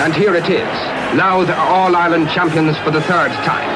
And 0.00 0.14
here 0.14 0.36
it 0.36 0.48
is. 0.48 0.62
Louth 1.18 1.48
are 1.48 1.68
All-Ireland 1.68 2.28
champions 2.30 2.78
for 2.78 2.92
the 2.92 3.02
third 3.02 3.32
time. 3.44 3.68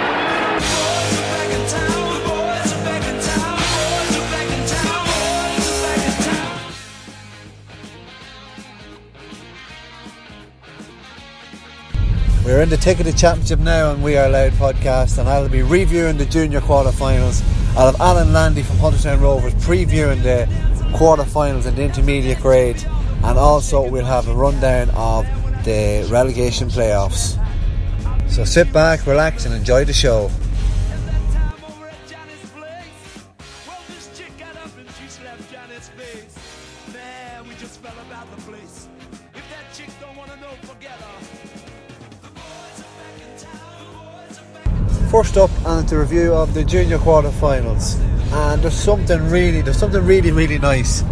We're 12.44 12.62
in 12.62 12.68
the 12.68 12.76
Ticketed 12.76 13.16
Championship 13.16 13.58
now 13.58 13.90
on 13.90 14.00
We 14.00 14.16
Are 14.16 14.28
Louth 14.28 14.52
podcast, 14.54 15.18
and 15.18 15.28
I'll 15.28 15.48
be 15.48 15.62
reviewing 15.62 16.18
the 16.18 16.26
junior 16.26 16.60
quarterfinals. 16.60 17.42
I'll 17.76 17.90
have 17.90 18.00
Alan 18.00 18.32
Landy 18.32 18.62
from 18.62 18.76
Hunterstown 18.76 19.20
Rovers 19.20 19.54
previewing 19.54 20.22
the 20.22 20.46
quarterfinals 20.96 21.66
and 21.66 21.76
the 21.76 21.82
intermediate 21.82 22.40
grade, 22.40 22.82
and 23.24 23.38
also 23.38 23.88
we'll 23.88 24.04
have 24.04 24.28
a 24.28 24.34
rundown 24.34 24.90
of 24.90 25.26
the 25.64 26.06
relegation 26.10 26.68
playoffs. 26.68 27.38
So 28.30 28.44
sit 28.44 28.72
back, 28.72 29.06
relax, 29.06 29.46
and 29.46 29.54
enjoy 29.54 29.84
the 29.84 29.92
show. 29.92 30.30
First 45.10 45.36
up, 45.36 45.50
and 45.66 45.86
the 45.86 45.98
review 45.98 46.32
of 46.32 46.54
the 46.54 46.64
junior 46.64 46.96
quarterfinals. 46.96 48.00
And 48.32 48.62
there's 48.62 48.72
something 48.72 49.28
really, 49.28 49.60
there's 49.60 49.76
something 49.76 50.02
really, 50.04 50.32
really 50.32 50.58
nice 50.58 51.02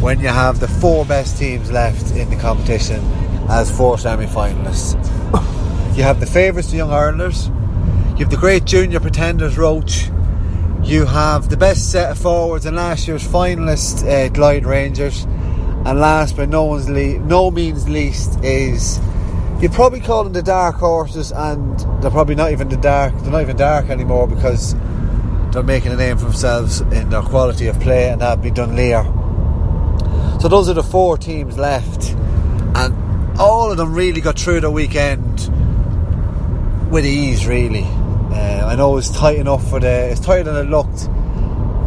when 0.00 0.18
you 0.18 0.26
have 0.26 0.58
the 0.58 0.66
four 0.66 1.04
best 1.04 1.38
teams 1.38 1.70
left 1.70 2.16
in 2.16 2.28
the 2.30 2.36
competition 2.36 3.00
as 3.48 3.74
four 3.74 3.98
semi-finalists. 3.98 4.94
you 5.96 6.02
have 6.02 6.20
the 6.20 6.26
favourites, 6.26 6.70
the 6.70 6.76
Young 6.76 6.90
Irelanders. 6.90 7.48
You 7.48 8.24
have 8.24 8.30
the 8.30 8.36
great 8.36 8.64
junior 8.64 9.00
pretenders, 9.00 9.56
Roche. 9.56 10.08
You 10.82 11.06
have 11.06 11.48
the 11.48 11.56
best 11.56 11.90
set 11.90 12.10
of 12.10 12.18
forwards 12.18 12.66
and 12.66 12.76
last 12.76 13.08
year's 13.08 13.26
finalist, 13.26 14.02
uh, 14.02 14.28
Glyde 14.32 14.66
Rangers. 14.66 15.24
And 15.24 16.00
last 16.00 16.36
but 16.36 16.48
no, 16.48 16.64
one's 16.64 16.88
le- 16.88 17.18
no 17.20 17.50
means 17.50 17.88
least 17.88 18.42
is 18.44 19.00
you'd 19.60 19.72
probably 19.72 20.00
call 20.00 20.24
them 20.24 20.32
the 20.32 20.42
dark 20.42 20.76
horses, 20.76 21.32
and 21.32 21.78
they're 22.02 22.10
probably 22.10 22.34
not 22.34 22.52
even 22.52 22.68
the 22.68 22.76
dark. 22.76 23.14
They're 23.18 23.30
not 23.30 23.42
even 23.42 23.56
dark 23.56 23.88
anymore 23.88 24.26
because 24.26 24.74
they're 25.52 25.62
making 25.62 25.92
a 25.92 25.96
name 25.96 26.18
for 26.18 26.24
themselves 26.24 26.80
in 26.80 27.10
their 27.10 27.22
quality 27.22 27.66
of 27.68 27.80
play, 27.80 28.10
and 28.10 28.20
that'd 28.20 28.42
be 28.42 28.50
Dunleer. 28.50 29.04
So 30.40 30.48
those 30.48 30.68
are 30.68 30.74
the 30.74 30.82
four 30.82 31.16
teams 31.16 31.56
left, 31.56 32.10
and 32.74 33.07
all 33.38 33.70
of 33.70 33.76
them 33.76 33.94
really 33.94 34.20
got 34.20 34.38
through 34.38 34.60
the 34.60 34.70
weekend 34.70 35.48
with 36.90 37.04
ease. 37.04 37.46
Really, 37.46 37.84
uh, 37.84 38.66
I 38.66 38.74
know 38.76 38.96
it's 38.96 39.10
tight 39.10 39.38
enough 39.38 39.68
for 39.68 39.80
the. 39.80 40.10
It's 40.10 40.20
tighter 40.20 40.44
than 40.44 40.66
it 40.66 40.70
looked 40.70 41.08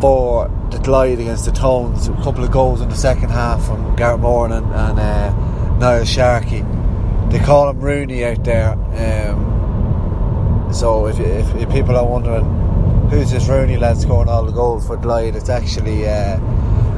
for 0.01 0.47
the 0.71 0.77
Glyde 0.77 1.19
against 1.19 1.45
the 1.45 1.51
Tones. 1.51 2.07
A 2.07 2.13
couple 2.23 2.43
of 2.43 2.51
goals 2.51 2.81
in 2.81 2.89
the 2.89 2.95
second 2.95 3.29
half 3.29 3.65
from 3.65 3.95
Garrett 3.95 4.19
Moran 4.19 4.51
and, 4.51 4.65
and 4.65 4.99
uh, 4.99 5.77
Niall 5.77 6.05
Sharkey 6.05 6.63
they 7.31 7.39
call 7.39 7.69
him 7.69 7.79
Rooney 7.79 8.25
out 8.25 8.43
there. 8.43 8.71
Um, 8.73 10.67
so 10.73 11.07
if, 11.07 11.19
if, 11.19 11.55
if, 11.55 11.69
people 11.71 11.95
are 11.95 12.05
wondering 12.05 12.43
who's 13.09 13.31
this 13.31 13.47
Rooney 13.47 13.77
lad 13.77 13.97
scoring 13.97 14.27
all 14.27 14.43
the 14.43 14.51
goals 14.51 14.85
for 14.85 14.97
Glyde, 14.97 15.35
it's 15.35 15.49
actually 15.49 16.07
uh, 16.07 16.37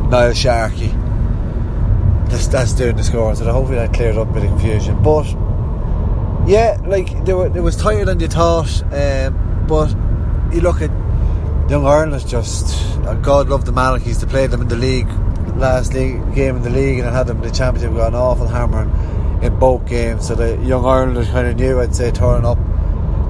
Niall 0.09 0.33
Sharkey. 0.33 0.91
That's, 2.33 2.47
that's 2.47 2.73
doing 2.73 2.95
the 2.95 3.03
scoring. 3.03 3.35
So 3.35 3.51
hopefully 3.51 3.77
that 3.77 3.93
cleared 3.93 4.17
up 4.17 4.29
a 4.29 4.33
bit 4.33 4.43
of 4.43 4.49
confusion. 4.49 5.01
But 5.03 5.27
yeah, 6.47 6.77
like 6.83 7.25
they 7.25 7.33
were, 7.33 7.55
it 7.55 7.61
was 7.61 7.75
tighter 7.75 8.05
than 8.05 8.19
you 8.19 8.27
thought. 8.27 8.81
Um, 8.91 9.65
but 9.67 9.89
you 10.53 10.61
look 10.61 10.81
at 10.81 10.89
Young 11.69 11.85
Ireland 11.85 12.27
just 12.27 12.75
uh, 13.05 13.13
God 13.15 13.49
love 13.49 13.65
the 13.65 13.71
Malachis 13.71 14.19
to 14.19 14.27
play 14.27 14.47
them 14.47 14.61
in 14.61 14.67
the 14.67 14.75
league 14.75 15.07
last 15.57 15.93
league 15.93 16.33
game 16.33 16.55
in 16.55 16.63
the 16.63 16.69
league 16.69 16.99
and 16.99 17.07
had 17.09 17.27
them 17.27 17.37
in 17.37 17.43
the 17.43 17.51
championship 17.51 17.95
got 17.95 18.07
an 18.09 18.15
awful 18.15 18.47
hammering 18.47 18.89
in 19.43 19.57
both 19.59 19.85
games. 19.87 20.27
So 20.27 20.35
the 20.35 20.57
young 20.57 20.85
Irelanders 20.85 21.29
kind 21.29 21.47
of 21.47 21.55
knew, 21.55 21.79
I'd 21.79 21.95
say, 21.95 22.11
turning 22.11 22.45
up 22.45 22.57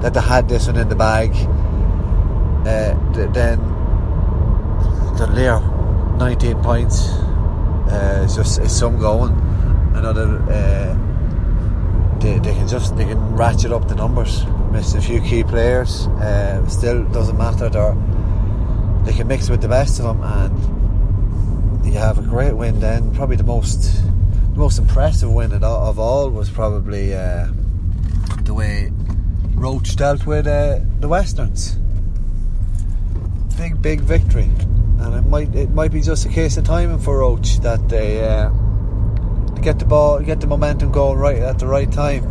that 0.02 0.14
they 0.14 0.20
had 0.20 0.48
this 0.48 0.66
one 0.66 0.76
in 0.76 0.88
the 0.88 0.96
bag. 0.96 1.30
Uh, 2.66 2.94
then 3.32 3.58
the 5.18 5.26
Lear, 5.32 5.60
19 6.18 6.62
points. 6.62 7.08
Uh, 7.94 8.24
it's 8.24 8.34
just 8.34 8.58
it's 8.58 8.74
some 8.74 8.98
going. 8.98 9.32
Another 9.94 10.42
uh, 10.50 12.18
they, 12.20 12.38
they 12.40 12.52
can 12.54 12.66
just 12.66 12.96
they 12.96 13.04
can 13.04 13.36
ratchet 13.36 13.72
up 13.72 13.86
the 13.86 13.94
numbers. 13.94 14.44
Miss 14.72 14.94
a 14.94 15.00
few 15.00 15.20
key 15.20 15.44
players. 15.44 16.08
Uh, 16.18 16.66
still 16.68 17.04
doesn't 17.04 17.38
matter. 17.38 17.68
They're, 17.68 17.96
they 19.04 19.12
can 19.12 19.28
mix 19.28 19.48
with 19.48 19.60
the 19.60 19.68
best 19.68 20.00
of 20.00 20.06
them, 20.06 20.22
and 20.22 21.86
you 21.86 21.92
have 21.92 22.18
a 22.18 22.22
great 22.22 22.54
win. 22.54 22.80
Then 22.80 23.14
probably 23.14 23.36
the 23.36 23.44
most 23.44 23.82
the 24.54 24.58
most 24.58 24.78
impressive 24.78 25.30
win 25.30 25.52
of 25.52 25.98
all 25.98 26.30
was 26.30 26.50
probably 26.50 27.14
uh, 27.14 27.48
the 28.42 28.54
way 28.54 28.90
Roche 29.54 29.94
dealt 29.94 30.26
with 30.26 30.46
uh, 30.46 30.80
the 31.00 31.08
Westerns. 31.08 31.76
Big, 33.56 33.80
big 33.80 34.00
victory, 34.00 34.50
and 35.04 35.14
it 35.14 35.28
might 35.28 35.54
it 35.54 35.70
might 35.70 35.92
be 35.92 36.00
just 36.00 36.26
a 36.26 36.28
case 36.28 36.56
of 36.56 36.64
timing 36.64 36.98
for 36.98 37.18
Roche 37.18 37.58
that 37.58 37.88
they 37.88 38.24
uh, 38.24 38.48
get 39.60 39.78
the 39.78 39.84
ball, 39.84 40.20
get 40.20 40.40
the 40.40 40.46
momentum 40.46 40.90
going 40.90 41.18
right 41.18 41.38
at 41.38 41.58
the 41.58 41.66
right 41.66 41.90
time. 41.90 42.24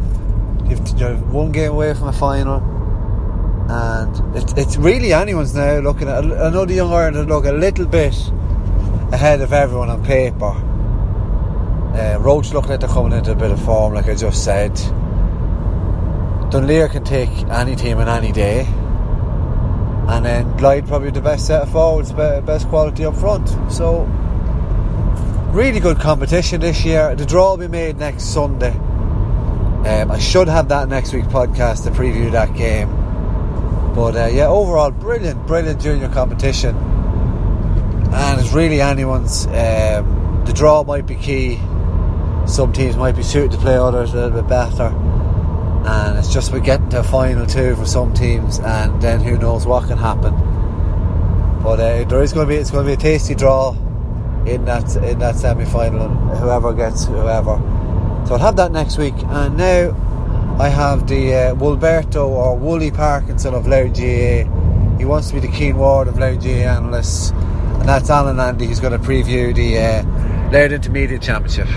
You've, 0.69 1.33
one 1.33 1.51
game 1.51 1.71
away 1.71 1.93
from 1.93 2.07
a 2.07 2.13
final, 2.13 2.57
and 3.69 4.35
it's 4.35 4.53
it's 4.53 4.77
really 4.77 5.13
anyone's 5.13 5.53
now 5.53 5.79
looking 5.79 6.07
at. 6.07 6.23
I 6.23 6.49
know 6.49 6.65
the 6.65 6.73
young 6.75 6.91
Ireland 6.91 7.29
look 7.29 7.45
a 7.45 7.51
little 7.51 7.85
bit 7.85 8.15
ahead 9.11 9.41
of 9.41 9.53
everyone 9.53 9.89
on 9.89 10.03
paper 10.03 10.53
uh, 11.93 12.17
Roche 12.19 12.53
looking 12.53 12.71
like 12.71 12.79
they're 12.79 12.89
coming 12.89 13.15
into 13.15 13.31
a 13.31 13.35
bit 13.35 13.51
of 13.51 13.63
form, 13.63 13.93
like 13.93 14.07
I 14.07 14.15
just 14.15 14.43
said. 14.43 14.73
Dunleer 16.49 16.89
can 16.89 17.03
take 17.03 17.29
any 17.49 17.75
team 17.75 17.99
on 17.99 18.09
any 18.09 18.31
day. 18.31 18.67
And 20.13 20.25
then 20.25 20.57
Glyde 20.57 20.87
probably 20.87 21.11
the 21.11 21.21
best 21.21 21.47
set 21.47 21.63
of 21.63 21.71
forwards, 21.71 22.11
best 22.11 22.67
quality 22.67 23.05
up 23.05 23.15
front. 23.15 23.49
So, 23.71 24.03
really 25.51 25.79
good 25.79 25.99
competition 25.99 26.61
this 26.61 26.85
year. 26.85 27.15
The 27.15 27.25
draw 27.25 27.51
will 27.51 27.57
be 27.57 27.67
made 27.67 27.97
next 27.97 28.25
Sunday. 28.25 28.71
Um, 28.71 30.11
I 30.11 30.19
should 30.19 30.47
have 30.47 30.69
that 30.69 30.87
next 30.87 31.13
week 31.13 31.25
podcast 31.25 31.83
to 31.85 31.91
preview 31.91 32.31
that 32.31 32.55
game. 32.55 32.89
But 33.95 34.15
uh, 34.15 34.27
yeah, 34.27 34.47
overall, 34.47 34.91
brilliant, 34.91 35.45
brilliant 35.47 35.81
junior 35.81 36.09
competition. 36.09 36.75
And 36.75 38.39
it's 38.39 38.53
really 38.53 38.81
anyone's. 38.81 39.47
Um, 39.47 40.43
the 40.45 40.53
draw 40.53 40.83
might 40.83 41.05
be 41.05 41.15
key 41.15 41.59
some 42.45 42.73
teams 42.73 42.97
might 42.97 43.15
be 43.15 43.23
suited 43.23 43.51
to 43.51 43.57
play 43.57 43.77
others 43.77 44.13
a 44.13 44.15
little 44.15 44.41
bit 44.41 44.47
better. 44.47 44.89
And 45.85 46.17
it's 46.17 46.33
just 46.33 46.49
about 46.49 46.63
getting 46.63 46.89
to 46.89 46.99
a 46.99 47.03
final 47.03 47.45
two 47.45 47.75
for 47.75 47.85
some 47.85 48.13
teams, 48.13 48.59
and 48.59 49.01
then 49.01 49.19
who 49.19 49.37
knows 49.37 49.65
what 49.65 49.87
can 49.87 49.97
happen. 49.97 50.33
But 51.61 51.79
uh, 51.79 52.03
there 52.05 52.23
is 52.23 52.33
going 52.33 52.47
to 52.47 52.53
be 52.53 52.59
it's 52.59 52.71
going 52.71 52.85
to 52.85 52.89
be 52.89 52.93
a 52.93 52.97
tasty 52.97 53.35
draw 53.35 53.71
in 54.45 54.65
that 54.65 54.95
in 54.97 55.19
that 55.19 55.35
semi 55.35 55.65
final, 55.65 56.09
whoever 56.35 56.73
gets 56.73 57.05
whoever. 57.05 57.57
So 58.27 58.35
I'll 58.35 58.39
have 58.39 58.55
that 58.57 58.71
next 58.71 58.97
week. 58.97 59.13
And 59.27 59.57
now 59.57 60.57
I 60.59 60.69
have 60.69 61.07
the 61.07 61.33
uh, 61.35 62.19
or 62.19 62.57
Woolly 62.57 62.91
Parkinson 62.91 63.53
of 63.53 63.67
Louth 63.67 63.93
GAA. 63.93 64.97
He 64.97 65.05
wants 65.05 65.29
to 65.29 65.33
be 65.33 65.39
the 65.39 65.47
Keen 65.47 65.77
Ward 65.77 66.07
of 66.07 66.17
Louth 66.19 66.43
GAA 66.43 66.69
analysts, 66.69 67.31
and 67.31 67.89
that's 67.89 68.09
Alan 68.09 68.37
Landy. 68.37 68.67
He's 68.67 68.79
going 68.79 68.93
to 68.93 69.05
preview 69.05 69.53
the 69.53 69.77
uh, 69.77 70.03
Louth 70.51 70.71
Intermediate 70.71 71.21
Championship. 71.21 71.67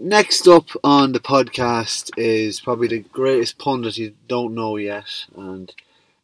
Next 0.00 0.46
up 0.46 0.68
on 0.84 1.10
the 1.10 1.18
podcast 1.18 2.12
is 2.16 2.60
probably 2.60 2.86
the 2.86 3.00
greatest 3.00 3.58
pundit 3.58 3.98
you 3.98 4.14
don't 4.28 4.54
know 4.54 4.76
yet, 4.76 5.26
and 5.36 5.74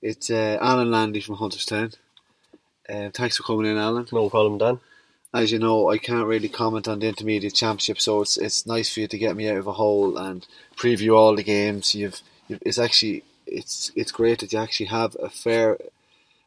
it's 0.00 0.30
uh, 0.30 0.58
Alan 0.60 0.92
Landy 0.92 1.20
from 1.20 1.38
Hunterstown. 1.38 1.96
Uh, 2.88 3.10
thanks 3.12 3.36
for 3.36 3.42
coming 3.42 3.66
in, 3.66 3.76
Alan. 3.76 4.06
No 4.12 4.30
problem, 4.30 4.58
Dan. 4.58 4.78
As 5.34 5.50
you 5.50 5.58
know, 5.58 5.90
I 5.90 5.98
can't 5.98 6.28
really 6.28 6.48
comment 6.48 6.86
on 6.86 7.00
the 7.00 7.08
intermediate 7.08 7.56
championship, 7.56 8.00
so 8.00 8.22
it's 8.22 8.36
it's 8.36 8.64
nice 8.64 8.94
for 8.94 9.00
you 9.00 9.08
to 9.08 9.18
get 9.18 9.34
me 9.34 9.48
out 9.48 9.56
of 9.56 9.66
a 9.66 9.72
hole 9.72 10.16
and 10.18 10.46
preview 10.76 11.16
all 11.16 11.34
the 11.34 11.42
games. 11.42 11.96
You've, 11.96 12.22
you've 12.46 12.62
it's 12.64 12.78
actually 12.78 13.24
it's 13.44 13.90
it's 13.96 14.12
great 14.12 14.38
that 14.38 14.52
you 14.52 14.58
actually 14.60 14.86
have 14.86 15.16
a 15.20 15.28
fair 15.28 15.78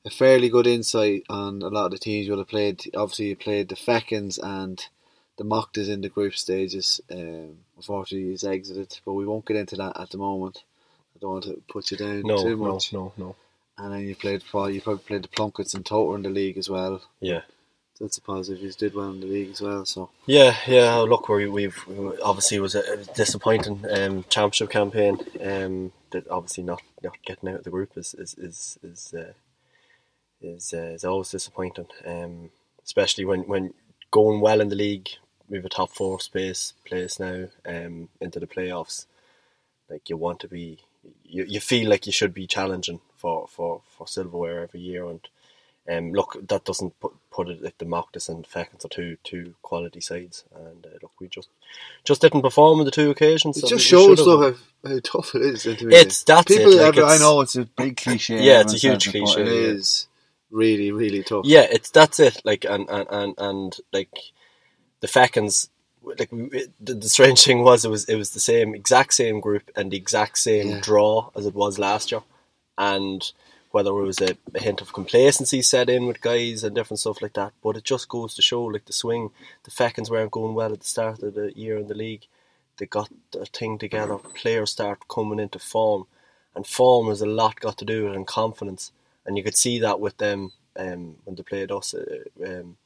a 0.06 0.10
fairly 0.10 0.48
good 0.48 0.66
insight 0.66 1.24
on 1.30 1.62
a 1.62 1.68
lot 1.68 1.88
of 1.88 1.92
the 1.92 1.98
teams 1.98 2.26
you'll 2.26 2.38
have 2.38 2.48
played. 2.48 2.90
Obviously, 2.96 3.26
you 3.26 3.36
played 3.36 3.68
the 3.68 3.76
Fechins 3.76 4.40
and 4.42 4.88
the 5.38 5.44
Mochtas 5.44 5.90
in 5.90 6.02
the 6.02 6.10
group 6.10 6.36
stages. 6.36 7.00
Um, 7.12 7.58
unfortunately, 7.76 8.30
he's 8.32 8.44
exited, 8.44 9.00
but 9.06 9.14
we 9.14 9.26
won't 9.26 9.46
get 9.46 9.58
into 9.58 9.76
that 9.78 10.00
at 10.00 10.10
the 10.10 10.18
moment. 10.18 10.64
I 11.16 11.20
don't 11.20 11.32
want 11.32 11.44
to 11.46 11.62
put 11.70 11.92
you 11.92 11.98
down 11.98 12.22
No, 12.24 12.38
too 12.42 12.56
no, 12.58 12.74
much. 12.74 12.94
no, 12.94 13.14
no. 13.18 13.36
And 13.78 13.94
then 13.94 14.02
you 14.08 14.16
played 14.16 14.42
for 14.44 14.70
you 14.70 14.82
probably 14.82 15.04
played 15.04 15.24
the 15.24 15.28
Plunketts 15.28 15.76
and 15.76 15.86
Togher 15.86 16.16
in 16.16 16.24
the 16.24 16.30
league 16.30 16.58
as 16.58 16.70
well. 16.70 17.02
Yeah. 17.20 17.42
That's 18.00 18.18
a 18.18 18.22
positive. 18.22 18.62
You 18.64 18.72
did 18.72 18.94
well 18.94 19.10
in 19.10 19.22
the 19.22 19.26
league 19.28 19.50
as 19.52 19.62
well. 19.62 19.84
So 19.86 20.10
Yeah, 20.28 20.56
yeah. 20.68 20.98
Look, 20.98 21.30
we, 21.30 21.48
we've 21.48 21.78
obviously 22.24 22.58
it 22.58 22.62
was 22.62 22.76
a, 22.76 22.82
a 22.94 22.98
disappointing 23.16 23.84
um, 23.92 24.24
championship 24.30 24.70
campaign. 24.70 25.18
Um, 25.44 25.92
that 26.12 26.28
obviously 26.30 26.64
not, 26.64 26.82
not 27.04 27.18
getting 27.26 27.50
out 27.50 27.56
of 27.60 27.64
the 27.64 27.72
group 27.72 27.98
is 27.98 28.14
is 28.14 28.36
is 28.36 28.78
is 28.84 29.14
uh, 29.18 29.34
is, 30.42 30.74
uh, 30.76 30.78
is 30.94 31.04
always 31.06 31.32
disappointing. 31.32 31.88
Um, 32.06 32.52
especially 32.84 33.26
when, 33.26 33.42
when 33.42 33.74
going 34.12 34.40
well 34.42 34.62
in 34.62 34.70
the 34.70 34.76
league, 34.76 35.10
we 35.50 35.58
have 35.58 35.66
a 35.66 35.70
top 35.70 35.92
four 35.92 36.20
space 36.20 36.74
place 36.86 37.20
now. 37.20 37.48
Um, 37.66 38.10
into 38.22 38.40
the 38.40 38.48
playoffs, 38.48 39.06
like 39.90 40.10
you 40.10 40.18
want 40.18 40.40
to 40.42 40.48
be, 40.48 40.80
you, 41.26 41.46
you 41.46 41.60
feel 41.60 41.90
like 41.90 42.06
you 42.06 42.14
should 42.14 42.34
be 42.34 42.48
challenging 42.48 43.02
for, 43.16 43.48
for, 43.48 43.82
for 43.98 44.08
silverware 44.08 44.64
every 44.64 44.82
year 44.82 45.06
and. 45.08 45.22
Um, 45.90 46.14
look, 46.14 46.38
that 46.50 46.66
doesn't 46.66 47.00
put 47.00 47.14
put 47.32 47.50
it 47.50 47.62
like 47.62 47.78
the 47.78 47.86
Mochtas 47.86 48.30
and 48.30 48.48
Fechins 48.48 48.86
are 48.86 48.90
two 48.90 49.18
two 49.24 49.56
quality 49.62 50.02
sides, 50.02 50.44
and 50.56 50.86
uh, 50.86 50.90
look, 51.02 51.12
we 51.20 51.28
just 51.30 51.50
just 52.06 52.22
didn't 52.22 52.42
perform 52.42 52.80
on 52.80 52.86
the 52.86 52.92
two 52.92 53.10
occasions. 53.10 53.58
it 53.58 53.62
just 53.70 53.72
we- 53.72 53.76
we 53.76 54.16
shows 54.18 54.26
though 54.26 54.54
how, 54.84 54.90
how 54.90 55.00
tough 55.02 55.36
it 55.36 55.44
is. 55.44 55.66
intermediate. 55.66 56.02
It's- 56.02 56.24
that's 56.24 56.46
people. 56.48 56.74
it, 56.74 56.82
like, 56.82 56.98
ever, 56.98 57.08
I 57.08 57.18
know 57.20 57.42
it's 57.42 57.56
a 57.56 57.66
big 57.66 57.98
cliche. 57.98 58.38
Yeah, 58.44 58.62
it's 58.62 58.74
a 58.74 58.78
huge 58.78 59.06
says 59.06 59.08
it, 59.08 59.12
cliche, 59.12 59.42
It 59.42 59.48
yeah. 59.48 59.54
is 59.76 60.08
really 60.52 60.92
really 60.92 61.24
tough. 61.24 61.46
Yeah, 61.46 61.68
it's 61.72 61.90
that's 61.90 62.20
it. 62.20 62.42
Like 62.46 62.66
and 62.66 62.90
and 62.90 63.08
and, 63.10 63.36
and 63.38 63.78
like 63.94 64.12
the 65.02 65.08
Fechins. 65.08 65.70
Like 66.04 66.30
the, 66.30 66.94
the 66.94 67.10
strange 67.10 67.44
thing 67.44 67.64
was, 67.64 67.84
it 67.84 67.90
was 67.92 68.06
it 68.06 68.16
was 68.16 68.30
the 68.30 68.40
same 68.40 68.74
exact 68.74 69.14
same 69.14 69.42
group 69.42 69.70
and 69.76 69.92
the 69.92 69.98
exact 69.98 70.38
same 70.38 70.70
Yeah. 70.70 70.80
draw 70.80 71.32
as 71.36 71.46
it 71.46 71.54
was 71.54 71.78
last 71.78 72.12
year, 72.12 72.22
and 72.78 73.30
whether 73.72 73.90
it 73.90 74.04
was 74.06 74.22
a, 74.22 74.38
a 74.56 74.60
hint 74.62 74.80
of 74.80 74.94
complacency 74.94 75.62
set 75.62 75.90
in 75.90 76.08
with 76.08 76.22
guys 76.22 76.64
and 76.64 76.74
different 76.74 77.00
stuff 77.02 77.22
like 77.22 77.34
that. 77.34 77.52
But 77.62 77.76
it 77.76 77.84
just 77.84 78.08
goes 78.08 78.34
to 78.36 78.42
show, 78.42 78.64
like 78.64 78.86
the 78.86 78.94
swing, 78.94 79.32
the 79.66 79.72
Fechins 79.72 80.10
weren't 80.10 80.32
going 80.32 80.56
well 80.56 80.72
at 80.72 80.80
the 80.80 80.88
start 80.88 81.22
of 81.24 81.34
the 81.34 81.52
year 81.58 81.78
in 81.78 81.88
the 81.88 81.94
league. 81.94 82.26
They 82.78 82.86
got 82.86 83.10
the 83.32 83.46
thing 83.46 83.78
together. 83.78 84.18
Players 84.18 84.72
start 84.72 85.08
coming 85.10 85.40
into 85.40 85.60
form, 85.60 86.06
and 86.56 86.66
form 86.66 87.10
has 87.10 87.22
a 87.22 87.26
lot 87.26 87.60
got 87.60 87.78
to 87.80 87.86
do 87.86 88.04
with 88.06 88.14
it 88.14 88.16
and 88.16 88.26
confidence. 88.26 88.94
And 89.26 89.36
you 89.38 89.44
could 89.44 89.58
see 89.58 89.80
that 89.80 90.00
with 90.00 90.18
them 90.18 90.54
um, 90.78 91.18
when 91.26 91.36
they 91.36 91.44
played 91.44 91.72
us. 91.72 91.94
Uh, 91.94 92.24
um, 92.46 92.78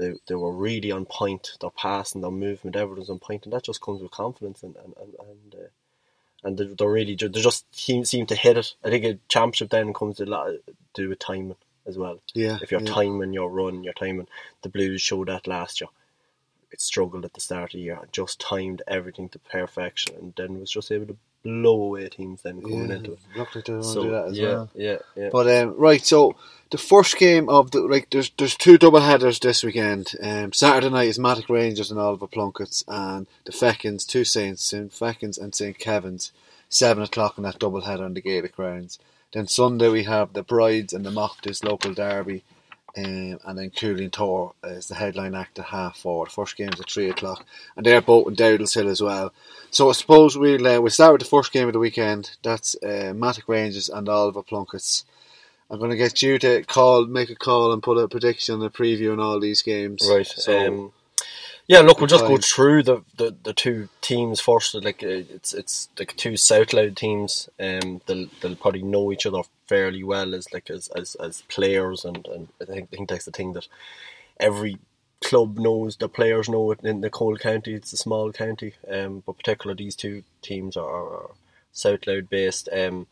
they 0.00 0.14
they 0.28 0.34
were 0.36 0.52
really 0.52 0.90
on 0.92 1.06
point. 1.06 1.52
Their 1.60 1.70
passing, 1.70 2.22
their 2.22 2.32
movement, 2.32 2.76
everything's 2.76 3.10
on 3.10 3.20
point, 3.20 3.44
and 3.44 3.52
that 3.54 3.64
just 3.64 3.82
comes 3.82 4.02
with 4.02 4.10
confidence 4.12 4.64
and 4.64 4.76
and 4.76 4.94
and. 5.00 5.14
and 5.20 5.54
uh, 5.54 5.68
and 6.42 6.56
they- 6.56 6.74
they're 6.74 6.88
really 6.90 7.14
they 7.16 7.28
just 7.28 7.66
seem, 7.74 8.04
seem 8.04 8.26
to 8.26 8.34
hit 8.34 8.56
it. 8.56 8.74
I 8.82 8.90
think 8.90 9.04
a 9.04 9.18
championship 9.28 9.70
then 9.70 9.92
comes 9.92 10.16
to 10.16 10.24
a 10.24 10.26
lot 10.26 10.46
to 10.46 10.62
do 10.94 11.10
with 11.10 11.18
timing 11.18 11.56
as 11.86 11.98
well. 11.98 12.18
Yeah, 12.34 12.58
If 12.62 12.70
you're 12.70 12.80
yeah. 12.80 12.92
timing 12.94 13.34
your 13.34 13.50
run, 13.50 13.84
your 13.84 13.92
timing, 13.92 14.26
the 14.62 14.70
Blues 14.70 15.02
showed 15.02 15.28
that 15.28 15.46
last 15.46 15.82
year. 15.82 15.88
It 16.72 16.80
struggled 16.80 17.26
at 17.26 17.34
the 17.34 17.40
start 17.42 17.74
of 17.74 17.78
the 17.78 17.80
year 17.84 17.98
and 18.00 18.12
just 18.12 18.40
timed 18.40 18.80
everything 18.88 19.28
to 19.30 19.38
perfection, 19.38 20.14
and 20.16 20.32
then 20.36 20.60
was 20.60 20.70
just 20.70 20.90
able 20.92 21.08
to 21.08 21.16
blow 21.42 21.82
away 21.82 22.08
teams 22.08 22.42
then 22.42 22.60
coming 22.62 22.90
Yeah, 22.90 22.96
into 22.96 23.12
it. 23.12 23.18
like 23.34 23.52
they 23.52 23.72
want 23.72 23.84
to 23.84 23.92
So 23.92 24.02
do 24.02 24.10
that 24.10 24.26
as 24.28 24.38
yeah, 24.38 24.46
well. 24.48 24.70
yeah, 24.74 24.96
yeah. 25.16 25.28
But 25.32 25.48
um, 25.48 25.74
right, 25.76 26.04
so 26.04 26.36
the 26.70 26.78
first 26.78 27.16
game 27.16 27.48
of 27.48 27.70
the 27.70 27.80
like, 27.80 28.10
there's 28.10 28.30
there's 28.38 28.56
two 28.56 28.78
double 28.78 29.00
headers 29.00 29.38
this 29.40 29.62
weekend. 29.64 30.12
Um, 30.22 30.52
Saturday 30.52 30.90
night 30.90 31.08
is 31.08 31.18
Mattock 31.18 31.48
Rangers 31.48 31.90
and 31.90 31.98
Oliver 32.00 32.26
Plunkett's, 32.26 32.84
and 32.88 33.26
the 33.44 33.52
Fechins, 33.52 34.06
two 34.06 34.24
Saints, 34.24 34.62
St 34.62 34.90
Fechins 34.92 35.40
and 35.40 35.54
St 35.54 35.78
Kevin's, 35.78 36.32
seven 36.68 37.02
o'clock 37.02 37.34
on 37.38 37.44
that 37.44 37.58
double 37.58 37.82
header 37.82 38.04
on 38.04 38.14
the 38.14 38.20
Gaelic 38.20 38.54
grounds. 38.56 38.98
Then 39.32 39.46
Sunday 39.46 39.88
we 39.88 40.04
have 40.04 40.32
the 40.32 40.42
Brides 40.42 40.92
and 40.92 41.04
the 41.06 41.10
Mochtas 41.10 41.64
local 41.64 41.94
derby, 41.94 42.42
um, 42.96 43.38
and 43.44 43.58
then 43.58 43.70
Cooley 43.70 44.04
and 44.04 44.12
Togher 44.12 44.52
is 44.64 44.88
the 44.88 44.94
headline 44.94 45.34
act 45.34 45.58
at 45.58 45.66
half 45.66 45.98
four. 45.98 46.26
The 46.26 46.30
first 46.30 46.56
game 46.56 46.70
is 46.72 46.80
at 46.80 46.90
three 46.90 47.10
o'clock, 47.10 47.44
and 47.76 47.86
they're 47.86 48.00
both 48.00 48.28
in 48.28 48.34
Dowdall's 48.34 48.74
Hill 48.74 48.88
as 48.88 49.00
well. 49.00 49.32
So 49.70 49.88
I 49.88 49.92
suppose 49.92 50.36
we'll 50.36 50.66
uh, 50.66 50.80
we'll 50.80 50.90
start 50.90 51.12
with 51.12 51.22
the 51.22 51.28
first 51.28 51.52
game 51.52 51.68
of 51.68 51.72
the 51.72 51.78
weekend. 51.78 52.36
That's 52.42 52.76
uh, 52.82 53.12
Mattock 53.14 53.48
Rangers 53.48 53.88
and 53.88 54.08
Oliver 54.08 54.42
Plunketts. 54.42 55.04
I'm 55.70 55.78
going 55.78 55.92
to 55.92 55.96
get 55.96 56.20
you 56.20 56.36
to 56.40 56.64
call, 56.64 57.06
make 57.06 57.30
a 57.30 57.36
call, 57.36 57.72
and 57.72 57.80
put 57.80 57.96
a 57.96 58.08
prediction, 58.08 58.60
a 58.62 58.70
preview 58.70 59.12
on 59.12 59.20
all 59.20 59.38
these 59.38 59.62
games. 59.62 60.08
Right. 60.10 60.26
So 60.26 60.66
um, 60.66 60.92
yeah, 61.68 61.82
look, 61.82 62.00
we'll 62.00 62.08
just 62.08 62.26
go 62.26 62.36
through 62.38 62.82
the, 62.82 63.02
the, 63.16 63.36
the 63.44 63.52
two 63.52 63.88
teams 64.00 64.40
first. 64.40 64.74
Like 64.74 65.04
uh, 65.04 65.22
it's 65.30 65.54
it's 65.54 65.88
like 65.96 66.16
two 66.16 66.36
South 66.36 66.72
Louth 66.72 66.96
teams. 66.96 67.48
Um, 67.60 68.00
they'll 68.06 68.26
they'll 68.40 68.56
probably 68.56 68.82
know 68.82 69.12
each 69.12 69.26
other 69.26 69.42
fairly 69.70 70.02
well 70.04 70.34
as 70.34 70.52
like 70.52 70.68
as 70.70 70.88
as, 70.88 71.14
as 71.16 71.42
players, 71.42 72.04
and, 72.04 72.26
and 72.26 72.48
I 72.60 72.64
think 72.64 72.88
I 72.92 72.96
think 72.96 73.08
that's 73.08 73.24
the 73.26 73.30
thing 73.38 73.52
that 73.54 73.68
every 74.38 74.78
club 75.22 75.58
knows. 75.58 75.96
The 75.96 76.08
players 76.08 76.48
know 76.48 76.72
it 76.72 76.80
in 76.82 77.00
the 77.00 77.10
Cole 77.10 77.36
County. 77.36 77.74
It's 77.74 77.92
a 77.92 77.96
small 77.96 78.32
county. 78.32 78.74
Um, 78.90 79.22
but 79.24 79.36
particularly 79.38 79.84
these 79.84 79.96
two 79.96 80.24
teams 80.42 80.76
are, 80.76 81.06
are 81.16 81.30
South 81.72 82.06
Louth 82.06 82.28
based. 82.28 82.68
Um, 82.72 83.06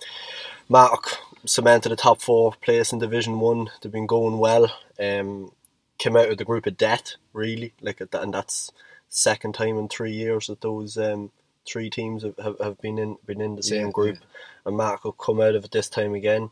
Mark 0.68 1.16
cemented 1.46 1.90
the 1.90 1.96
top 1.96 2.20
four 2.20 2.54
place 2.60 2.92
in 2.92 2.98
Division 2.98 3.40
One. 3.40 3.70
They've 3.80 3.92
been 3.92 4.06
going 4.06 4.38
well. 4.38 4.66
Um, 4.98 5.52
came 5.98 6.16
out 6.16 6.30
of 6.30 6.38
the 6.38 6.44
group 6.44 6.66
of 6.66 6.76
death, 6.76 7.14
really. 7.32 7.72
Like 7.80 8.00
and 8.12 8.34
that's 8.34 8.72
second 9.08 9.54
time 9.54 9.78
in 9.78 9.88
three 9.88 10.12
years 10.12 10.46
that 10.48 10.60
those 10.60 10.96
um, 10.98 11.30
three 11.68 11.90
teams 11.90 12.24
have, 12.24 12.36
have, 12.38 12.56
have 12.60 12.80
been 12.80 12.98
in 12.98 13.18
been 13.26 13.40
in 13.42 13.56
the 13.56 13.62
same 13.64 13.90
Yeah, 13.90 13.92
group. 13.92 14.18
And 14.66 14.76
Mark 14.76 15.04
will 15.04 15.12
come 15.12 15.40
out 15.40 15.56
of 15.56 15.64
it 15.66 15.72
this 15.72 15.90
time 15.90 16.14
again. 16.14 16.50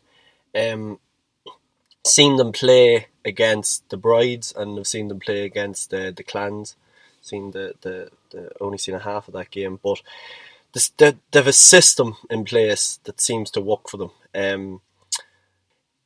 Um, 0.55 1.01
seen 2.07 2.37
them 2.37 2.53
play 2.53 3.09
against 3.25 3.89
the 3.91 3.97
brides, 3.99 4.53
and 4.57 4.79
I've 4.79 4.87
seen 4.89 5.09
them 5.09 5.21
play 5.21 5.45
against 5.45 5.91
the 5.91 6.13
the 6.17 6.25
clans. 6.25 6.77
Seen 7.23 7.53
the 7.53 7.75
the, 7.83 8.11
the 8.31 8.51
only 8.61 8.79
seen 8.79 8.95
a 8.97 9.01
half 9.01 9.29
of 9.29 9.35
that 9.35 9.51
game, 9.51 9.81
but 9.83 10.03
this, 10.75 10.91
they, 10.91 11.13
they 11.33 11.41
have 11.41 11.47
a 11.49 11.53
system 11.55 12.17
in 12.31 12.45
place 12.45 13.01
that 13.05 13.21
seems 13.21 13.51
to 13.53 13.61
work 13.61 13.89
for 13.91 13.99
them. 13.99 14.13
Um, 14.35 14.81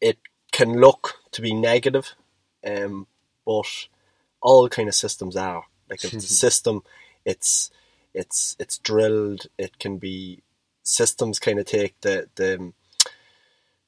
it 0.00 0.18
can 0.52 0.80
look 0.80 1.16
to 1.32 1.42
be 1.42 1.54
negative, 1.54 2.14
um, 2.66 3.06
but 3.46 3.66
all 4.42 4.68
kind 4.68 4.88
of 4.88 4.94
systems 4.94 5.36
are 5.36 5.64
like 5.90 6.04
if 6.04 6.12
it's 6.14 6.24
a 6.24 6.28
system, 6.30 6.82
it's 7.24 7.70
it's 8.14 8.56
it's 8.58 8.78
drilled. 8.78 9.46
It 9.58 9.78
can 9.78 9.98
be 9.98 10.42
systems 10.82 11.38
kind 11.38 11.58
of 11.58 11.66
take 11.66 12.00
the 12.00 12.28
the 12.36 12.72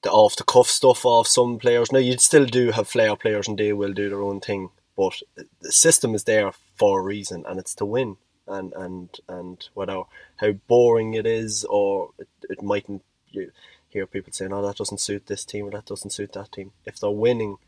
the 0.03 0.11
off 0.11 0.37
the 0.37 0.45
cuff 0.45 0.69
stuff 0.69 1.05
off 1.05 1.27
some 1.27 1.59
players. 1.59 1.93
Now 1.93 1.99
you'd 1.99 2.21
still 2.21 2.47
do 2.47 2.71
have 2.73 2.89
flair 2.89 3.17
players 3.17 3.49
and 3.49 3.59
they 3.59 3.73
will 3.73 3.93
do 3.93 4.09
their 4.09 4.23
own 4.23 4.41
thing, 4.41 4.71
but 4.97 5.21
the 5.61 5.73
system 5.73 6.15
is 6.15 6.25
there 6.25 6.53
for 6.77 7.01
a 7.01 7.03
reason 7.03 7.45
and 7.47 7.59
it's 7.59 7.75
to 7.77 7.85
win. 7.85 8.17
And 8.47 8.73
and 8.75 9.09
and 9.29 9.69
whether 9.75 10.03
how 10.37 10.53
boring 10.53 11.15
it 11.15 11.27
is 11.27 11.65
or 11.65 12.11
it, 12.19 12.29
it 12.51 12.63
mightn't 12.63 13.05
you 13.31 13.53
hear 13.89 14.07
people 14.07 14.33
saying, 14.33 14.53
Oh 14.53 14.63
that 14.67 14.77
doesn't 14.77 15.01
suit 15.01 15.27
this 15.27 15.45
team 15.45 15.67
or 15.67 15.71
that 15.71 15.87
doesn't 15.87 16.11
suit 16.11 16.33
that 16.33 16.53
team. 16.53 16.73
If 16.85 16.99
they're 16.99 17.11
winning 17.11 17.59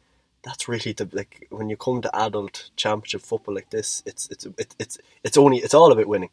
that's 0.44 0.68
really 0.68 0.92
the 0.92 1.08
like 1.12 1.46
when 1.50 1.68
you 1.70 1.76
come 1.76 2.02
to 2.02 2.16
adult 2.16 2.70
championship 2.76 3.22
football 3.22 3.54
like 3.54 3.70
this, 3.70 4.02
it's 4.06 4.28
it's 4.30 4.46
it's, 4.78 4.98
it's 5.24 5.38
only 5.38 5.58
it's 5.58 5.74
all 5.74 5.90
about 5.90 6.06
winning. 6.06 6.30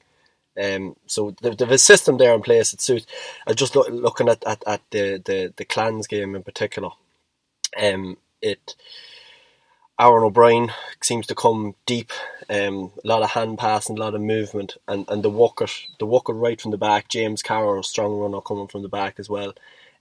Um, 0.61 0.95
so 1.07 1.35
there- 1.41 1.55
there's 1.55 1.71
a 1.71 1.77
system 1.77 2.17
there 2.17 2.33
in 2.33 2.41
place 2.41 2.71
that 2.71 2.81
suits. 2.81 3.05
I 3.47 3.53
just 3.53 3.75
look, 3.75 3.89
looking 3.89 4.29
at, 4.29 4.43
at, 4.45 4.63
at 4.67 4.81
the, 4.91 5.21
the, 5.23 5.53
the 5.55 5.65
clans 5.65 6.07
game 6.07 6.35
in 6.35 6.43
particular. 6.43 6.89
Um, 7.81 8.17
it, 8.41 8.75
Aaron 9.99 10.23
O'Brien 10.23 10.71
seems 11.01 11.27
to 11.27 11.35
come 11.35 11.75
deep. 11.85 12.11
Um, 12.49 12.91
a 13.03 13.07
lot 13.07 13.21
of 13.23 13.31
hand 13.31 13.59
passing, 13.59 13.97
a 13.97 14.01
lot 14.01 14.15
of 14.15 14.21
movement, 14.21 14.77
and, 14.87 15.05
and 15.07 15.23
the 15.23 15.29
walker, 15.29 15.67
the 15.99 16.05
walker 16.05 16.33
right 16.33 16.59
from 16.59 16.71
the 16.71 16.77
back. 16.77 17.07
James 17.07 17.41
Carroll, 17.41 17.83
strong 17.83 18.17
runner 18.17 18.41
coming 18.41 18.67
from 18.67 18.81
the 18.81 18.89
back 18.89 19.19
as 19.19 19.29
well. 19.29 19.53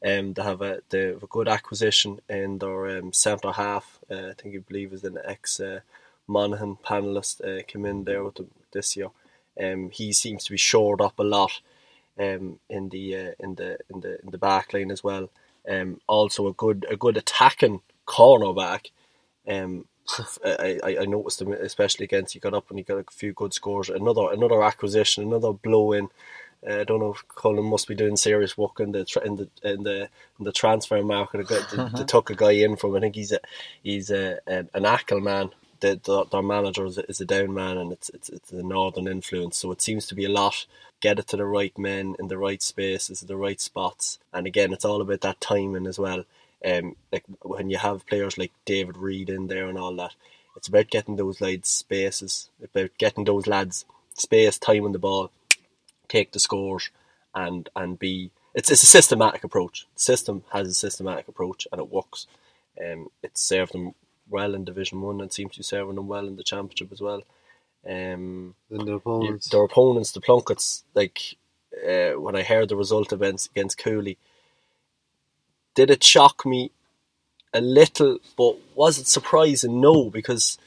Um, 0.04 0.33
they 0.33 0.42
have 0.42 0.62
a 0.62 0.80
they 0.88 1.09
have 1.09 1.23
a 1.23 1.26
good 1.28 1.49
acquisition 1.49 2.21
in 2.28 2.59
their 2.59 2.99
um, 2.99 3.12
centre 3.12 3.52
half. 3.52 4.00
Uh, 4.11 4.28
I 4.30 4.33
think 4.33 4.54
you 4.54 4.62
believe 4.62 4.92
is 4.95 5.04
an 5.04 5.19
ex 5.25 5.61
uh, 5.61 5.80
Monaghan 6.26 6.76
panelist 6.76 7.40
uh, 7.45 7.62
came 7.64 7.85
in 7.85 8.04
there 8.04 8.25
with 8.25 8.38
this 8.73 8.97
year. 8.97 9.09
Um, 9.62 9.90
he 9.90 10.12
seems 10.12 10.45
to 10.45 10.52
be 10.52 10.57
shored 10.57 11.00
up 11.00 11.19
a 11.19 11.25
lot 11.25 11.61
um, 12.19 12.59
in 12.69 12.88
the 12.88 13.17
uh, 13.17 13.33
in 13.38 13.55
the 13.57 13.79
in 13.93 14.00
the 14.00 14.21
in 14.23 14.31
the 14.31 14.38
back 14.38 14.73
line 14.73 14.90
as 14.90 15.05
well. 15.05 15.31
Um, 15.69 16.00
also 16.07 16.47
a 16.47 16.52
good 16.52 16.87
a 16.88 16.97
good 16.97 17.17
attacking 17.17 17.83
cornerback. 18.07 18.90
Um, 19.49 19.87
I, 20.45 20.81
I, 20.85 21.05
noticed 21.05 21.40
him 21.40 21.52
especially 21.52 22.05
against 22.05 22.33
he 22.35 22.40
got 22.40 22.55
up 22.55 22.69
and 22.71 22.79
he 22.79 22.83
got 22.83 22.99
a 22.99 23.05
few 23.11 23.33
good 23.33 23.55
scores. 23.55 23.88
Another 23.88 24.33
another 24.33 24.62
acquisition, 24.62 25.25
another 25.25 25.52
blow 25.52 25.93
in. 25.93 26.09
Uh, 26.69 26.81
I 26.81 26.85
don't 26.85 27.00
know 27.00 27.14
if 27.14 27.26
Colin 27.29 27.64
must 27.64 27.88
be 27.88 27.95
doing 27.95 28.17
serious 28.17 28.59
work 28.59 28.81
in 28.81 28.93
the 28.93 29.07
in 29.25 29.37
the 29.37 29.49
in 29.62 29.83
the 29.85 30.09
in 30.38 30.45
the 30.45 30.52
transfer 30.52 31.02
market. 31.02 31.49
They, 31.49 31.61
they, 31.76 31.88
they 31.97 32.05
took 32.07 32.31
a 32.31 32.35
guy 32.35 32.52
in 32.52 32.76
from 32.76 32.97
I 32.97 33.00
think 33.00 33.14
he's 33.14 33.33
a 33.33 33.40
he's 33.83 34.11
a 34.11 34.40
an, 34.47 34.69
an 34.75 34.85
Achill 34.85 35.21
man. 35.21 35.50
The, 35.80 36.00
the, 36.04 36.25
their 36.26 36.42
manager 36.42 36.87
is 36.87 36.99
a, 36.99 37.06
is 37.10 37.20
a 37.20 37.26
down 37.26 37.54
man 37.54 37.78
and 37.78 37.92
it's 37.92 38.10
it's 38.10 38.28
it's 38.30 38.52
a 38.52 38.62
northern 38.62 39.08
influence. 39.08 39.58
So 39.58 39.72
it 39.72 39.82
seems 39.82 40.06
to 40.08 40.14
be 40.14 40.26
a 40.26 40.30
lot 40.30 40.66
get 41.00 41.18
it 41.18 41.28
to 41.28 41.37
the 41.38 41.46
right 41.46 41.76
men 41.78 42.16
in 42.18 42.28
the 42.28 42.38
right 42.38 42.62
spaces, 42.62 43.20
the 43.22 43.37
right 43.37 43.60
spots. 43.60 44.18
And 44.32 44.46
again, 44.46 44.72
it's 44.72 44.84
all 44.84 45.00
about 45.00 45.22
that 45.22 45.40
timing 45.40 45.87
as 45.87 45.99
well. 45.99 46.25
Um, 46.64 46.96
like 47.12 47.25
when 47.42 47.70
you 47.70 47.78
have 47.78 48.06
players 48.06 48.38
like 48.38 48.52
David 48.66 48.96
Reid 48.96 49.30
in 49.30 49.46
there 49.49 49.68
and 49.68 49.78
all 49.78 49.94
that, 49.96 50.14
it's 50.56 50.68
about 50.68 50.90
getting 50.90 51.16
those 51.16 51.40
lads 51.40 51.68
spaces, 51.68 52.50
about 52.62 52.90
getting 52.99 53.25
those 53.25 53.46
lads 53.46 53.87
space, 54.14 54.58
time 54.58 54.84
on 54.84 54.92
the 54.92 54.99
ball, 54.99 55.30
take 56.08 56.32
the 56.32 56.40
scores, 56.40 56.90
and 57.34 57.68
and 57.76 57.99
be. 57.99 58.30
It's 58.54 58.70
it's 58.70 58.82
a 58.82 58.87
systematic 58.87 59.44
approach. 59.44 59.87
The 59.96 60.02
system 60.02 60.44
has 60.52 60.68
a 60.68 60.75
systematic 60.75 61.28
approach, 61.28 61.68
and 61.72 61.80
it 61.80 61.90
works. 61.90 62.26
Um, 62.80 63.08
it's 63.22 63.42
served 63.42 63.72
them 63.75 63.94
well 64.30 64.54
in 64.54 64.64
Division 64.64 65.00
One, 65.00 65.20
and 65.20 65.32
seems 65.32 65.52
to 65.52 65.58
be 65.58 65.64
serving 65.64 65.96
them 65.96 66.08
well 66.08 66.26
in 66.26 66.37
the 66.37 66.44
Championship 66.44 66.92
as 66.92 67.00
well. 67.00 67.22
Um, 67.87 68.54
and 68.70 68.87
their 68.87 68.96
opponents. 68.96 69.49
Their 69.49 69.64
opponents, 69.64 70.12
the 70.12 70.20
Plunketts, 70.20 70.82
like 70.94 71.37
uh, 71.76 72.20
when 72.20 72.37
I 72.37 72.42
heard 72.42 72.68
the 72.68 72.76
result 72.76 73.12
against 73.12 73.50
against 73.50 73.78
Cooley, 73.78 74.18
did 75.75 75.90
it 75.90 76.04
shock 76.04 76.44
me 76.44 76.72
a 77.52 77.60
little? 77.60 78.18
But 78.37 78.58
was 78.75 78.99
it 78.99 79.06
surprising? 79.06 79.80
No, 79.80 80.10
because 80.10 80.58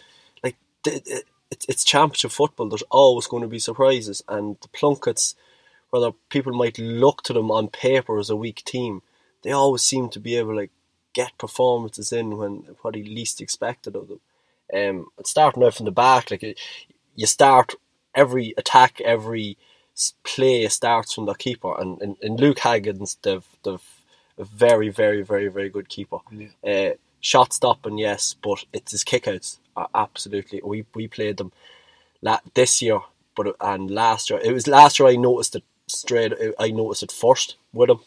like 0.43 0.57
it, 0.85 1.03
it, 1.05 1.25
it's 1.69 1.83
championship 1.83 2.31
football. 2.31 2.69
There's 2.69 2.83
always 2.89 3.27
going 3.27 3.43
to 3.43 3.47
be 3.47 3.59
surprises, 3.59 4.23
and 4.27 4.57
the 4.61 4.67
Plunketts, 4.69 5.35
whether 5.91 6.11
people 6.29 6.53
might 6.53 6.79
look 6.79 7.21
to 7.23 7.33
them 7.33 7.51
on 7.51 7.67
paper 7.67 8.17
as 8.17 8.29
a 8.29 8.35
weak 8.35 8.63
team, 8.65 9.01
they 9.43 9.51
always 9.51 9.83
seem 9.83 10.09
to 10.09 10.19
be 10.19 10.35
able 10.35 10.51
to 10.51 10.57
like, 10.57 10.71
get 11.13 11.37
performances 11.37 12.11
in 12.11 12.37
when 12.37 12.75
what 12.81 12.95
he 12.95 13.03
least 13.03 13.41
expected 13.41 13.95
of 13.95 14.07
them. 14.07 14.19
Um, 14.73 15.07
starting 15.25 15.63
out 15.63 15.75
from 15.75 15.85
the 15.85 15.91
back, 15.91 16.31
like 16.31 16.57
you 17.15 17.25
start 17.27 17.75
every 18.15 18.53
attack, 18.57 19.01
every 19.01 19.57
play 20.23 20.67
starts 20.69 21.13
from 21.13 21.25
the 21.25 21.33
keeper, 21.33 21.79
and 21.79 22.01
in, 22.01 22.17
in 22.21 22.37
Luke 22.37 22.59
Haggans, 22.59 23.17
they've 23.21 23.45
they've 23.63 23.81
a 24.37 24.43
very, 24.43 24.89
very, 24.89 25.21
very, 25.21 25.47
very 25.47 25.69
good 25.69 25.89
keeper. 25.89 26.17
Yeah. 26.31 26.47
Uh, 26.65 26.93
shot 27.21 27.53
stopping, 27.53 27.97
yes, 27.97 28.35
but 28.41 28.65
it's 28.73 28.91
his 28.91 29.03
kickouts 29.03 29.57
are 29.75 29.89
absolutely. 29.93 30.61
We 30.63 30.85
we 30.93 31.07
played 31.07 31.37
them 31.37 31.51
la- 32.21 32.39
this 32.53 32.81
year, 32.81 33.01
but 33.35 33.55
and 33.61 33.89
last 33.91 34.29
year 34.29 34.39
it 34.43 34.53
was 34.53 34.67
last 34.67 34.99
year 34.99 35.09
I 35.09 35.15
noticed 35.15 35.55
it 35.55 35.63
straight. 35.87 36.33
I 36.59 36.69
noticed 36.71 37.03
it 37.03 37.11
first 37.11 37.55
with 37.73 37.89
him. 37.89 37.99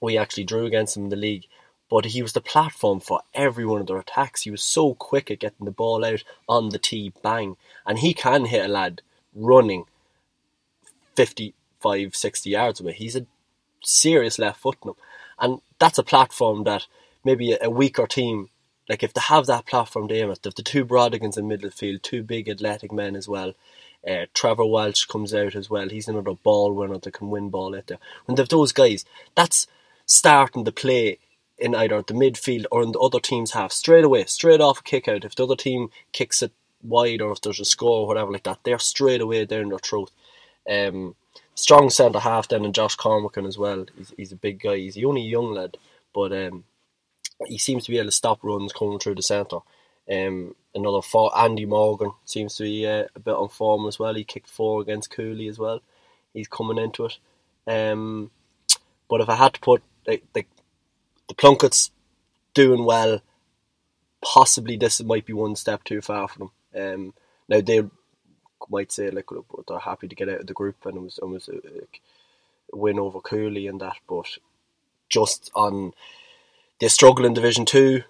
We 0.00 0.16
actually 0.18 0.44
drew 0.44 0.66
against 0.66 0.96
him 0.96 1.04
in 1.04 1.10
the 1.10 1.16
league, 1.16 1.46
but 1.90 2.06
he 2.06 2.22
was 2.22 2.32
the 2.32 2.40
platform 2.40 3.00
for 3.00 3.20
every 3.34 3.66
one 3.66 3.80
of 3.80 3.88
their 3.88 3.98
attacks. 3.98 4.42
He 4.42 4.50
was 4.50 4.62
so 4.62 4.94
quick 4.94 5.30
at 5.30 5.40
getting 5.40 5.66
the 5.66 5.72
ball 5.72 6.04
out 6.04 6.22
on 6.48 6.68
the 6.68 6.78
tee, 6.78 7.12
bang, 7.22 7.56
and 7.84 7.98
he 7.98 8.14
can 8.14 8.46
hit 8.46 8.64
a 8.64 8.68
lad 8.68 9.02
running 9.34 9.84
55, 11.16 12.14
60 12.14 12.48
yards 12.50 12.80
away. 12.80 12.92
He's 12.92 13.16
a 13.16 13.26
serious 13.82 14.38
left 14.38 14.60
foot. 14.60 14.78
And 15.38 15.60
that's 15.78 15.98
a 15.98 16.04
platform 16.04 16.64
that 16.64 16.86
maybe 17.24 17.56
a, 17.60 17.68
weaker 17.68 18.06
team, 18.06 18.50
like 18.88 19.02
if 19.02 19.12
they 19.12 19.20
have 19.22 19.46
that 19.46 19.66
platform 19.66 20.08
to 20.08 20.14
aim 20.14 20.30
if 20.30 20.42
the 20.42 20.62
two 20.62 20.84
Brodigans 20.84 21.36
in 21.36 21.48
midfield, 21.48 22.02
two 22.02 22.22
big 22.22 22.48
athletic 22.48 22.92
men 22.92 23.16
as 23.16 23.28
well, 23.28 23.54
uh, 24.08 24.26
Trevor 24.32 24.64
Welch 24.64 25.08
comes 25.08 25.34
out 25.34 25.54
as 25.54 25.68
well. 25.68 25.88
He's 25.88 26.08
another 26.08 26.34
ball 26.34 26.72
winner 26.72 26.98
that 26.98 27.12
can 27.12 27.30
win 27.30 27.50
ball 27.50 27.76
out 27.76 27.88
there. 27.88 27.98
When 28.24 28.36
they've 28.36 28.48
those 28.48 28.72
guys, 28.72 29.04
that's 29.34 29.66
starting 30.06 30.64
the 30.64 30.72
play 30.72 31.18
in 31.60 31.74
either 31.74 32.02
the 32.02 32.14
midfield 32.14 32.64
or 32.70 32.82
in 32.82 32.92
the 32.92 32.98
other 32.98 33.20
team's 33.20 33.52
half 33.52 33.72
straight 33.72 34.04
away, 34.04 34.24
straight 34.24 34.60
off 34.60 34.80
a 34.80 34.82
kick 34.82 35.08
out. 35.08 35.24
If 35.24 35.34
the 35.34 35.44
other 35.44 35.56
team 35.56 35.90
kicks 36.12 36.42
it 36.42 36.52
wide 36.82 37.20
or 37.20 37.32
if 37.32 37.40
there's 37.40 37.60
a 37.60 37.64
score 37.64 38.00
or 38.00 38.06
whatever 38.06 38.32
like 38.32 38.44
that, 38.44 38.60
they're 38.64 38.78
straight 38.78 39.20
away 39.20 39.44
down 39.44 39.68
their 39.68 39.78
throat. 39.78 40.10
Um, 40.68 41.14
strong 41.54 41.90
centre 41.90 42.20
half 42.20 42.48
then 42.48 42.64
and 42.64 42.74
Josh 42.74 42.96
Cormacan 42.96 43.46
as 43.46 43.58
well. 43.58 43.86
He's, 43.96 44.12
he's 44.16 44.32
a 44.32 44.36
big 44.36 44.60
guy. 44.60 44.76
He's 44.76 44.94
the 44.94 45.04
only 45.04 45.22
young 45.22 45.52
lad, 45.52 45.76
but 46.14 46.32
um, 46.32 46.64
he 47.46 47.58
seems 47.58 47.84
to 47.84 47.90
be 47.90 47.98
able 47.98 48.06
to 48.06 48.12
stop 48.12 48.42
runs 48.42 48.72
coming 48.72 48.98
through 48.98 49.16
the 49.16 49.22
centre. 49.22 49.58
Um, 50.10 50.54
another 50.74 51.02
four, 51.02 51.36
Andy 51.38 51.66
Morgan 51.66 52.12
seems 52.24 52.56
to 52.56 52.64
be 52.64 52.86
uh, 52.86 53.04
a 53.14 53.20
bit 53.20 53.34
on 53.34 53.48
form 53.48 53.86
as 53.86 53.98
well. 53.98 54.14
He 54.14 54.24
kicked 54.24 54.48
four 54.48 54.80
against 54.80 55.10
Cooley 55.10 55.48
as 55.48 55.58
well. 55.58 55.80
He's 56.32 56.48
coming 56.48 56.78
into 56.78 57.06
it. 57.06 57.18
Um, 57.66 58.30
but 59.08 59.20
if 59.20 59.28
I 59.28 59.34
had 59.36 59.54
to 59.54 59.60
put 59.60 59.82
like, 60.06 60.24
the 60.32 60.44
the 61.30 61.34
Plunketts 61.36 61.90
doing 62.54 62.84
well, 62.84 63.20
possibly 64.20 64.76
this 64.76 65.00
might 65.02 65.24
be 65.24 65.32
one 65.32 65.54
step 65.54 65.84
too 65.84 66.00
far 66.00 66.26
for 66.26 66.38
them. 66.40 66.50
Um, 66.76 67.14
now 67.48 67.60
they 67.60 67.82
might 68.68 68.90
say 68.90 69.10
like 69.10 69.26
they're 69.66 69.78
happy 69.78 70.08
to 70.08 70.14
get 70.14 70.28
out 70.28 70.40
of 70.40 70.46
the 70.48 70.52
group 70.52 70.84
and 70.84 70.96
it 70.96 71.00
was 71.00 71.18
almost 71.20 71.48
a, 71.48 71.56
a 72.72 72.76
win 72.76 72.98
over 72.98 73.20
Cooley 73.20 73.68
and 73.68 73.80
that, 73.80 73.96
but 74.08 74.38
just 75.08 75.52
on 75.54 75.92
they 76.80 76.88
struggle 76.88 77.24
in 77.24 77.34
Division 77.34 77.64
Two, 77.64 78.02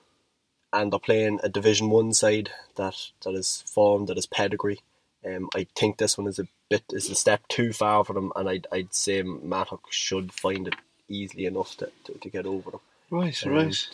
and 0.72 0.90
they're 0.92 0.98
playing 0.98 1.40
a 1.42 1.48
Division 1.48 1.90
One 1.90 2.14
side 2.14 2.50
that 2.76 2.96
that 3.22 3.34
is 3.34 3.64
formed 3.66 4.08
that 4.08 4.18
is 4.18 4.26
pedigree. 4.26 4.80
Um, 5.26 5.50
I 5.54 5.66
think 5.76 5.98
this 5.98 6.16
one 6.16 6.26
is 6.26 6.38
a 6.38 6.48
bit 6.70 6.84
is 6.90 7.10
a 7.10 7.14
step 7.14 7.46
too 7.48 7.74
far 7.74 8.02
for 8.04 8.14
them, 8.14 8.32
and 8.34 8.48
I'd 8.48 8.66
I'd 8.72 8.94
say 8.94 9.22
Mattock 9.22 9.88
should 9.90 10.32
find 10.32 10.68
it 10.68 10.76
easily 11.08 11.44
enough 11.44 11.76
to, 11.78 11.90
to, 12.04 12.12
to 12.14 12.30
get 12.30 12.46
over 12.46 12.70
them. 12.70 12.80
Right, 13.10 13.46
um, 13.46 13.52
right. 13.52 13.88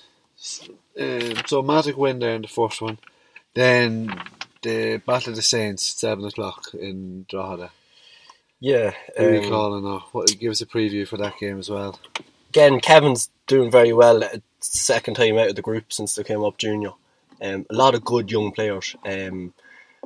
Um, 1.00 1.34
so 1.46 1.62
Mattock 1.62 1.96
win 1.96 2.18
there 2.18 2.34
in 2.34 2.42
the 2.42 2.48
first 2.48 2.82
one. 2.82 2.98
Then 3.54 4.20
the 4.62 4.98
Battle 5.06 5.30
of 5.30 5.36
the 5.36 5.42
Saints, 5.42 5.92
at 5.92 5.98
seven 5.98 6.24
o'clock 6.24 6.74
in 6.74 7.24
Drogheda. 7.28 7.70
Yeah, 8.60 8.92
who 9.16 9.24
um, 9.24 9.30
are 9.30 9.34
you 9.34 9.48
calling 9.48 9.84
now? 9.84 10.04
What 10.12 10.38
give 10.38 10.50
us 10.50 10.60
a 10.60 10.66
preview 10.66 11.06
for 11.06 11.16
that 11.18 11.38
game 11.38 11.58
as 11.58 11.70
well? 11.70 11.98
Again, 12.50 12.80
Kevin's 12.80 13.30
doing 13.46 13.70
very 13.70 13.92
well. 13.92 14.22
Second 14.60 15.14
time 15.14 15.38
out 15.38 15.50
of 15.50 15.56
the 15.56 15.62
group 15.62 15.92
since 15.92 16.14
they 16.14 16.24
came 16.24 16.42
up 16.42 16.58
junior. 16.58 16.92
Um, 17.40 17.66
a 17.68 17.74
lot 17.74 17.94
of 17.94 18.04
good 18.04 18.30
young 18.30 18.52
players. 18.52 18.96
Um, 19.04 19.52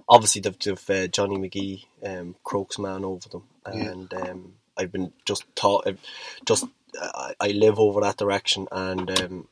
obviously, 0.08 0.40
they've, 0.40 0.58
they've 0.58 0.90
uh, 0.90 1.06
Johnny 1.06 1.36
McGee, 1.36 1.84
um, 2.04 2.34
Crokes 2.42 2.78
man 2.78 3.04
over 3.04 3.28
them, 3.28 3.44
and 3.64 4.12
yeah. 4.12 4.18
um, 4.18 4.54
I've 4.76 4.92
been 4.92 5.12
just 5.24 5.44
taught. 5.54 5.86
Just 6.44 6.66
I, 7.40 7.48
live 7.48 7.78
over 7.78 8.00
that 8.00 8.16
direction, 8.16 8.66
and 8.70 9.20
um, 9.20 9.48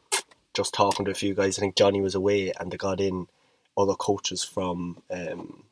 just 0.55 0.75
talking 0.75 1.05
to 1.05 1.11
a 1.11 1.15
few 1.15 1.35
guys. 1.35 1.59
I 1.59 1.61
think 1.61 1.77
Johnny 1.77 2.01
was 2.01 2.15
away, 2.15 2.53
and 2.59 2.71
they 2.71 2.77
got 2.77 3.01
in 3.01 3.27
other 3.77 3.95
coaches 3.95 4.43
from 4.43 5.03
um, 5.11 5.65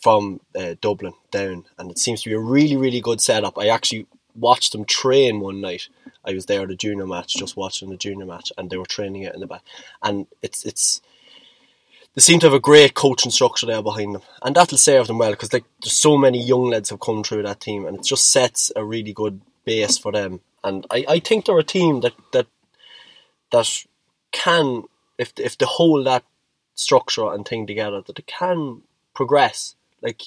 from 0.00 0.40
uh, 0.58 0.74
Dublin 0.80 1.14
down, 1.30 1.66
and 1.78 1.90
it 1.90 1.98
seems 1.98 2.22
to 2.22 2.30
be 2.30 2.34
a 2.34 2.40
really 2.40 2.76
really 2.76 3.00
good 3.00 3.20
setup. 3.20 3.58
I 3.58 3.68
actually 3.68 4.06
watched 4.34 4.72
them 4.72 4.84
train 4.84 5.40
one 5.40 5.60
night. 5.60 5.88
I 6.24 6.32
was 6.32 6.46
there 6.46 6.62
at 6.62 6.70
a 6.70 6.76
junior 6.76 7.06
match, 7.06 7.36
just 7.36 7.56
watching 7.56 7.90
the 7.90 7.96
junior 7.96 8.26
match, 8.26 8.52
and 8.56 8.70
they 8.70 8.76
were 8.76 8.86
training 8.86 9.22
it 9.22 9.34
in 9.34 9.40
the 9.40 9.46
back. 9.46 9.62
And 10.02 10.26
it's 10.42 10.64
it's 10.64 11.00
they 12.14 12.20
seem 12.20 12.40
to 12.40 12.46
have 12.46 12.54
a 12.54 12.60
great 12.60 12.94
coaching 12.94 13.30
structure 13.30 13.66
there 13.66 13.82
behind 13.82 14.14
them, 14.14 14.22
and 14.42 14.54
that'll 14.54 14.78
serve 14.78 15.06
them 15.06 15.18
well 15.18 15.30
because 15.30 15.52
like 15.52 15.64
there's 15.82 15.96
so 15.96 16.16
many 16.18 16.42
young 16.42 16.70
lads 16.70 16.90
have 16.90 17.00
come 17.00 17.22
through 17.22 17.42
that 17.44 17.60
team, 17.60 17.86
and 17.86 17.96
it 17.98 18.04
just 18.04 18.30
sets 18.30 18.70
a 18.76 18.84
really 18.84 19.12
good 19.12 19.40
base 19.64 19.98
for 19.98 20.12
them. 20.12 20.40
And 20.64 20.86
I, 20.90 21.04
I 21.08 21.18
think 21.18 21.44
they're 21.44 21.58
a 21.58 21.64
team 21.64 22.00
that 22.00 22.14
that 22.32 22.46
that 23.50 23.84
can 24.30 24.84
if 25.18 25.32
if 25.38 25.58
they 25.58 25.66
hold 25.66 26.06
that 26.06 26.24
structure 26.74 27.32
and 27.32 27.46
thing 27.46 27.66
together 27.66 28.02
that 28.06 28.18
it 28.18 28.26
can 28.26 28.82
progress. 29.14 29.76
Like 30.00 30.22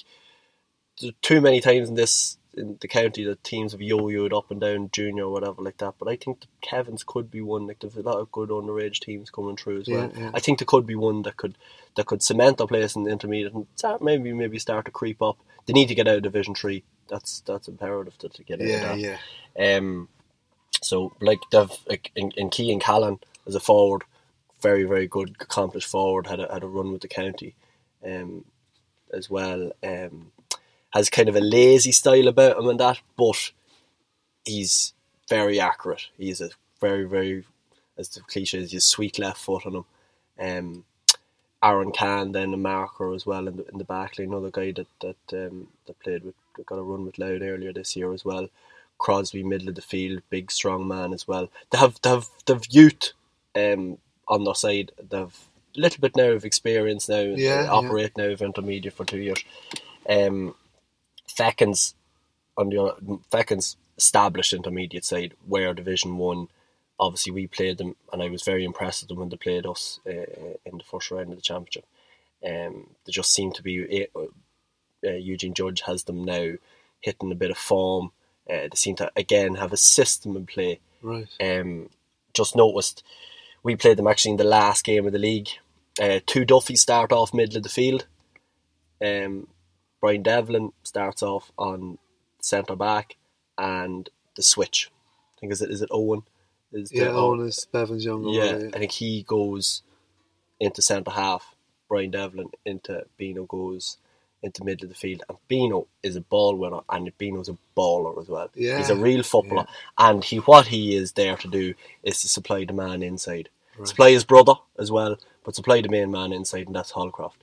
too 1.22 1.40
many 1.40 1.60
times 1.60 1.88
in 1.88 1.94
this 1.94 2.38
in 2.56 2.78
the 2.80 2.88
county 2.88 3.24
that 3.24 3.44
teams 3.44 3.72
have 3.72 3.82
yo-yoed 3.82 4.36
up 4.36 4.50
and 4.50 4.60
down 4.60 4.90
junior 4.92 5.24
or 5.24 5.32
whatever 5.32 5.62
like 5.62 5.76
that. 5.78 5.94
But 5.98 6.08
I 6.08 6.16
think 6.16 6.40
the 6.40 6.46
Kevins 6.62 7.04
could 7.04 7.30
be 7.30 7.40
one. 7.40 7.66
Like 7.66 7.80
there's 7.80 7.96
a 7.96 8.02
lot 8.02 8.18
of 8.18 8.32
good 8.32 8.48
underage 8.48 9.00
teams 9.00 9.30
coming 9.30 9.56
through 9.56 9.80
as 9.80 9.88
well. 9.88 10.10
Yeah, 10.14 10.20
yeah. 10.20 10.30
I 10.34 10.40
think 10.40 10.58
there 10.58 10.66
could 10.66 10.86
be 10.86 10.94
one 10.94 11.22
that 11.22 11.36
could 11.36 11.56
that 11.96 12.06
could 12.06 12.22
cement 12.22 12.58
their 12.58 12.66
place 12.66 12.96
in 12.96 13.04
the 13.04 13.10
intermediate 13.10 13.52
and 13.54 13.66
start, 13.76 14.02
maybe 14.02 14.32
maybe 14.32 14.58
start 14.58 14.84
to 14.86 14.90
creep 14.90 15.22
up. 15.22 15.38
They 15.66 15.72
need 15.72 15.88
to 15.88 15.94
get 15.94 16.08
out 16.08 16.16
of 16.16 16.22
Division 16.22 16.54
Three. 16.54 16.84
That's 17.08 17.40
that's 17.40 17.68
imperative 17.68 18.16
to, 18.18 18.28
to 18.28 18.44
get 18.44 18.60
out 18.60 18.66
Yeah, 18.66 18.92
of 18.92 19.00
that. 19.00 19.20
yeah. 19.58 19.76
Um, 19.78 20.08
so 20.82 21.12
like 21.20 21.40
they've 21.50 21.70
like 21.88 22.10
in, 22.16 22.32
in 22.36 22.50
Key 22.50 22.72
and 22.72 22.80
Callan 22.80 23.18
as 23.46 23.54
a 23.54 23.60
forward, 23.60 24.02
very 24.60 24.84
very 24.84 25.06
good, 25.06 25.36
accomplished 25.40 25.88
forward. 25.88 26.26
Had 26.26 26.40
a 26.40 26.52
had 26.52 26.62
a 26.62 26.68
run 26.68 26.92
with 26.92 27.02
the 27.02 27.08
county, 27.08 27.54
um, 28.04 28.44
as 29.12 29.28
well. 29.30 29.72
Um, 29.82 30.32
has 30.90 31.10
kind 31.10 31.28
of 31.28 31.36
a 31.36 31.40
lazy 31.40 31.92
style 31.92 32.28
about 32.28 32.58
him 32.58 32.68
and 32.68 32.80
that, 32.80 33.00
but 33.16 33.52
he's 34.44 34.94
very 35.28 35.60
accurate. 35.60 36.08
He's 36.16 36.40
a 36.40 36.50
very 36.80 37.04
very, 37.04 37.44
as 37.98 38.08
the 38.10 38.20
cliche 38.20 38.58
is, 38.58 38.72
he's 38.72 38.84
sweet 38.84 39.18
left 39.18 39.38
foot 39.38 39.66
on 39.66 39.74
him. 39.76 39.84
Um, 40.38 40.84
Aaron 41.62 41.92
Khan 41.92 42.32
then 42.32 42.54
a 42.54 42.56
marker 42.56 43.12
as 43.14 43.26
well 43.26 43.48
in 43.48 43.56
the 43.56 43.68
in 43.68 43.78
the 43.78 43.84
back 43.84 44.18
line, 44.18 44.28
another 44.28 44.50
guy 44.50 44.72
that 44.72 44.86
that 45.00 45.46
um, 45.46 45.68
that 45.86 45.98
played 46.00 46.24
with 46.24 46.34
got 46.64 46.78
a 46.78 46.82
run 46.82 47.04
with 47.04 47.18
Louth 47.18 47.42
earlier 47.42 47.72
this 47.72 47.96
year 47.96 48.12
as 48.12 48.24
well. 48.24 48.48
Crosby 48.98 49.42
middle 49.42 49.68
of 49.68 49.74
the 49.74 49.82
field, 49.82 50.22
big 50.30 50.50
strong 50.50 50.86
man 50.88 51.12
as 51.12 51.26
well. 51.28 51.50
They 51.70 51.78
have 51.78 52.00
they 52.02 52.10
have 52.10 52.28
they've 52.46 52.66
youth 52.70 53.12
um, 53.54 53.98
on 54.28 54.44
their 54.44 54.54
side. 54.54 54.92
They've 54.98 55.34
a 55.76 55.80
little 55.80 56.00
bit 56.00 56.16
now 56.16 56.30
of 56.30 56.44
experience 56.44 57.08
now. 57.08 57.20
Yeah, 57.20 57.62
They 57.62 57.68
operate 57.68 58.16
now 58.16 58.28
of 58.28 58.42
intermediate 58.42 58.94
for 58.94 59.04
two 59.04 59.18
years. 59.18 59.42
Um, 60.08 60.54
Fechins 61.36 61.94
on 62.56 62.70
the 62.70 62.94
Fechins 63.30 63.76
established 63.96 64.52
intermediate 64.52 65.04
side 65.04 65.34
where 65.46 65.74
Division 65.74 66.18
One. 66.18 66.48
Obviously, 66.98 67.32
we 67.32 67.46
played 67.46 67.76
them, 67.76 67.94
and 68.10 68.22
I 68.22 68.30
was 68.30 68.42
very 68.42 68.64
impressed 68.64 69.02
with 69.02 69.08
them 69.08 69.18
when 69.18 69.28
they 69.28 69.36
played 69.36 69.66
us 69.66 70.00
uh, 70.06 70.56
in 70.64 70.78
the 70.78 70.84
first 70.84 71.10
round 71.10 71.28
of 71.28 71.36
the 71.36 71.42
championship. 71.42 71.84
Um, 72.42 72.88
they 73.04 73.12
just 73.12 73.34
seem 73.34 73.52
to 73.52 73.62
be. 73.62 74.06
Uh, 74.16 75.10
Eugene 75.10 75.52
Judge 75.52 75.82
has 75.82 76.04
them 76.04 76.24
now 76.24 76.54
hitting 77.00 77.30
a 77.30 77.34
bit 77.34 77.50
of 77.50 77.58
form. 77.58 78.12
Uh, 78.48 78.68
they 78.70 78.76
seem 78.76 78.96
to 78.96 79.12
again 79.14 79.56
have 79.56 79.72
a 79.72 79.76
system 79.76 80.36
in 80.36 80.46
play. 80.46 80.80
Right. 81.02 81.28
Um, 81.40 81.90
just 82.32 82.56
noticed 82.56 83.02
we 83.62 83.76
played 83.76 83.98
them 83.98 84.06
actually 84.06 84.32
in 84.32 84.36
the 84.38 84.44
last 84.44 84.84
game 84.84 85.06
of 85.06 85.12
the 85.12 85.18
league. 85.18 85.48
Uh, 86.00 86.20
two 86.26 86.44
Duffy 86.44 86.76
start 86.76 87.12
off 87.12 87.34
middle 87.34 87.56
of 87.58 87.62
the 87.62 87.68
field. 87.68 88.06
Um, 89.04 89.48
Brian 90.00 90.22
Devlin 90.22 90.72
starts 90.82 91.22
off 91.22 91.50
on 91.58 91.98
centre 92.40 92.76
back, 92.76 93.16
and 93.58 94.08
the 94.36 94.42
switch. 94.42 94.90
I 95.36 95.40
think 95.40 95.52
is 95.52 95.62
it 95.62 95.70
is 95.70 95.82
it 95.82 95.88
Owen? 95.92 96.22
Is 96.72 96.90
the- 96.90 96.98
Yeah, 96.98 97.10
Owen 97.12 97.40
is 97.46 97.66
Bevan's 97.70 98.04
younger. 98.04 98.28
yeah, 98.30 98.52
brother, 98.52 98.70
I 98.74 98.78
think 98.78 98.92
he 98.92 99.22
goes 99.22 99.82
into 100.60 100.82
centre 100.82 101.10
half. 101.10 101.54
Brian 101.88 102.10
Devlin 102.10 102.50
into 102.64 103.06
Bino 103.16 103.44
goes 103.44 103.96
into 104.42 104.64
middle 104.64 104.84
of 104.86 104.90
the 104.90 104.94
field, 104.96 105.22
and 105.28 105.38
Bino 105.48 105.86
is 106.02 106.16
a 106.16 106.20
ball 106.20 106.54
winner, 106.56 106.80
and 106.90 107.16
Bino's 107.16 107.48
a 107.48 107.56
baller 107.76 108.20
as 108.20 108.28
well. 108.28 108.50
Yeah, 108.54 108.78
he's 108.78 108.90
a 108.90 108.96
real 108.96 109.22
footballer, 109.22 109.66
and 109.96 110.22
he 110.24 110.38
what 110.38 110.66
he 110.66 110.94
is 110.94 111.12
there 111.12 111.36
to 111.36 111.48
do 111.48 111.74
is 112.02 112.20
to 112.22 112.28
supply 112.28 112.64
the 112.64 112.72
man 112.72 113.02
inside, 113.02 113.48
supply 113.84 114.10
his 114.10 114.24
brother 114.24 114.54
as 114.78 114.90
well, 114.90 115.16
but 115.44 115.54
supply 115.54 115.80
the 115.80 115.88
main 115.88 116.10
man 116.10 116.32
inside, 116.32 116.66
and 116.66 116.74
that's 116.76 116.90
Holcroft. 116.90 117.42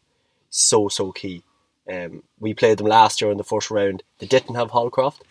So 0.50 0.88
so 0.90 1.12
key. 1.12 1.44
Um, 1.92 2.24
we 2.40 2.54
played 2.54 2.78
them 2.78 2.88
last 2.88 3.22
year 3.22 3.32
in 3.32 3.38
the 3.38 3.44
first 3.44 3.70
round. 3.70 4.04
They 4.20 4.28
didn't 4.28 4.56
have 4.56 4.72
Holcroft. 4.72 5.24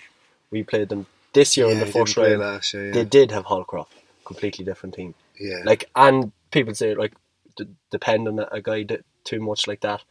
We 0.51 0.63
played 0.63 0.91
them 0.91 1.07
this 1.33 1.57
year 1.57 1.67
Yeah, 1.67 1.73
in 1.73 1.79
the 1.81 1.87
first 1.87 2.17
round. 2.17 2.41
last 2.41 2.75
year, 2.75 2.87
yeah. 2.89 2.93
They 2.93 3.05
did 3.05 3.31
have 3.31 3.47
Holcroft. 3.47 3.93
Completely 4.25 4.65
different 4.65 4.95
team. 4.95 5.15
Yeah. 5.41 5.63
Like, 5.65 5.89
and 5.97 6.33
people 6.51 6.75
say 6.75 6.95
like, 6.95 7.15
d- 7.57 7.69
depend 7.91 8.29
on 8.29 8.39
a, 8.39 8.61
guy 8.61 8.83
that 8.85 9.05
too 9.25 9.41
much 9.41 9.67
like 9.67 9.81
that. 9.81 10.03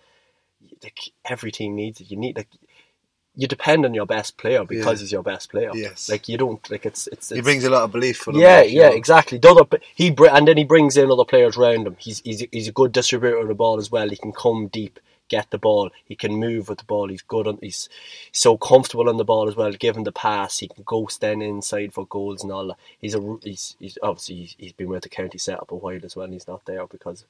Like 0.84 1.00
every 1.26 1.52
team 1.52 1.76
needs 1.76 2.02
it. 2.02 2.10
You 2.10 2.18
need 2.18 2.36
like, 2.38 2.48
you 3.36 3.48
depend 3.48 3.86
on 3.86 3.94
your 3.94 4.06
best 4.06 4.38
player 4.38 4.66
because 4.66 5.00
Yeah. 5.00 5.04
he's 5.04 5.12
your 5.12 5.24
best 5.24 5.50
player. 5.52 5.72
Yes. 5.74 6.10
Like 6.10 6.28
you 6.28 6.38
don't 6.38 6.68
like 6.70 6.86
it's 6.86 7.08
it's. 7.08 7.30
he 7.30 7.42
brings 7.42 7.64
a 7.64 7.70
lot 7.70 7.84
of 7.84 7.92
belief 7.92 8.18
for 8.18 8.34
them. 8.34 8.42
yeah, 8.42 8.62
yeah, 8.62 8.90
know. 8.90 8.96
exactly. 8.96 9.38
The 9.38 9.50
other 9.52 9.80
he 9.96 10.12
br- 10.12 10.28
and 10.28 10.48
then 10.48 10.58
he 10.58 10.64
brings 10.66 10.98
in 10.98 11.10
other 11.10 11.24
players 11.24 11.56
around 11.56 11.88
him. 11.88 11.96
He's 12.00 12.20
he's 12.26 12.44
he's 12.52 12.68
a 12.68 12.72
good 12.74 12.92
distributor 12.92 13.38
of 13.38 13.48
the 13.48 13.54
ball 13.54 13.78
as 13.80 13.90
well. 13.92 14.10
He 14.10 14.18
can 14.18 14.34
come 14.34 14.68
deep, 14.68 15.00
get 15.36 15.50
the 15.52 15.58
ball. 15.68 15.90
He 16.06 16.16
can 16.16 16.34
move 16.48 16.70
with 16.70 16.80
the 16.80 16.86
ball. 16.94 17.08
He's 17.10 17.24
good 17.36 17.48
on. 17.48 17.58
He's 17.62 17.90
so 18.32 18.58
comfortable 18.58 19.10
on 19.10 19.18
the 19.18 19.26
ball 19.34 19.48
as 19.50 19.56
well. 19.56 19.72
Given 19.74 20.04
the 20.04 20.12
pass, 20.28 20.60
he 20.60 20.68
can 20.68 20.84
go 20.86 21.08
stand 21.08 21.42
inside 21.44 21.94
for 21.94 22.06
goals 22.08 22.44
and 22.44 22.52
all 22.52 22.68
that. 22.70 22.78
He's 23.00 23.16
a 23.16 23.22
he's 23.44 23.76
he's 23.80 23.98
obviously 24.04 24.36
he's, 24.42 24.56
he's 24.60 24.74
been 24.74 24.90
with 24.90 25.04
the 25.04 25.10
county 25.10 25.40
setup 25.40 25.72
a 25.72 25.76
while 25.76 26.00
as 26.04 26.16
well. 26.16 26.26
and 26.26 26.34
He's 26.34 26.48
not 26.48 26.66
there 26.66 26.88
because. 26.88 27.26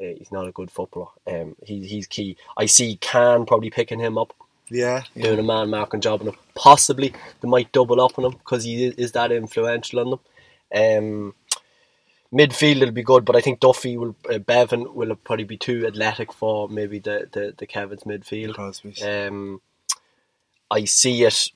Uh, 0.00 0.14
he's 0.18 0.32
not 0.32 0.48
a 0.48 0.52
good 0.52 0.70
footballer. 0.70 1.08
Um, 1.28 1.54
he, 1.64 1.86
he's 1.86 2.08
key. 2.08 2.36
I 2.56 2.66
see 2.66 2.96
Can 2.96 3.46
probably 3.46 3.70
picking 3.70 4.00
him 4.00 4.18
up 4.18 4.34
Yeah. 4.68 5.02
yeah. 5.14 5.24
doing 5.26 5.38
a 5.38 5.42
man 5.44 5.70
marking 5.70 6.00
job 6.00 6.22
on 6.22 6.28
him. 6.28 6.36
Possibly 6.56 7.14
they 7.40 7.48
might 7.48 7.70
double 7.72 8.00
up 8.00 8.18
on 8.18 8.24
him 8.24 8.32
because 8.32 8.64
he 8.64 8.86
is, 8.86 8.94
is 8.96 9.12
that 9.12 9.30
influential 9.30 10.00
on 10.00 10.10
them. 10.10 10.20
Um, 10.74 11.34
midfield 12.32 12.82
it'll 12.82 12.92
be 12.92 13.02
good, 13.02 13.24
but 13.24 13.36
I 13.36 13.40
think 13.40 13.60
Duffy 13.60 13.96
will, 13.96 14.16
uh, 14.30 14.38
Bevan 14.38 14.94
will 14.94 15.14
probably 15.16 15.44
be 15.44 15.58
too 15.58 15.86
athletic 15.86 16.32
for 16.32 16.68
maybe 16.68 16.98
the 16.98 17.28
the, 17.30 17.54
the 17.56 17.66
Kevin's 17.66 18.04
midfield. 18.04 18.54
Crosby's. 18.54 19.02
Um, 19.02 19.60
I 20.70 20.84
see 20.86 21.24
it. 21.24 21.50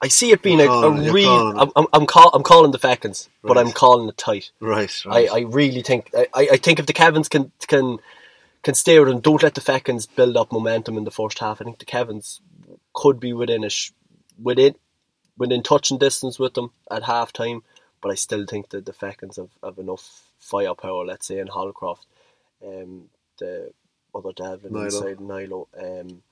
I 0.00 0.08
see 0.08 0.30
it 0.30 0.42
being 0.42 0.60
a, 0.60 0.64
a 0.64 0.66
calling 0.66 0.98
it, 0.98 1.04
you're 1.06 1.14
real. 1.14 1.58
I'm, 1.58 1.72
I'm, 1.74 1.86
I'm, 1.92 2.06
call, 2.06 2.30
I'm 2.32 2.44
calling 2.44 2.70
the 2.70 2.78
Fechins, 2.78 3.28
but 3.42 3.58
I'm 3.58 3.72
calling 3.72 4.08
it 4.08 4.16
tight. 4.16 4.52
Right. 4.60 4.94
I, 5.06 5.08
right. 5.08 5.28
I 5.32 5.40
really 5.40 5.82
think 5.82 6.10
I, 6.14 6.48
I 6.52 6.56
think 6.56 6.78
if 6.78 6.86
the 6.86 6.92
Kevins 6.92 7.28
can 7.28 7.50
can 7.66 7.98
can 8.62 8.74
stay 8.74 8.98
with 8.98 9.08
them, 9.08 9.20
don't 9.20 9.42
let 9.42 9.54
the 9.54 9.60
Fechins 9.60 10.06
build 10.14 10.36
up 10.36 10.52
momentum 10.52 10.96
in 10.98 11.04
the 11.04 11.10
first 11.10 11.38
half. 11.38 11.60
I 11.60 11.64
think 11.64 11.78
the 11.78 11.84
Kevins 11.84 12.40
could 12.92 13.18
be 13.18 13.32
within 13.32 13.64
a 13.64 13.70
sh- 13.70 13.92
within 14.40 14.74
within 15.36 15.62
touching 15.62 15.98
distance 15.98 16.38
with 16.38 16.54
them 16.54 16.70
at 16.90 17.04
half 17.04 17.32
time, 17.32 17.62
but 18.00 18.10
I 18.10 18.14
still 18.14 18.46
think 18.46 18.70
that 18.70 18.86
the 18.86 18.92
Fechins 18.92 19.36
have, 19.36 19.50
have 19.62 19.78
enough 19.78 20.22
firepower. 20.38 21.04
Let's 21.04 21.26
say 21.26 21.38
in 21.38 21.48
Hallcroft, 21.48 22.06
um, 22.64 23.08
the 23.38 23.72
other 24.14 24.32
Devlin 24.32 24.72
Nilo. 24.72 24.84
inside 24.86 25.20
Nilo, 25.20 25.68
um, 25.78 26.22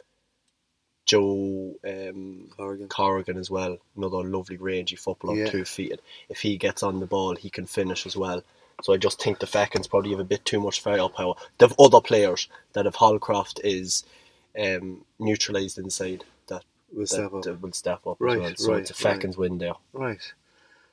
Joe 1.04 1.74
um, 1.86 2.48
Corrigan. 2.56 2.88
Corrigan 2.88 3.36
as 3.36 3.48
well, 3.50 3.78
another 3.96 4.24
lovely 4.24 4.56
rangy 4.56 4.96
footballer, 4.96 5.36
Yeah. 5.36 5.50
two 5.50 5.64
feet. 5.64 6.00
If 6.28 6.40
he 6.40 6.56
gets 6.56 6.82
on 6.82 6.98
the 7.00 7.06
ball, 7.06 7.36
he 7.36 7.48
can 7.48 7.66
finish 7.66 8.06
as 8.06 8.16
well. 8.16 8.42
So 8.82 8.92
I 8.92 8.96
just 8.96 9.22
think 9.22 9.38
the 9.38 9.46
Fechins 9.46 9.88
probably 9.88 10.10
have 10.10 10.20
a 10.20 10.24
bit 10.24 10.44
too 10.44 10.60
much 10.60 10.80
firepower. 10.80 11.34
They've 11.58 11.72
other 11.78 12.00
players 12.00 12.48
that 12.72 12.86
if 12.86 12.94
Hallcroft 12.94 13.60
is 13.64 14.04
um, 14.58 15.04
neutralised 15.18 15.78
inside, 15.78 16.24
that, 16.48 16.64
Will 16.92 17.02
that, 17.02 17.08
step 17.08 17.34
up. 17.34 17.42
that 17.44 17.62
will 17.62 17.72
step 17.72 18.06
up 18.06 18.16
Right, 18.18 18.36
as 18.36 18.42
well. 18.42 18.56
So 18.56 18.72
right, 18.72 18.80
it's 18.80 18.90
a 18.90 18.94
Feckins 18.94 19.36
win 19.36 19.58
there. 19.58 19.74
Right. 19.92 20.20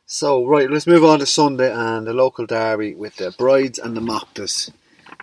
So, 0.06 0.46
right, 0.46 0.70
let's 0.70 0.86
move 0.88 1.04
on 1.04 1.20
to 1.20 1.26
Sunday 1.26 1.72
and 1.74 2.06
the 2.06 2.14
local 2.14 2.46
derby 2.46 2.94
with 2.94 3.16
the 3.16 3.34
Brides 3.38 3.80
and 3.80 3.96
the 3.96 4.02
Mochtas. 4.02 4.70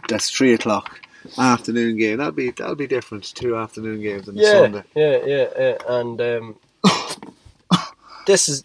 That's 0.08 0.30
three 0.30 0.54
o'clock 0.54 1.00
afternoon 1.38 1.96
game. 1.98 2.18
That'll 2.18 2.32
be 2.32 2.50
that'll 2.50 2.74
be 2.74 2.86
different. 2.86 3.24
Two 3.34 3.56
afternoon 3.56 4.00
games 4.00 4.28
on 4.28 4.34
the 4.36 4.42
Yeah, 4.42 4.50
Sunday. 4.50 4.82
yeah, 4.94 5.18
yeah, 5.26 5.48
yeah. 5.58 5.76
And 5.88 6.20
um, 6.20 6.56
this 8.26 8.48
is 8.48 8.64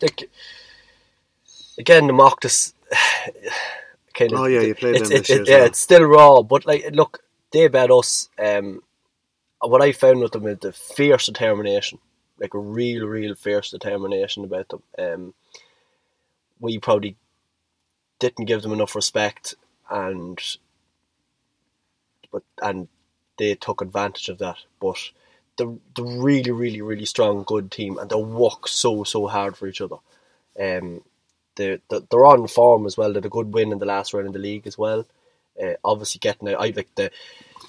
again 1.78 2.08
the 2.08 2.14
mock 2.14 2.42
this 2.42 2.74
kind 4.14 4.34
of. 4.34 4.40
Oh, 4.40 4.46
yeah, 4.46 4.62
you 4.62 4.74
played 4.76 4.96
it's, 4.96 5.10
them 5.10 5.18
it- 5.18 5.20
this 5.20 5.30
year 5.30 5.42
it- 5.42 5.48
yeah, 5.48 5.58
well. 5.58 5.66
it's 5.68 5.80
still 5.80 6.04
raw, 6.06 6.42
but 6.42 6.66
like 6.66 6.90
look, 6.94 7.20
they 7.52 7.68
bet 7.68 7.92
us. 7.92 8.30
Um, 8.40 8.82
what 9.60 9.82
I 9.82 9.92
found 9.92 10.22
with 10.22 10.32
them 10.32 10.48
is 10.48 10.60
the 10.60 10.72
fierce 10.72 11.26
determination, 11.26 12.00
like 12.40 12.54
a 12.54 12.60
real, 12.60 13.06
real 13.08 13.36
fierce 13.36 13.72
determination 13.72 14.44
about 14.44 14.70
them. 14.70 14.84
Um, 14.98 15.34
we 16.60 16.80
probably 16.80 17.18
didn't 18.20 18.46
give 18.46 18.62
them 18.62 18.74
enough 18.74 18.96
respect, 18.96 19.56
and 19.90 20.40
but 22.32 22.44
and 22.62 22.88
they 23.38 23.56
took 23.56 23.82
advantage 23.82 24.30
of 24.30 24.38
that. 24.40 24.58
But 24.80 24.98
the 25.58 25.78
the 25.96 26.04
really, 26.04 26.52
really, 26.52 26.82
really 26.82 27.06
strong, 27.06 27.44
good 27.44 27.72
team, 27.72 27.98
and 27.98 28.10
they 28.10 28.16
work 28.16 28.68
so, 28.68 29.04
so 29.04 29.28
hard 29.28 29.58
for 29.58 29.68
each 29.68 29.82
other. 29.82 29.98
Um, 30.60 31.04
they 31.56 31.80
they- 31.90 32.02
they're 32.10 32.26
on 32.28 32.48
form 32.48 32.86
as 32.86 32.98
well. 32.98 33.10
They 33.14 33.18
had 33.20 33.26
a 33.26 33.30
good 33.30 33.54
win 33.54 33.72
in 33.74 33.80
the 33.80 33.86
last 33.86 34.14
round 34.14 34.28
in 34.28 34.34
the 34.34 34.40
league 34.40 34.68
as 34.68 34.78
well. 34.78 35.06
Uh, 35.62 35.76
obviously, 35.84 36.20
getting 36.20 36.50
out, 36.50 36.62
I 36.62 36.74
like 36.76 36.94
the 36.96 37.12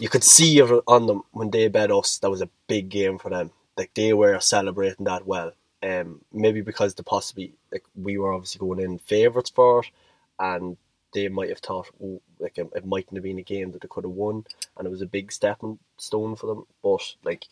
you 0.00 0.08
could 0.08 0.24
see 0.24 0.60
on 0.62 1.06
them 1.06 1.22
when 1.32 1.50
they 1.50 1.68
bet 1.68 1.92
us. 1.92 2.18
That 2.18 2.30
was 2.30 2.42
a 2.42 2.50
big 2.68 2.88
game 2.90 3.18
for 3.18 3.30
them. 3.30 3.52
Like 3.76 3.94
they 3.94 4.12
were 4.14 4.40
celebrating 4.40 5.06
that 5.06 5.26
well. 5.26 5.52
Um, 5.86 6.20
maybe 6.32 6.62
because 6.62 6.94
the 6.94 7.02
possibly 7.02 7.52
like 7.70 7.84
we 7.94 8.18
were 8.18 8.32
obviously 8.32 8.58
going 8.58 8.80
in 8.80 8.98
favourites 8.98 9.50
for 9.50 9.80
it, 9.80 9.90
and 10.38 10.76
they 11.12 11.28
might 11.28 11.50
have 11.50 11.58
thought, 11.58 11.88
oh, 12.02 12.20
like 12.40 12.58
it, 12.58 12.68
it 12.74 12.84
mightn't 12.84 13.16
have 13.16 13.22
been 13.22 13.38
a 13.38 13.42
game 13.42 13.70
that 13.72 13.82
they 13.82 13.88
could 13.88 14.04
have 14.04 14.10
won, 14.10 14.44
and 14.76 14.86
it 14.86 14.90
was 14.90 15.02
a 15.02 15.06
big 15.06 15.30
stepping 15.30 15.78
stone 15.96 16.34
for 16.34 16.46
them. 16.46 16.66
But 16.82 17.14
like 17.24 17.44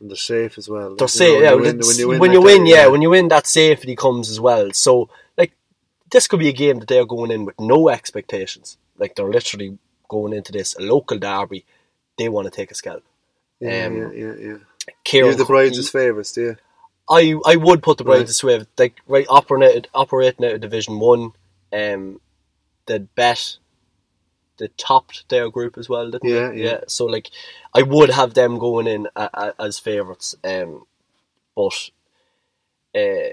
And 0.00 0.10
they're 0.10 0.16
safe 0.16 0.58
as 0.58 0.68
well. 0.68 0.96
they're 0.96 1.08
safe. 1.08 1.42
yeah, 1.42 1.54
when 1.54 1.64
you 1.64 1.86
win, 1.86 1.86
when 1.86 1.98
you 1.98 2.08
win, 2.08 2.18
when 2.20 2.32
you 2.32 2.38
like 2.40 2.46
win, 2.46 2.64
that, 2.64 2.70
yeah, 2.70 2.86
when 2.88 3.02
you 3.02 3.10
win, 3.10 3.28
that 3.28 3.46
safety 3.46 3.96
comes 3.96 4.30
as 4.30 4.40
well. 4.40 4.72
So, 4.72 5.08
like, 5.38 5.52
this 6.10 6.26
could 6.26 6.40
be 6.40 6.48
a 6.48 6.52
game 6.52 6.78
that 6.80 6.88
they're 6.88 7.06
going 7.06 7.30
in 7.30 7.44
with 7.44 7.58
no 7.60 7.88
expectations. 7.88 8.76
Like, 8.98 9.14
they're 9.14 9.28
literally 9.28 9.78
going 10.08 10.32
into 10.32 10.52
this 10.52 10.74
a 10.76 10.82
local 10.82 11.18
derby. 11.18 11.64
They 12.18 12.28
want 12.28 12.46
to 12.46 12.50
take 12.50 12.70
a 12.70 12.74
scalp. 12.74 13.04
yeah, 13.60 13.86
um, 13.86 13.96
yeah, 13.96 14.10
yeah, 14.12 14.34
yeah. 14.34 14.56
Kieran 15.04 15.30
You're 15.30 15.38
the 15.38 15.44
brides 15.44 15.90
favourites, 15.90 16.32
do 16.32 16.42
you? 16.42 16.56
I 17.10 17.34
I 17.46 17.56
would 17.56 17.82
put 17.82 17.98
the 17.98 18.04
Right. 18.04 18.18
Brides 18.18 18.30
of 18.30 18.36
Swift 18.36 18.68
like 18.78 18.96
right 19.08 19.26
operating 19.28 19.86
operating 19.94 20.46
out 20.46 20.54
of 20.54 20.62
Division 20.62 21.00
One. 21.00 21.32
Um, 21.72 22.20
they 22.86 22.98
bet 22.98 23.58
the 24.58 24.68
topped 24.68 25.28
their 25.28 25.50
group 25.50 25.78
as 25.78 25.88
well, 25.88 26.10
didn't 26.10 26.28
Yeah, 26.28 26.50
they? 26.52 26.64
yeah. 26.64 26.80
So 26.88 27.06
like, 27.06 27.30
I 27.74 27.82
would 27.82 28.10
have 28.10 28.34
them 28.34 28.58
going 28.58 28.86
in 28.86 29.08
a, 29.16 29.30
a, 29.34 29.54
as 29.60 29.78
favourites. 29.78 30.36
Um, 30.44 30.84
but 31.56 31.90
uh, 32.96 33.30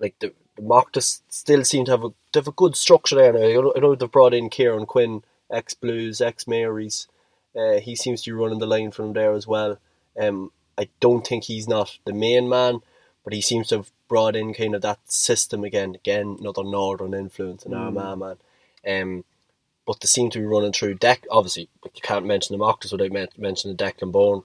like 0.00 0.16
the, 0.20 0.34
the 0.56 0.62
Marcus 0.62 1.22
still 1.28 1.64
seem 1.64 1.84
to 1.86 1.92
have 1.92 2.04
a 2.04 2.10
they 2.32 2.40
have 2.40 2.48
a 2.48 2.52
good 2.52 2.76
structure 2.76 3.16
there 3.16 3.32
now. 3.32 3.40
I 3.40 3.52
know, 3.54 3.72
I 3.76 3.80
know 3.80 3.94
they've 3.94 4.10
brought 4.10 4.34
in 4.34 4.50
Kieran 4.50 4.86
Quinn, 4.86 5.24
ex 5.50 5.74
Blues, 5.74 6.20
ex 6.20 6.46
Marys. 6.46 7.08
Uh, 7.56 7.80
he 7.80 7.96
seems 7.96 8.22
to 8.22 8.30
be 8.30 8.34
running 8.34 8.58
the 8.60 8.66
line 8.66 8.90
from 8.90 9.12
there 9.14 9.32
as 9.32 9.46
well. 9.46 9.78
Um, 10.20 10.52
I 10.78 10.88
don't 11.00 11.26
think 11.26 11.44
he's 11.44 11.68
not 11.68 11.98
the 12.04 12.12
main 12.12 12.48
man, 12.48 12.80
but 13.22 13.32
he 13.32 13.40
seems 13.40 13.68
to 13.68 13.76
have 13.76 13.90
brought 14.08 14.36
in 14.36 14.54
kind 14.54 14.74
of 14.74 14.82
that 14.82 15.00
system 15.10 15.64
again. 15.64 15.94
Again, 15.94 16.36
another 16.40 16.64
northern 16.64 17.14
influence 17.14 17.64
in 17.64 17.74
Armagh 17.74 18.18
man. 18.18 18.36
Um, 18.86 19.24
but 19.86 20.00
they 20.00 20.06
seem 20.06 20.30
to 20.30 20.38
be 20.38 20.44
running 20.44 20.72
through 20.72 20.94
deck. 20.94 21.26
Obviously, 21.30 21.68
you 21.84 22.00
can't 22.02 22.26
mention 22.26 22.56
the 22.56 22.64
Octus 22.64 22.92
without 22.92 23.12
men- 23.12 23.28
mentioning 23.36 23.76
Declan 23.76 24.12
Bourne. 24.12 24.42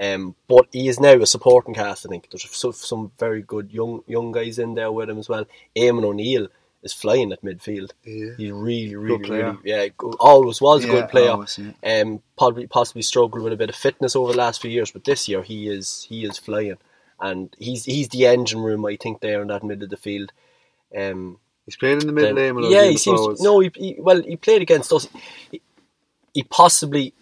Um, 0.00 0.34
but 0.46 0.66
he 0.72 0.88
is 0.88 1.00
now 1.00 1.14
a 1.14 1.26
supporting 1.26 1.74
cast. 1.74 2.04
I 2.04 2.08
think 2.08 2.28
there's 2.30 2.48
some, 2.50 2.72
some 2.72 3.12
very 3.18 3.42
good 3.42 3.72
young 3.72 4.02
young 4.06 4.30
guys 4.30 4.58
in 4.58 4.74
there 4.74 4.92
with 4.92 5.08
him 5.08 5.18
as 5.18 5.28
well. 5.28 5.46
Eamon 5.74 6.04
O'Neill 6.04 6.48
is 6.82 6.92
flying 6.92 7.32
at 7.32 7.42
midfield. 7.42 7.90
Yeah. 8.04 8.32
He's 8.36 8.52
really, 8.52 8.94
really, 8.96 9.28
really, 9.30 9.58
yeah. 9.64 9.88
go- 9.96 10.14
Always 10.20 10.60
was 10.60 10.84
a 10.84 10.88
good 10.88 11.08
player. 11.08 11.30
always, 11.30 11.58
yeah. 11.58 12.00
Um, 12.02 12.22
probably 12.38 12.66
possibly 12.66 13.02
struggled 13.02 13.42
with 13.42 13.52
a 13.52 13.56
bit 13.56 13.70
of 13.70 13.76
fitness 13.76 14.14
over 14.14 14.32
the 14.32 14.38
last 14.38 14.60
few 14.62 14.70
years, 14.70 14.90
but 14.90 15.04
this 15.04 15.28
year 15.28 15.42
he 15.42 15.68
is 15.68 16.06
he 16.08 16.24
is 16.24 16.38
flying, 16.38 16.76
and 17.20 17.54
he's 17.58 17.84
he's 17.84 18.08
the 18.10 18.26
engine 18.26 18.60
room. 18.60 18.86
I 18.86 18.96
think 18.96 19.20
there 19.20 19.42
in 19.42 19.48
that 19.48 19.64
middle 19.64 19.84
of 19.84 19.90
the 19.90 19.96
field. 19.96 20.32
Um, 20.96 21.38
He's 21.64 21.74
playing 21.76 22.00
in 22.02 22.06
the 22.06 22.12
middle 22.12 22.32
then- 22.36 22.54
lane. 22.56 22.70
yeah, 22.70 22.82
all 22.82 22.88
he 22.90 22.96
seems. 22.96 23.18
forwards. 23.18 23.40
No, 23.42 23.58
he, 23.58 23.72
he 23.74 23.96
well, 23.98 24.22
he 24.22 24.36
played 24.36 24.62
against 24.62 24.92
us. 24.92 25.08
He, 25.50 25.60
he 26.32 26.44
possibly. 26.44 27.12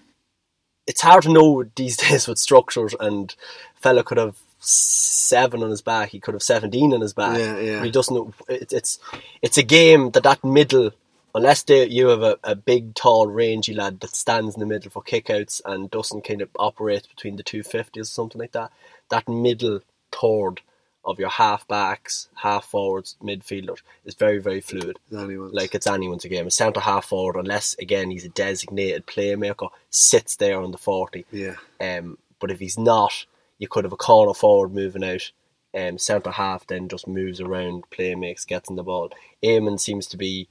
It's 0.87 1.01
hard 1.01 1.23
to 1.23 1.33
know 1.33 1.65
these 1.77 1.97
days 2.09 2.29
with 2.29 2.39
structures, 2.39 2.95
and 3.01 3.35
fella 3.77 4.03
could 4.05 4.19
have 4.19 4.37
seven 4.65 5.63
on 5.63 5.71
his 5.71 5.83
back. 5.83 6.11
He 6.11 6.21
could 6.21 6.35
have 6.35 6.43
seventeen 6.43 6.93
on 6.95 7.01
his 7.01 7.13
back. 7.13 7.39
Yeah, 7.39 7.59
yeah. 7.59 7.85
He 7.85 7.91
doesn't. 7.91 8.35
It, 8.49 8.73
it's 8.73 8.99
it's 9.43 9.59
a 9.59 9.63
game 9.63 10.11
that 10.13 10.23
that 10.23 10.45
middle. 10.45 10.93
Unless 11.37 11.65
they, 11.65 11.89
you 11.89 12.07
have 12.09 12.23
a, 12.23 12.39
a 12.45 12.55
big, 12.55 12.95
tall, 12.95 13.27
rangy 13.27 13.75
lad 13.75 13.99
that 13.99 14.15
stands 14.15 14.55
in 14.55 14.61
the 14.61 14.67
middle 14.67 14.89
for 14.89 15.03
kickouts 15.03 15.61
and 15.65 15.91
doesn't 15.91 16.23
kind 16.23 16.41
of 16.41 16.49
operate 16.57 17.09
between 17.09 17.35
the 17.35 17.43
two 17.43 17.65
fifties 17.65 18.03
or 18.03 18.13
something 18.13 18.41
like 18.41 18.53
that, 18.53 18.71
that 19.09 19.29
middle 19.29 19.81
third 20.13 20.61
of 21.05 21.19
your 21.19 21.29
half 21.29 21.67
backs, 21.67 22.29
half 22.37 22.65
forwards, 22.67 23.17
midfielders 23.21 23.81
is 24.05 24.15
very, 24.15 24.39
very 24.39 24.61
fluid 24.61 24.97
Anyone's. 25.13 25.53
like 25.53 25.75
it's 25.75 25.89
anyone's 25.89 26.25
game. 26.25 26.47
A 26.47 26.53
centre 26.53 26.79
half 26.79 27.07
forward, 27.07 27.35
unless 27.37 27.75
again 27.81 28.11
he's 28.11 28.25
a 28.25 28.29
designated 28.29 29.05
playmaker, 29.07 29.71
sits 29.91 30.37
there 30.37 30.61
on 30.61 30.71
the 30.71 30.79
forty. 30.79 31.27
yeah. 31.33 31.57
Um, 31.81 32.17
but 32.39 32.53
if 32.53 32.61
he's 32.61 32.79
not, 32.79 33.27
you 33.65 33.69
could 33.69 33.85
have 33.85 33.93
a 33.93 33.97
corner 33.97 34.35
forward 34.35 34.73
moving 34.75 35.03
out. 35.03 35.33
Um, 35.75 35.99
centre 35.99 36.31
half 36.31 36.67
then 36.69 36.89
just 36.89 37.09
moves 37.09 37.41
around, 37.41 37.91
play 37.91 38.15
makes, 38.15 38.45
gets 38.45 38.71
in 38.71 38.77
the 38.77 38.85
ball. 38.85 39.11
Eamon 39.43 39.81
seems 39.81 40.07
to 40.09 40.17
be. 40.17 40.49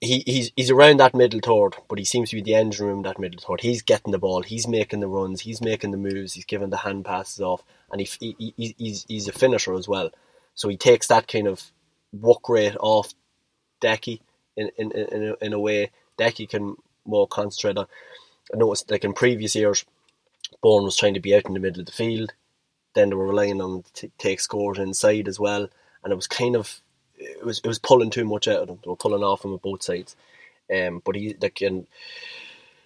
He, 0.00 0.24
he's 0.26 0.50
he's 0.56 0.70
around 0.70 0.98
that 0.98 1.14
middle 1.14 1.40
third, 1.40 1.80
but 1.88 1.98
he 1.98 2.04
seems 2.04 2.30
to 2.30 2.36
be 2.36 2.42
the 2.42 2.56
engine 2.56 2.86
room 2.86 3.02
that 3.02 3.20
middle 3.20 3.40
third. 3.40 3.60
He's 3.60 3.82
getting 3.82 4.10
the 4.10 4.18
ball, 4.18 4.42
he's 4.42 4.66
making 4.66 4.98
the 4.98 5.06
runs, 5.06 5.42
he's 5.42 5.62
making 5.62 5.92
the 5.92 5.96
moves, 5.96 6.32
he's 6.34 6.44
giving 6.44 6.70
the 6.70 6.78
hand 6.78 7.04
passes 7.04 7.40
off, 7.40 7.62
and 7.90 8.00
he, 8.00 8.08
he, 8.18 8.52
he 8.56 8.74
he's 8.76 9.06
he's 9.08 9.28
a 9.28 9.32
finisher 9.32 9.74
as 9.74 9.86
well. 9.88 10.10
So 10.54 10.68
he 10.68 10.76
takes 10.76 11.06
that 11.06 11.28
kind 11.28 11.46
of 11.46 11.62
work 12.12 12.48
rate 12.48 12.76
off 12.80 13.14
Decky 13.80 14.20
in 14.56 14.70
in 14.76 14.90
in 14.90 15.22
a, 15.28 15.44
in 15.44 15.52
a 15.52 15.60
way. 15.60 15.92
Decky 16.18 16.48
can 16.48 16.76
more 17.06 17.28
concentrate 17.28 17.78
on. 17.78 17.86
I 18.52 18.56
noticed 18.56 18.90
like 18.90 19.04
in 19.04 19.12
previous 19.12 19.54
years, 19.54 19.84
Bourne 20.60 20.84
was 20.84 20.96
trying 20.96 21.14
to 21.14 21.20
be 21.20 21.34
out 21.34 21.46
in 21.46 21.54
the 21.54 21.60
middle 21.60 21.80
of 21.80 21.86
the 21.86 21.92
field. 21.92 22.32
Then 22.94 23.10
they 23.10 23.14
were 23.16 23.28
relying 23.28 23.60
on 23.60 23.84
to 23.94 24.10
take 24.18 24.40
scores 24.40 24.78
inside 24.78 25.28
as 25.28 25.40
well, 25.40 25.68
and 26.04 26.12
it 26.12 26.16
was 26.16 26.26
kind 26.26 26.56
of 26.56 26.80
it 27.16 27.44
was 27.44 27.58
it 27.58 27.66
was 27.66 27.78
pulling 27.78 28.10
too 28.10 28.24
much 28.24 28.48
out 28.48 28.60
of 28.60 28.66
them. 28.68 28.78
They 28.84 28.90
were 28.90 28.96
pulling 28.96 29.22
off 29.22 29.44
him 29.44 29.54
at 29.54 29.62
both 29.62 29.82
sides. 29.82 30.16
Um, 30.72 31.02
but 31.04 31.16
he 31.16 31.34
like 31.40 31.60
and 31.60 31.86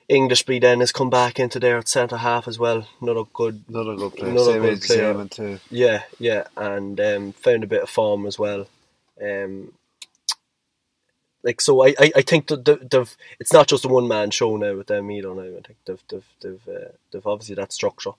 Englishby 0.09 0.61
then 0.61 0.81
has 0.81 0.92
come 0.92 1.11
back 1.11 1.40
into 1.40 1.59
there 1.59 1.79
at 1.79 1.88
centre 1.88 2.16
half 2.18 2.46
as 2.46 2.59
well. 2.59 2.87
Another 3.00 3.24
good 3.33 3.64
Another 3.68 3.96
good 3.96 4.14
player. 4.14 4.31
Another 4.31 4.52
Same 4.52 4.62
good 4.62 4.81
player. 4.83 5.24
Too. 5.26 5.59
yeah, 5.70 6.02
yeah, 6.18 6.44
and 6.57 7.00
um, 7.00 7.33
found 7.33 7.64
a 7.64 7.68
bit 7.68 7.83
of 7.83 7.90
form 7.90 8.26
as 8.26 8.38
well. 8.38 8.68
Um, 9.20 9.72
like 11.46 11.61
so, 11.61 11.82
I, 11.87 11.94
I, 11.98 12.12
I 12.16 12.22
think 12.22 12.48
that 12.48 12.64
they've, 12.64 12.90
they've 12.90 13.16
it's 13.40 13.52
not 13.52 13.68
just 13.68 13.85
a 13.87 13.88
one 13.88 14.09
man 14.09 14.30
show 14.30 14.56
now 14.56 14.74
with 14.74 14.88
them 14.88 15.11
either. 15.11 15.35
Now 15.35 15.42
I 15.42 15.62
think 15.66 15.78
they've 15.87 16.04
they've 16.09 16.28
they've, 16.42 16.68
uh, 16.68 16.88
they've 17.11 17.26
obviously 17.26 17.54
that 17.54 17.72
structure, 17.72 18.12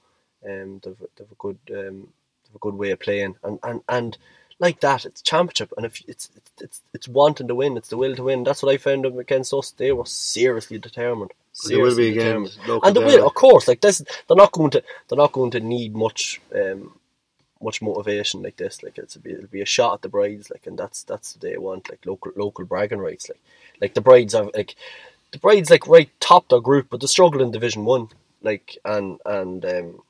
um, 0.50 0.82
they've 0.84 1.04
they've 1.18 1.32
a 1.32 1.36
good 1.38 1.60
um, 1.72 2.08
they've 2.44 2.56
a 2.56 2.60
good 2.60 2.76
way 2.76 2.92
of 2.92 3.00
playing, 3.00 3.36
and 3.44 3.60
and 3.62 3.82
and 3.88 4.18
like 4.60 4.80
that, 4.80 5.06
it's 5.06 5.22
championship, 5.22 5.72
and 5.78 5.86
if 5.86 6.02
it's 6.08 6.30
it's 6.36 6.52
it's, 6.62 6.82
it's 6.94 7.08
wanting 7.08 7.48
to 7.48 7.56
win, 7.56 7.78
it's 7.78 7.90
the 7.90 7.98
will 7.98 8.16
to 8.16 8.24
win. 8.24 8.44
That's 8.44 8.64
what 8.64 8.74
I 8.74 8.78
found 8.78 9.06
them 9.06 9.20
against 9.20 9.54
us. 9.54 9.72
They 9.72 9.92
were 9.92 10.06
seriously 10.06 10.80
determined. 10.80 11.32
They 11.68 11.76
will 11.76 11.96
be 11.96 12.08
seriously 12.08 12.10
again. 12.10 12.44
determined. 12.44 12.84
And 12.84 12.96
they 12.96 13.06
will, 13.06 13.28
of 13.28 13.34
course. 13.34 13.68
Like 13.68 13.82
this, 13.82 14.00
they're 14.28 14.38
not 14.38 14.52
going 14.52 14.72
to. 14.72 14.84
They're 15.08 15.18
not 15.18 15.32
going 15.32 15.52
to 15.52 15.60
need 15.60 15.96
much, 15.96 16.42
um, 16.56 16.98
much 17.62 17.82
motivation 17.82 18.44
like 18.44 18.58
this. 18.58 18.84
Like 18.84 18.98
it's 18.98 19.18
be- 19.18 19.34
it'll 19.34 19.48
be 19.48 19.62
a 19.62 19.66
shot 19.66 19.96
at 19.96 20.02
the 20.04 20.10
brides. 20.10 20.52
Like, 20.52 20.68
and 20.68 20.78
that's 20.78 21.04
that's 21.04 21.36
what 21.36 21.42
they 21.42 21.58
want. 21.58 21.90
Like 21.90 22.06
local 22.06 22.32
local 22.36 22.66
bragging 22.66 23.00
rights. 23.00 23.30
Like, 23.30 23.42
like 23.82 23.94
the 23.96 24.02
brides 24.02 24.36
are 24.36 24.50
like, 24.56 24.76
the 25.32 25.40
brides 25.40 25.70
like 25.72 25.88
right 25.88 26.10
top 26.20 26.50
their 26.50 26.62
group, 26.62 26.88
but 26.92 27.02
they 27.02 27.08
struggle 27.08 27.42
in 27.42 27.52
Division 27.52 27.86
One. 27.86 28.10
Like 28.44 28.78
and 28.86 29.20
and 29.26 29.66
um, 29.66 30.04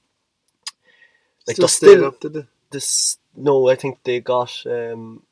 like 1.47 1.60
Still 1.60 1.67
they're 1.69 1.69
still 1.69 2.05
up, 2.05 2.19
did 2.21 2.33
they? 2.33 2.47
this. 2.71 3.17
No, 3.36 3.69
I 3.69 3.75
think 3.75 3.99
they 4.03 4.21
got 4.21 4.53
um, 4.67 5.23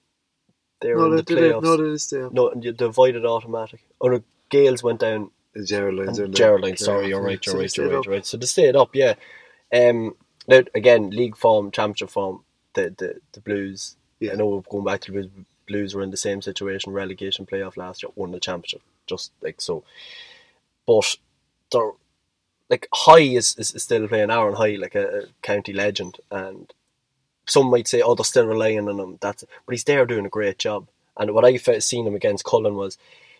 they're 0.82 1.04
No, 1.04 1.08
in 1.08 1.15
they 1.15 1.23
the. 1.23 1.23
They, 1.23 1.54
playoffs. 1.54 1.60
no, 1.60 1.78
they 1.78 1.97
stay 1.97 2.21
up. 2.23 2.34
no, 2.34 2.54
they 2.56 2.86
avoided 2.86 3.25
automatic. 3.25 3.82
Or 3.99 4.12
the 4.19 4.23
Gales 4.49 4.84
went 4.84 5.01
down 5.01 5.32
The 5.54 5.65
Geraldines 5.65 6.19
are 6.19 6.25
in 6.25 6.34
there. 6.34 6.51
Geraldine, 6.54 6.78
sorry, 6.78 7.10
you're 7.10 7.21
right, 7.23 7.45
you're 7.45 7.56
So 7.56 7.60
right, 7.60 7.75
you're 7.78 7.88
right, 7.88 8.06
you're 8.06 8.15
right. 8.15 8.25
So 8.25 8.38
they 8.38 8.45
stayed 8.47 8.75
up, 8.75 8.95
yeah. 8.95 9.15
Um, 9.73 10.15
now 10.47 10.62
again, 10.73 11.10
league 11.10 11.38
form, 11.38 11.71
championship 11.71 12.10
form, 12.10 12.43
the 12.73 12.93
the, 12.97 13.21
the 13.34 13.41
Blues. 13.41 13.95
Yeah. 14.19 14.34
I 14.34 14.36
know 14.36 14.63
going 14.69 14.86
back 14.86 15.01
to 15.01 15.12
the 15.12 15.19
Blues. 15.19 15.29
Blues 15.67 15.95
were 15.95 16.03
in 16.03 16.12
the 16.12 16.17
same 16.17 16.41
situation, 16.41 16.93
relegation 16.93 17.45
playoff 17.45 17.77
last 17.77 18.03
year, 18.03 18.12
won 18.15 18.31
the 18.31 18.39
championship, 18.39 18.81
just 19.08 19.31
like 19.41 19.60
so. 19.60 19.84
But 20.86 21.17
they're 21.71 21.91
like 22.69 22.88
High 22.93 23.19
is, 23.19 23.55
is, 23.58 23.73
is 23.73 23.84
still 23.84 24.08
playing 24.08 24.31
Aaron 24.31 24.55
High, 24.55 24.75
like 24.75 24.95
a, 24.95 25.19
a 25.19 25.23
county 25.41 25.73
legend, 25.73 26.17
and 26.31 26.71
some 27.45 27.69
might 27.69 27.88
say, 27.88 28.01
oh, 28.01 28.15
they're 28.15 28.23
still 28.23 28.47
relying 28.47 28.88
on 28.88 28.99
him. 28.99 29.17
That's 29.21 29.43
but 29.65 29.73
he's 29.73 29.84
there 29.84 30.05
doing 30.05 30.25
a 30.25 30.29
great 30.29 30.60
job. 30.60 30.88
And 31.17 31.31
what 31.31 31.45
I 31.45 31.55
seen 31.58 32.05
him 32.05 32.15
against 32.15 32.45
Cullen 32.45 32.75
was 32.75 32.97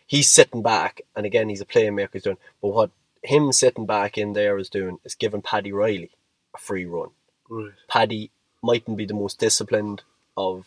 he's 0.08 0.32
sitting 0.32 0.62
back, 0.62 1.02
and 1.16 1.26
again 1.26 1.50
he's 1.50 1.62
a 1.62 1.66
playmaker. 1.66 2.14
He's 2.14 2.24
doing, 2.24 2.38
but 2.62 2.70
what 2.70 2.92
him 3.24 3.52
sitting 3.52 3.86
back 3.86 4.18
in 4.18 4.34
there 4.34 4.58
is 4.58 4.70
doing 4.70 5.00
is 5.04 5.16
giving 5.16 5.42
Paddy 5.42 5.72
Riley 5.72 6.12
a 6.56 6.58
free 6.58 6.86
run. 6.86 7.10
Right. 7.50 7.72
Paddy 7.88 8.32
mightn't 8.64 8.98
be 8.98 9.06
the 9.06 9.14
most 9.14 9.40
disciplined 9.40 10.02
of 10.36 10.66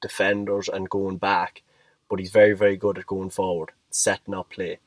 defenders 0.00 0.68
and 0.68 0.90
going 0.90 1.18
back, 1.18 1.62
but 2.08 2.18
he's 2.18 2.30
very, 2.30 2.54
very 2.54 2.76
good 2.76 2.98
at 2.98 3.06
going 3.06 3.30
forward, 3.30 3.70
setting 3.90 4.34
up 4.34 4.50
play. 4.50 4.78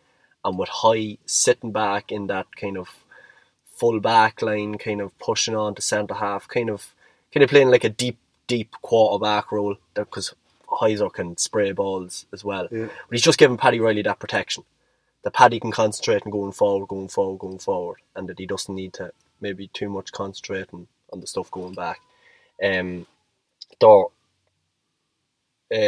And 0.43 0.58
with 0.58 0.69
High 0.69 1.17
sitting 1.25 1.71
back 1.71 2.12
in 2.12 2.27
that 2.27 2.56
kind 2.56 2.77
of 2.77 2.89
full 3.75 3.99
back 3.99 4.41
line, 4.41 4.77
kind 4.77 5.01
of 5.01 5.17
pushing 5.19 5.56
on 5.56 5.75
to 5.75 5.82
centre 5.82 6.15
half, 6.15 6.47
kind 6.47 6.69
of 6.69 6.93
kind 7.34 7.43
of 7.43 7.49
playing 7.49 7.69
like 7.69 7.84
a 7.84 7.89
deep, 7.89 8.17
deep 8.47 8.71
quarterback 8.82 9.51
role 9.51 9.77
because 9.93 10.34
Heiser 10.67 11.12
can 11.12 11.38
spray 11.38 11.71
balls 11.71 12.25
as 12.34 12.43
well. 12.43 12.67
Yeah. 12.71 12.86
But 12.86 13.12
he's 13.12 13.21
just 13.21 13.38
giving 13.38 13.58
Paddy 13.58 13.80
Riley 13.80 14.01
that 14.04 14.19
protection. 14.19 14.63
That 15.23 15.34
Paddy 15.34 15.60
can 15.60 15.71
concentrate 15.71 16.25
on 16.25 16.32
going 16.32 16.51
forward, 16.51 16.88
going 16.88 17.08
forward, 17.08 17.39
going 17.39 17.60
forward, 17.60 17.97
and 18.15 18.27
that 18.27 18.39
he 18.39 18.47
doesn't 18.47 18.73
need 18.73 18.93
to 18.93 19.12
maybe 19.41 19.67
too 19.69 19.89
much 19.89 20.12
concentrating 20.12 20.88
on 21.13 21.21
the 21.21 21.27
stuff 21.27 21.51
going 21.51 21.73
back. 21.75 21.99
Um, 22.63 23.08
they're 23.82 24.06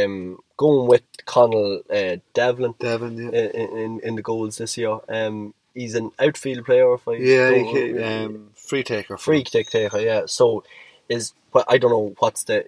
um, 0.06 0.40
going 0.58 0.88
with 0.88 1.04
Connell 1.26 1.82
uh, 1.90 2.18
Devlin 2.34 2.76
Devon, 2.80 3.18
yeah. 3.18 3.40
in, 3.54 3.78
in 3.78 4.00
in 4.02 4.16
the 4.16 4.22
goals 4.22 4.58
this 4.58 4.78
year. 4.78 5.00
Um, 5.10 5.54
he's 5.74 5.96
an 5.96 6.12
outfield 6.20 6.66
player. 6.66 6.94
If 6.96 7.08
I 7.08 7.14
Yeah, 7.18 7.52
don't- 7.52 7.66
he, 7.66 7.94
ca- 7.94 8.26
um, 8.26 8.52
free 8.56 8.84
taker. 8.84 9.18
free 9.18 9.44
kick 9.44 9.70
taker, 9.70 10.00
yeah. 10.00 10.24
So 10.28 10.64
is 11.10 11.34
but 11.52 11.66
I 11.70 11.78
don't 11.78 11.92
know 11.92 12.16
what's 12.20 12.46
the 12.46 12.66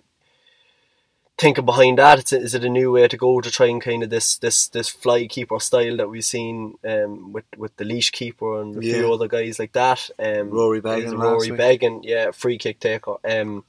thinking 1.38 1.66
behind 1.66 1.98
that. 1.98 2.20
It's, 2.20 2.34
is 2.34 2.56
it 2.56 2.64
a 2.64 2.70
new 2.70 2.92
way 2.92 3.08
to 3.08 3.18
go 3.18 3.42
to 3.42 3.52
try 3.52 3.68
and 3.68 3.82
kind 3.82 4.04
of 4.04 4.10
this 4.10 4.38
this 4.38 4.68
this 4.70 4.90
fly 4.90 5.28
keeper 5.28 5.60
style 5.60 5.98
that 5.98 6.10
we've 6.10 6.24
seen 6.24 6.76
um, 6.88 7.34
with 7.34 7.46
with 7.58 7.76
the 7.78 7.86
leash 7.86 8.12
keeper 8.12 8.62
and 8.62 8.76
a 8.78 8.82
few 8.82 9.14
other 9.14 9.28
guys 9.28 9.60
like 9.60 9.74
that. 9.74 10.10
Um, 10.20 10.50
Rory 10.50 10.82
Beggan 10.82 11.06
is 11.06 11.14
Rory 11.14 11.52
week. 11.52 11.60
Beggan, 11.60 12.02
yeah, 12.04 12.32
free 12.32 12.58
kick 12.58 12.80
taker. 12.80 13.16
Um, 13.24 13.64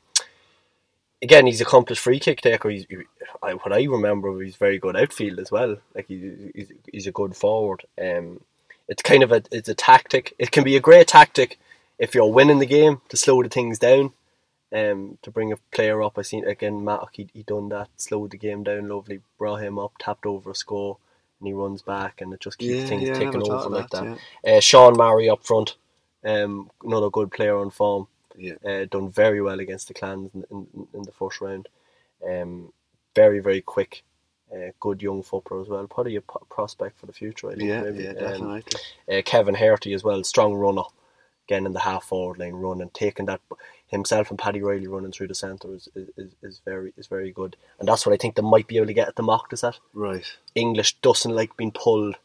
again, 1.23 1.47
he's 1.47 1.61
accomplished 1.61 2.03
free 2.03 2.21
kick 2.21 2.41
taker. 2.41 2.71
He's, 2.71 2.87
he, 2.89 2.99
I, 3.43 3.55
what 3.55 3.73
I 3.73 3.85
remember, 3.85 4.41
he's 4.41 4.57
very 4.57 4.79
good 4.79 4.97
outfield 4.97 5.39
as 5.39 5.51
well. 5.51 5.79
Like 5.95 6.07
he, 6.09 6.51
he's, 6.55 6.73
he's 6.91 7.07
a 7.07 7.13
good 7.13 7.37
forward. 7.37 7.85
Um, 8.01 8.41
it's 8.89 9.03
kind 9.03 9.23
of 9.23 9.33
a 9.33 9.43
it's 9.51 9.69
a 9.69 9.75
tactic. 9.75 10.35
It 10.39 10.51
can 10.51 10.65
be 10.65 10.77
a 10.77 10.81
great 10.81 11.09
tactic 11.09 11.59
if 11.99 12.15
you're 12.15 12.33
winning 12.33 12.59
the 12.59 12.67
game 12.67 13.01
to 13.09 13.17
slow 13.17 13.43
the 13.43 13.49
things 13.49 13.79
down. 13.79 14.13
Um, 14.77 15.19
to 15.23 15.31
bring 15.31 15.53
a 15.53 15.57
player 15.73 16.03
up, 16.03 16.19
I 16.19 16.23
seen 16.23 16.47
again 16.47 16.85
Mattock. 16.85 17.13
He 17.17 17.29
he 17.33 17.43
done 17.45 17.69
that, 17.71 17.89
slowed 17.97 18.33
the 18.33 18.37
game 18.37 18.63
down 18.65 18.89
lovely, 18.89 19.21
brought 19.39 19.63
him 19.63 19.79
up, 19.79 19.95
tapped 19.99 20.27
over 20.27 20.51
a 20.51 20.55
score, 20.55 20.99
and 21.41 21.47
he 21.49 21.55
runs 21.55 21.83
back, 21.83 22.21
and 22.21 22.33
it 22.35 22.41
just 22.41 22.59
keeps 22.59 22.83
Yeah, 22.83 22.89
things 22.89 23.09
yeah, 23.09 23.19
ticking 23.19 23.43
over 23.43 23.69
like 23.71 23.91
that, 23.91 23.91
that. 23.91 24.21
Uh, 24.47 24.61
Sean 24.61 24.97
Murray 24.97 25.29
up 25.31 25.45
front, 25.45 25.77
um, 26.25 26.71
another 26.85 27.11
good 27.11 27.31
player 27.31 27.57
on 27.57 27.71
form. 27.71 28.09
Yeah. 28.37 28.55
Uh, 28.65 28.85
done 28.91 29.11
very 29.11 29.41
well 29.41 29.61
against 29.61 29.89
the 29.89 29.95
clans 29.95 30.31
in, 30.35 30.45
in, 30.51 30.89
in 30.95 31.03
the 31.03 31.13
first 31.13 31.41
round. 31.41 31.69
Um, 32.29 32.73
very 33.15 33.39
very 33.41 33.63
quick, 33.63 34.03
uh, 34.53 34.73
good 34.81 35.01
young 35.03 35.23
footballer 35.23 35.63
as 35.63 35.69
well. 35.69 35.87
Probably 35.87 36.17
a 36.17 36.21
p- 36.21 36.47
prospect 36.51 36.99
for 36.99 37.07
the 37.07 37.13
future. 37.13 37.51
I 37.51 37.55
think, 37.55 37.71
Yeah, 37.71 37.81
maybe. 37.81 38.05
yeah, 38.05 38.13
Um, 38.15 38.19
definitely. 38.19 38.65
uh, 39.11 39.23
Kevin 39.25 39.55
Herty 39.55 39.95
as 39.95 40.05
well, 40.05 40.23
strong 40.25 40.55
runner, 40.55 40.85
again 41.47 41.67
in 41.67 41.73
the 41.73 41.81
half 41.81 42.05
forward 42.05 42.39
lane 42.39 42.55
run 42.55 42.81
and 42.81 42.93
taking 42.95 43.27
that 43.27 43.41
himself 43.87 44.31
and 44.31 44.39
Paddy 44.39 44.61
Riley 44.63 44.87
running 44.89 45.13
through 45.13 45.29
the 45.29 45.35
centre 45.35 45.73
is, 45.75 45.89
is, 45.95 46.09
is, 46.17 46.33
is 46.43 46.61
very 46.65 46.93
is 46.97 47.07
very 47.07 47.31
good, 47.31 47.57
and 47.79 47.89
that's 47.89 48.05
what 48.05 48.13
I 48.13 48.17
think 48.17 48.35
they 48.35 48.43
might 48.43 48.67
be 48.67 48.77
able 48.77 48.87
to 48.89 48.95
get 48.95 49.09
at 49.09 49.17
the 49.17 49.23
Mochtas 49.23 49.67
at. 49.67 49.79
right. 49.95 50.27
English 50.55 50.97
doesn't 51.01 51.35
like 51.35 51.57
being 51.57 51.73
pulled, 51.73 52.17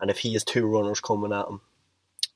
and 0.00 0.10
if 0.10 0.18
he 0.18 0.34
has 0.34 0.44
two 0.44 0.66
runners 0.66 1.00
coming 1.00 1.32
at 1.32 1.48
him, 1.48 1.60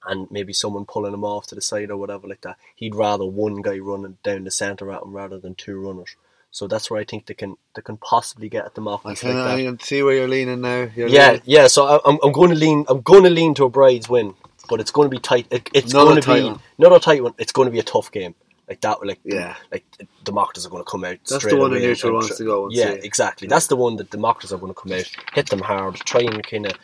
and 0.07 0.31
maybe 0.31 0.53
someone 0.55 0.87
pulling 0.87 1.13
him 1.13 1.25
off 1.25 1.47
to 1.49 1.55
the 1.55 1.61
side 1.61 1.91
or 1.91 1.99
whatever 1.99 2.27
like 2.27 2.41
that, 2.41 2.57
he'd 2.75 2.95
rather 2.95 3.25
one 3.27 3.61
guy 3.61 3.79
running 3.79 4.17
down 4.23 4.45
the 4.45 4.51
centre 4.51 4.91
at 4.91 5.03
him 5.03 5.13
rather 5.13 5.39
than 5.39 5.55
two 5.55 5.79
runners. 5.79 6.17
So 6.53 6.67
that's 6.67 6.91
where 6.91 7.01
I 7.01 7.05
think 7.05 7.27
they 7.27 7.35
can 7.35 7.57
they 7.77 7.83
can 7.83 7.97
possibly 7.99 8.49
get 8.49 8.65
at 8.65 8.75
the 8.75 8.81
I 8.83 8.85
Mochtas 8.87 9.21
can, 9.21 9.35
like. 9.37 9.47
I 9.61 9.63
can 9.65 9.79
see 9.81 10.03
where 10.03 10.15
you're 10.17 10.27
leaning 10.29 10.63
now. 10.63 10.89
You're 10.97 11.09
Yeah, 11.09 11.27
leaning- 11.33 11.43
yeah. 11.45 11.67
So 11.69 11.85
I, 11.87 12.01
I'm 12.09 12.19
I'm 12.25 12.33
going 12.33 12.51
to 12.51 12.57
lean 12.57 12.87
I'm 12.89 13.03
going 13.03 13.25
to 13.25 13.31
lean 13.31 13.55
to 13.55 13.65
a 13.67 13.69
Brides 13.71 14.09
win, 14.09 14.35
but 14.71 14.81
it's 14.81 14.93
going 14.93 15.11
to 15.11 15.15
be 15.15 15.21
tight. 15.21 15.49
It, 15.51 15.69
it's 15.75 15.93
going 15.93 16.23
to 16.23 16.35
be 16.35 16.55
not 16.79 16.97
a 16.97 17.01
tight 17.01 17.23
one. 17.23 17.35
It's 17.39 17.53
going 17.53 17.67
to 17.67 17.73
be 17.73 17.81
a 17.81 17.83
tough 17.83 18.11
game. 18.13 18.37
Like 18.69 18.81
that, 18.83 19.05
like 19.05 19.19
Yeah. 19.25 19.57
like 19.73 19.85
the 20.25 20.33
Mochtas 20.33 20.65
are 20.65 20.71
going 20.71 20.85
to 20.85 20.89
come 20.89 21.05
out. 21.05 21.19
That's 21.29 21.45
the 21.45 21.57
one 21.57 21.73
the 21.73 21.81
neutral 21.81 22.15
wants 22.15 22.39
to 22.39 22.45
go 22.45 22.69
yeah, 22.71 22.93
see. 22.93 23.01
exactly. 23.03 23.49
That's 23.49 23.67
the 23.67 23.75
one 23.75 23.97
that 23.97 24.13
the 24.13 24.17
Mochtas 24.17 24.53
are 24.53 24.59
going 24.59 24.73
to 24.73 24.81
come 24.81 24.93
out, 24.93 25.11
hit 25.35 25.51
them 25.51 25.59
hard, 25.61 25.97
try 25.97 26.21
and 26.21 26.41
kind 26.47 26.67
of 26.67 26.75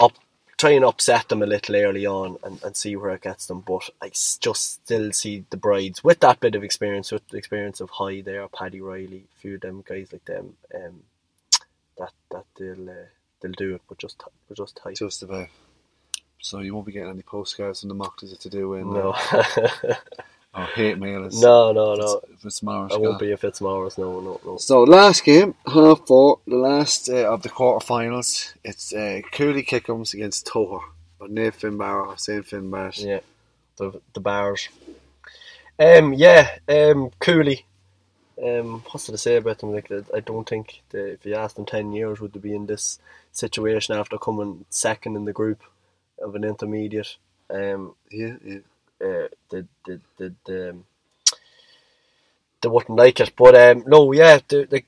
up, 0.00 0.14
try 0.58 0.70
and 0.70 0.84
upset 0.84 1.28
them 1.28 1.40
a 1.40 1.46
little 1.46 1.76
early 1.76 2.04
on, 2.04 2.36
and, 2.42 2.60
and 2.64 2.76
see 2.76 2.96
where 2.96 3.12
it 3.12 3.22
gets 3.22 3.46
them. 3.46 3.60
But 3.60 3.88
I 4.02 4.08
just 4.08 4.82
still 4.82 5.12
see 5.12 5.44
the 5.50 5.56
Brides 5.56 6.02
with 6.02 6.18
that 6.18 6.40
bit 6.40 6.56
of 6.56 6.64
experience, 6.64 7.12
with 7.12 7.28
the 7.28 7.36
experience 7.36 7.80
of 7.80 7.90
High 7.90 8.22
there, 8.22 8.48
Paddy 8.48 8.80
Riley, 8.80 9.26
a 9.36 9.40
few 9.40 9.54
of 9.54 9.60
them 9.60 9.84
guys 9.86 10.12
like 10.12 10.24
them. 10.24 10.56
Um, 10.74 11.04
that 11.96 12.12
that 12.32 12.44
they'll 12.58 12.90
uh, 12.90 13.06
they'll 13.40 13.52
do 13.52 13.76
it, 13.76 13.82
but 13.88 13.98
just 13.98 14.20
but 14.48 14.56
just 14.56 14.80
tight. 14.82 14.96
Just 14.96 15.22
about. 15.22 15.46
So 16.42 16.58
you 16.58 16.74
won't 16.74 16.86
be 16.86 16.92
getting 16.92 17.10
any 17.10 17.22
postcards 17.22 17.80
from 17.80 17.88
the 17.88 17.94
Mochtas 17.94 18.36
to 18.36 18.50
do 18.50 18.74
in. 18.74 18.92
No, 18.92 19.14
Or 20.54 20.64
hate 20.66 20.98
mail. 20.98 21.24
Is, 21.24 21.40
no, 21.40 21.72
no, 21.72 21.94
no. 21.94 22.20
Morris 22.62 22.92
I 22.92 22.98
won't 22.98 23.18
be 23.18 23.30
if 23.30 23.42
it's 23.42 23.60
Morris. 23.62 23.96
No, 23.96 24.20
no, 24.20 24.38
no. 24.44 24.58
So 24.58 24.82
last 24.82 25.24
game, 25.24 25.54
half 25.66 26.06
four, 26.06 26.40
the 26.46 26.56
last 26.56 27.08
uh, 27.08 27.32
of 27.32 27.42
the 27.42 27.48
quarterfinals. 27.48 28.52
It's 28.62 28.92
uh, 28.92 29.20
Cooley 29.30 29.62
Kickhams 29.62 30.12
against 30.12 30.46
Togher. 30.46 30.82
Or 31.20 31.28
Nave 31.28 31.56
Finbar 31.56 32.18
St 32.20 32.44
Finbar. 32.44 32.92
Yeah, 33.02 33.20
the 33.76 33.98
the 34.12 34.20
bars. 34.20 34.68
Um, 35.78 36.12
yeah, 36.12 36.58
um, 36.68 37.12
Cooley. 37.18 37.64
Um, 38.44 38.82
what's 38.90 39.06
to 39.06 39.16
say 39.16 39.36
about 39.36 39.58
them? 39.60 39.72
Like, 39.72 39.90
I 40.14 40.20
don't 40.20 40.46
think 40.46 40.82
that 40.90 41.12
if 41.12 41.24
you 41.24 41.34
asked 41.34 41.56
them 41.56 41.66
ten 41.66 41.92
years, 41.92 42.20
would 42.20 42.32
they 42.34 42.40
be 42.40 42.54
in 42.54 42.66
this 42.66 42.98
situation 43.30 43.96
after 43.96 44.18
coming 44.18 44.66
second 44.68 45.16
in 45.16 45.24
the 45.24 45.32
group 45.32 45.62
of 46.22 46.34
an 46.34 46.44
intermediate? 46.44 47.16
Um, 47.50 47.94
Yeah, 48.10 48.36
yeah. 48.44 48.58
uh, 49.04 49.28
they, 49.50 49.64
they, 49.86 49.98
they, 50.18 50.30
they, 50.46 50.68
um, 50.70 50.84
they 52.60 52.68
wouldn't 52.68 52.98
like 52.98 53.20
it. 53.20 53.32
But 53.36 53.54
um, 53.56 53.84
no, 53.86 54.12
yeah, 54.12 54.38
they, 54.48 54.64
they, 54.64 54.84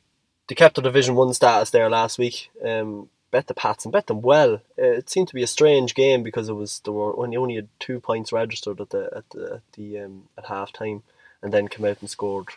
they 0.47 0.55
kept 0.55 0.77
the 0.77 0.83
Division 0.83 1.15
One 1.15 1.35
status 1.35 1.71
there 1.71 1.91
last 1.91 2.19
week. 2.19 2.51
Um, 2.65 3.09
bet 3.31 3.49
the 3.49 3.55
Pats 3.55 3.85
and 3.85 3.93
bet 3.93 4.07
them 4.07 4.23
well. 4.23 4.55
Uh, 4.79 4.93
it 5.01 5.11
seemed 5.11 5.29
to 5.29 5.35
be 5.35 5.43
a 5.43 5.47
strange 5.49 5.95
game 5.95 6.23
because 6.23 6.49
it 6.49 6.53
was 6.55 6.81
there 6.85 6.93
were 6.93 7.17
only 7.19 7.37
only 7.37 7.57
had 7.57 7.69
two 7.81 7.99
points 8.01 8.33
registered 8.33 8.81
at 8.81 8.91
the 8.91 9.11
at 9.17 9.29
the 9.31 9.55
at 9.55 9.73
the 9.77 9.99
um, 10.01 10.25
at 10.39 10.47
half 10.47 10.73
time, 10.73 11.03
and 11.43 11.53
then 11.53 11.69
came 11.69 11.85
out 11.85 12.01
and 12.01 12.09
scored 12.11 12.49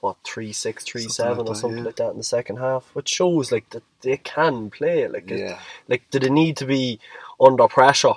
what 0.00 0.16
three 0.24 0.52
six 0.52 0.84
three 0.84 1.02
Something 1.02 1.12
seven 1.14 1.38
like 1.38 1.46
or 1.46 1.54
that, 1.54 1.60
something 1.60 1.78
yeah. 1.78 1.84
like 1.84 1.96
that 1.96 2.10
in 2.12 2.16
the 2.18 2.22
second 2.22 2.56
half, 2.56 2.84
which 2.94 3.08
shows 3.08 3.50
like 3.52 3.68
that 3.70 3.82
they 4.02 4.16
can 4.16 4.70
play. 4.70 5.06
Like 5.08 5.30
it- 5.30 5.40
Yeah. 5.40 5.58
like 5.88 6.08
did 6.10 6.24
it 6.24 6.32
need 6.32 6.56
to 6.58 6.66
be 6.66 7.00
under 7.40 7.68
pressure? 7.68 8.14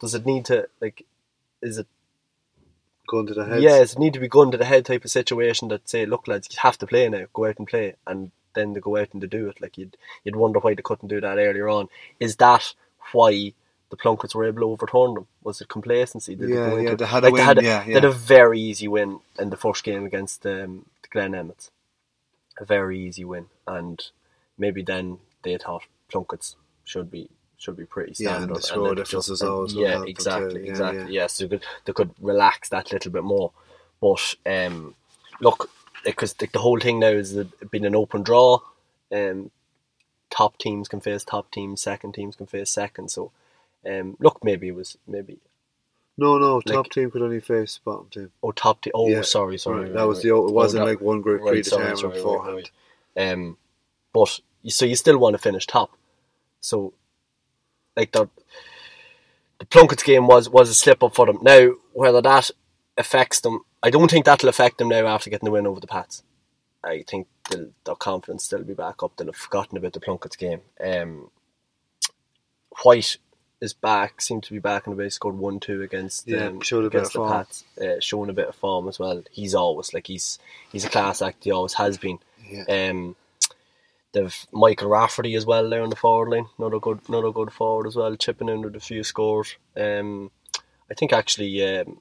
Does 0.00 0.14
it 0.14 0.26
need 0.26 0.44
to 0.46 0.68
like? 0.80 1.06
Is 1.60 1.78
it 1.78 1.86
Going 3.08 3.26
to 3.26 3.34
the 3.34 3.46
head? 3.46 3.62
yeah, 3.62 3.76
it 3.76 3.98
need 3.98 4.12
to 4.12 4.20
be 4.20 4.28
going 4.28 4.50
to 4.50 4.58
the 4.58 4.66
head 4.66 4.84
type 4.84 5.02
of 5.02 5.10
situation 5.10 5.68
that 5.68 5.88
say, 5.88 6.04
look 6.04 6.28
lads, 6.28 6.46
you 6.52 6.58
have 6.60 6.76
to 6.78 6.86
play 6.86 7.08
now, 7.08 7.24
go 7.32 7.46
out 7.46 7.56
and 7.56 7.66
play, 7.66 7.94
and 8.06 8.30
then 8.54 8.74
they 8.74 8.80
go 8.80 8.98
out 8.98 9.08
and 9.14 9.22
they 9.22 9.26
do 9.26 9.48
it. 9.48 9.62
Like 9.62 9.78
you'd 9.78 9.96
you'd 10.24 10.36
wonder 10.36 10.58
why 10.58 10.74
they 10.74 10.82
couldn't 10.82 11.08
do 11.08 11.20
that 11.22 11.38
earlier 11.38 11.70
on. 11.70 11.88
Is 12.20 12.36
that 12.36 12.74
why 13.12 13.54
the 13.88 13.96
Plunketts 13.96 14.34
were 14.34 14.44
able 14.44 14.60
to 14.60 14.66
overturn 14.66 15.14
them? 15.14 15.26
Was 15.42 15.62
it 15.62 15.70
complacency? 15.70 16.34
Did 16.34 16.50
Yeah, 16.50 16.68
go 16.68 16.76
yeah, 16.76 16.94
they 16.96 17.06
had 17.06 17.24
a 17.24 17.26
like 17.26 17.36
they 17.36 17.42
had 17.42 17.58
a, 17.58 17.62
yeah, 17.62 17.84
they 17.86 17.94
had 17.94 18.04
a 18.04 18.12
very 18.12 18.60
easy 18.60 18.88
win 18.88 19.20
in 19.38 19.48
the 19.48 19.56
first 19.56 19.84
game 19.84 20.04
against 20.04 20.44
um, 20.44 20.84
the 21.00 21.08
Glen 21.10 21.34
Emmets. 21.34 21.70
A 22.60 22.66
very 22.66 23.00
easy 23.00 23.24
win, 23.24 23.46
and 23.66 24.04
maybe 24.58 24.82
then 24.82 25.20
they 25.44 25.56
thought 25.56 25.84
Plunketts 26.12 26.56
should 26.84 27.10
be 27.10 27.30
should 27.58 27.76
be 27.76 27.84
pretty 27.84 28.12
Yeah, 28.18 28.30
standard. 28.36 28.46
and 28.48 28.56
the 28.56 28.62
score 28.62 28.94
difference 28.94 29.28
is 29.28 29.42
always 29.42 29.74
yeah, 29.74 30.02
exactly. 30.04 30.64
Yeah, 30.64 30.70
exactly. 30.70 31.00
yeah. 31.14 31.22
Yes, 31.22 31.38
they 31.38 31.48
could 31.48 31.62
they 31.84 31.92
could 31.92 32.10
relax 32.20 32.68
that 32.70 32.92
little 32.92 33.10
bit 33.12 33.24
more. 33.24 33.50
But 34.00 34.34
um, 34.46 34.94
look, 35.40 35.68
because 36.04 36.32
the, 36.34 36.46
the 36.46 36.60
whole 36.60 36.78
thing 36.78 37.00
now 37.00 37.08
is 37.08 37.32
been 37.70 37.84
an 37.84 37.96
open 37.96 38.22
draw. 38.22 38.60
Um, 39.12 39.50
top 40.30 40.56
teams 40.58 40.86
can 40.88 41.00
face 41.00 41.24
top 41.24 41.50
teams, 41.50 41.80
second 41.82 42.12
teams 42.12 42.36
can 42.36 42.46
face 42.46 42.70
second. 42.70 43.10
So, 43.10 43.32
um, 43.84 44.16
look, 44.20 44.44
maybe 44.44 44.68
it 44.68 44.74
was 44.76 44.96
maybe 45.08 45.38
No, 46.16 46.38
no, 46.38 46.60
top 46.60 46.90
team 46.90 47.10
could 47.10 47.22
only 47.22 47.40
face 47.40 47.80
bottom 47.84 48.06
team. 48.10 48.30
oh 48.42 48.52
top 48.52 48.82
team. 48.82 48.92
Oh, 48.94 49.08
Yeah, 49.08 49.22
sorry, 49.22 49.58
sorry. 49.58 49.76
right, 49.78 49.84
right, 49.86 49.94
that 49.94 50.06
was 50.06 50.18
right. 50.18 50.30
the. 50.30 50.36
It 50.36 50.52
wasn't 50.52 50.82
Oh, 50.82 50.86
that- 50.86 50.92
like 50.92 51.00
one 51.00 51.22
group 51.22 51.40
right, 51.40 51.66
sorry, 51.66 51.86
predetermined 51.86 51.98
sorry, 51.98 52.10
right, 52.12 52.16
beforehand. 52.16 52.70
Um, 53.16 53.56
but 54.12 54.40
so 54.68 54.84
you 54.84 54.94
still 54.94 55.18
want 55.18 55.34
to 55.34 55.38
finish 55.42 55.66
top. 55.66 55.90
So, 56.60 56.92
like 57.98 58.12
the 58.12 58.28
the 59.58 59.66
Plunketts 59.66 60.04
game 60.04 60.26
was 60.26 60.48
was 60.48 60.70
a 60.70 60.74
slip 60.74 61.02
up 61.02 61.14
for 61.14 61.26
them. 61.26 61.38
Now, 61.42 61.72
whether 61.92 62.22
that 62.22 62.50
affects 62.96 63.40
them, 63.40 63.60
I 63.82 63.90
don't 63.90 64.10
think 64.10 64.24
that'll 64.24 64.48
affect 64.48 64.78
them 64.78 64.88
now 64.88 65.06
after 65.06 65.30
getting 65.30 65.46
the 65.46 65.50
win 65.50 65.66
over 65.66 65.80
the 65.80 65.86
Pats. 65.86 66.22
I 66.84 67.02
think 67.02 67.26
they'll, 67.50 67.70
their 67.84 67.96
confidence 67.96 68.44
still 68.44 68.62
be 68.62 68.74
back 68.74 69.02
up. 69.02 69.16
They'll 69.16 69.26
have 69.26 69.36
forgotten 69.36 69.76
about 69.76 69.92
the 69.94 70.00
Plunkett's 70.00 70.36
game. 70.36 70.60
Um, 70.82 71.30
White 72.84 73.18
is 73.60 73.72
back, 73.72 74.20
seemed 74.20 74.44
to 74.44 74.52
be 74.52 74.60
back 74.60 74.86
in 74.86 74.92
the 74.92 75.02
base, 75.02 75.16
scored 75.16 75.36
1 75.36 75.58
2 75.58 75.82
against, 75.82 76.28
Yeah, 76.28 76.46
um, 76.46 76.60
showed 76.60 76.84
a 76.84 76.90
bit 76.90 77.02
of 77.02 77.12
the 77.12 77.18
form. 77.18 77.32
Pats, 77.32 77.64
uh, 77.82 77.98
showing 77.98 78.30
a 78.30 78.34
bit 78.34 78.46
of 78.48 78.54
form 78.54 78.86
as 78.88 79.00
well. 79.00 79.24
He's 79.32 79.56
always 79.56 79.92
like 79.92 80.06
he's 80.06 80.38
he's 80.70 80.84
a 80.84 80.88
class 80.88 81.20
act, 81.20 81.42
he 81.42 81.50
always 81.50 81.74
has 81.74 81.98
been. 81.98 82.20
Yeah. 82.48 82.90
Um, 82.90 83.16
they've 84.12 84.46
Michael 84.52 84.88
Rafferty 84.88 85.34
as 85.34 85.46
well 85.46 85.68
there 85.68 85.82
on 85.82 85.90
the 85.90 85.96
forward 85.96 86.30
line, 86.30 86.46
another 86.58 86.78
good 86.78 87.00
another 87.08 87.32
good 87.32 87.52
forward 87.52 87.86
as 87.86 87.96
well, 87.96 88.16
chipping 88.16 88.48
in 88.48 88.62
with 88.62 88.76
a 88.76 88.80
few 88.80 89.04
scores. 89.04 89.56
Um, 89.76 90.30
I 90.90 90.94
think 90.94 91.12
actually 91.12 91.62
um, 91.64 92.00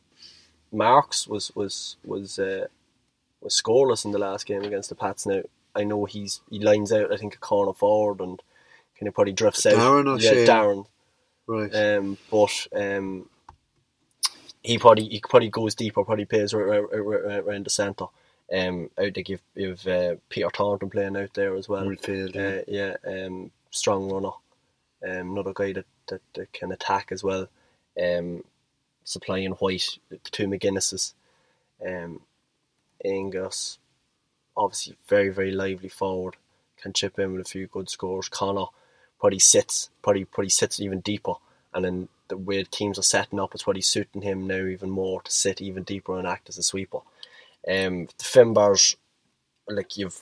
Marks 0.71 1.27
was 1.27 1.51
was 1.55 1.97
was 2.05 2.39
uh, 2.39 2.67
was 3.41 3.61
scoreless 3.61 4.05
in 4.05 4.11
the 4.11 4.19
last 4.19 4.45
game 4.45 4.63
against 4.63 4.89
the 4.89 4.95
Pats. 4.95 5.25
Now 5.25 5.41
I 5.75 5.83
know 5.83 6.05
he's 6.05 6.41
he 6.49 6.59
lines 6.59 6.91
out 6.91 7.13
I 7.13 7.17
think 7.17 7.35
a 7.35 7.39
corner 7.39 7.73
forward 7.73 8.21
and 8.21 8.41
kind 8.99 9.07
of 9.07 9.13
probably 9.13 9.33
drifts 9.33 9.65
out. 9.65 9.73
Darren 9.73 10.07
or 10.07 10.19
yeah, 10.19 10.31
Shane? 10.31 10.47
Darren. 10.47 10.85
Right. 11.45 11.73
Um, 11.73 12.17
but 12.29 12.67
um, 12.75 13.29
he 14.63 14.77
probably 14.77 15.05
he 15.05 15.21
probably 15.21 15.49
goes 15.49 15.75
deeper, 15.75 16.03
probably 16.03 16.25
plays 16.25 16.53
right 16.53 16.67
around 16.67 17.65
the 17.65 17.69
centre. 17.69 18.07
Um, 18.53 18.89
out 18.97 19.13
there 19.13 19.23
you've, 19.27 19.41
you've 19.55 19.87
uh, 19.87 20.15
Peter 20.29 20.49
Thornton 20.49 20.89
playing 20.89 21.17
out 21.17 21.33
there 21.33 21.55
as 21.55 21.67
well. 21.67 21.85
Midfield, 21.85 22.35
yeah. 22.35 22.41
Uh, 22.87 22.95
yeah, 23.05 23.25
um, 23.25 23.51
strong 23.71 24.09
runner. 24.09 24.31
Um, 25.05 25.31
another 25.31 25.53
guy 25.53 25.73
that, 25.73 25.85
that, 26.07 26.21
that 26.33 26.53
can 26.53 26.71
attack 26.71 27.11
as 27.11 27.23
well. 27.23 27.49
um, 28.01 28.43
supplying 29.03 29.51
White, 29.51 29.97
the 30.09 30.17
two 30.17 30.47
McGuinnesses, 30.47 31.13
um, 31.85 32.21
Angus, 33.03 33.79
obviously 34.55 34.95
very 35.07 35.29
very 35.29 35.51
lively 35.51 35.89
forward, 35.89 36.35
can 36.81 36.93
chip 36.93 37.19
in 37.19 37.33
with 37.33 37.41
a 37.41 37.49
few 37.49 37.67
good 37.67 37.89
scores. 37.89 38.29
Connor 38.29 38.67
probably 39.19 39.39
sits, 39.39 39.89
probably 40.01 40.25
probably 40.25 40.49
sits 40.49 40.79
even 40.79 40.99
deeper, 41.01 41.33
and 41.73 41.85
then 41.85 42.09
the 42.27 42.37
way 42.37 42.63
teams 42.63 42.99
are 42.99 43.03
setting 43.03 43.39
up, 43.39 43.53
it's 43.53 43.63
probably 43.63 43.81
suiting 43.81 44.21
him 44.21 44.47
now 44.47 44.65
even 44.65 44.89
more 44.89 45.21
to 45.21 45.31
sit 45.31 45.61
even 45.61 45.83
deeper 45.83 46.17
and 46.17 46.27
act 46.27 46.49
as 46.49 46.57
a 46.57 46.63
sweeper. 46.63 46.99
Um, 47.69 48.05
the 48.17 48.23
Finbars, 48.23 48.95
like 49.67 49.97
you've 49.97 50.19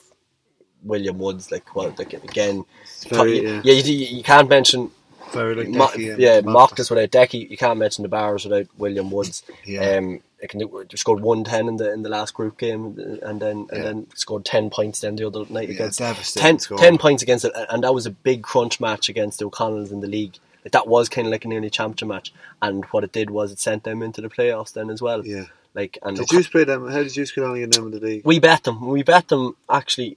William 0.82 1.18
Woods, 1.18 1.50
like 1.50 1.74
well, 1.74 1.94
like 1.98 2.12
again, 2.12 2.64
Very, 3.08 3.42
yeah, 3.44 3.60
yeah. 3.64 3.72
you, 3.74 3.94
you 4.18 4.22
can't 4.22 4.48
mention 4.48 4.90
like 5.34 5.66
and 5.66 5.74
yeah. 5.74 6.40
Mochtas 6.40 6.90
without 6.90 7.10
Decky. 7.10 7.48
You 7.50 7.56
can't 7.56 7.78
mention 7.78 8.02
the 8.02 8.08
Bars 8.08 8.44
without 8.44 8.66
William 8.78 9.10
Woods. 9.10 9.42
Yeah. 9.64 9.96
Um, 9.96 10.20
it 10.40 10.50
can 10.50 10.60
scored 10.96 11.20
one 11.20 11.44
ten 11.44 11.66
in 11.68 11.76
the 11.76 11.92
in 11.92 12.02
the 12.02 12.08
last 12.08 12.34
group 12.34 12.58
game, 12.58 12.98
and 13.22 13.40
then 13.40 13.66
and 13.70 13.70
Yeah. 13.72 13.82
then 13.82 14.06
scored 14.14 14.44
ten 14.44 14.70
points 14.70 15.00
then 15.00 15.16
the 15.16 15.26
other 15.26 15.44
night 15.48 15.68
Yeah, 15.68 15.74
against 15.76 15.98
devastating 15.98 16.42
10, 16.42 16.58
score. 16.58 16.78
10 16.78 16.98
points 16.98 17.22
against 17.22 17.44
it, 17.46 17.52
and 17.70 17.82
that 17.84 17.94
was 17.94 18.06
a 18.06 18.10
big 18.10 18.42
crunch 18.42 18.78
match 18.80 19.08
against 19.08 19.38
the 19.38 19.46
O'Connells 19.46 19.90
in 19.92 20.00
the 20.00 20.06
league. 20.06 20.36
Like 20.64 20.72
that 20.72 20.86
was 20.88 21.08
kind 21.08 21.26
of 21.26 21.30
like 21.32 21.44
a 21.44 21.48
nearly 21.48 21.70
championship 21.70 22.08
match, 22.08 22.32
and 22.60 22.84
what 22.86 23.02
it 23.04 23.12
did 23.12 23.30
was 23.30 23.50
it 23.50 23.58
sent 23.58 23.84
them 23.84 24.02
into 24.02 24.20
the 24.20 24.28
playoffs 24.28 24.72
then 24.72 24.90
as 24.90 25.00
well. 25.00 25.26
Yeah. 25.26 25.44
Like 25.76 25.98
and 26.02 26.16
Did 26.16 26.32
you 26.32 26.42
play 26.42 26.64
them? 26.64 26.88
How 26.88 27.02
did 27.02 27.14
you 27.14 27.26
get 27.26 27.44
on 27.44 27.54
against 27.54 27.78
them 27.78 27.92
in 27.92 28.00
the 28.00 28.00
league? 28.00 28.22
we 28.24 28.40
bet 28.40 28.64
them. 28.64 28.86
We 28.86 29.02
bet 29.02 29.28
them 29.28 29.56
actually. 29.68 30.16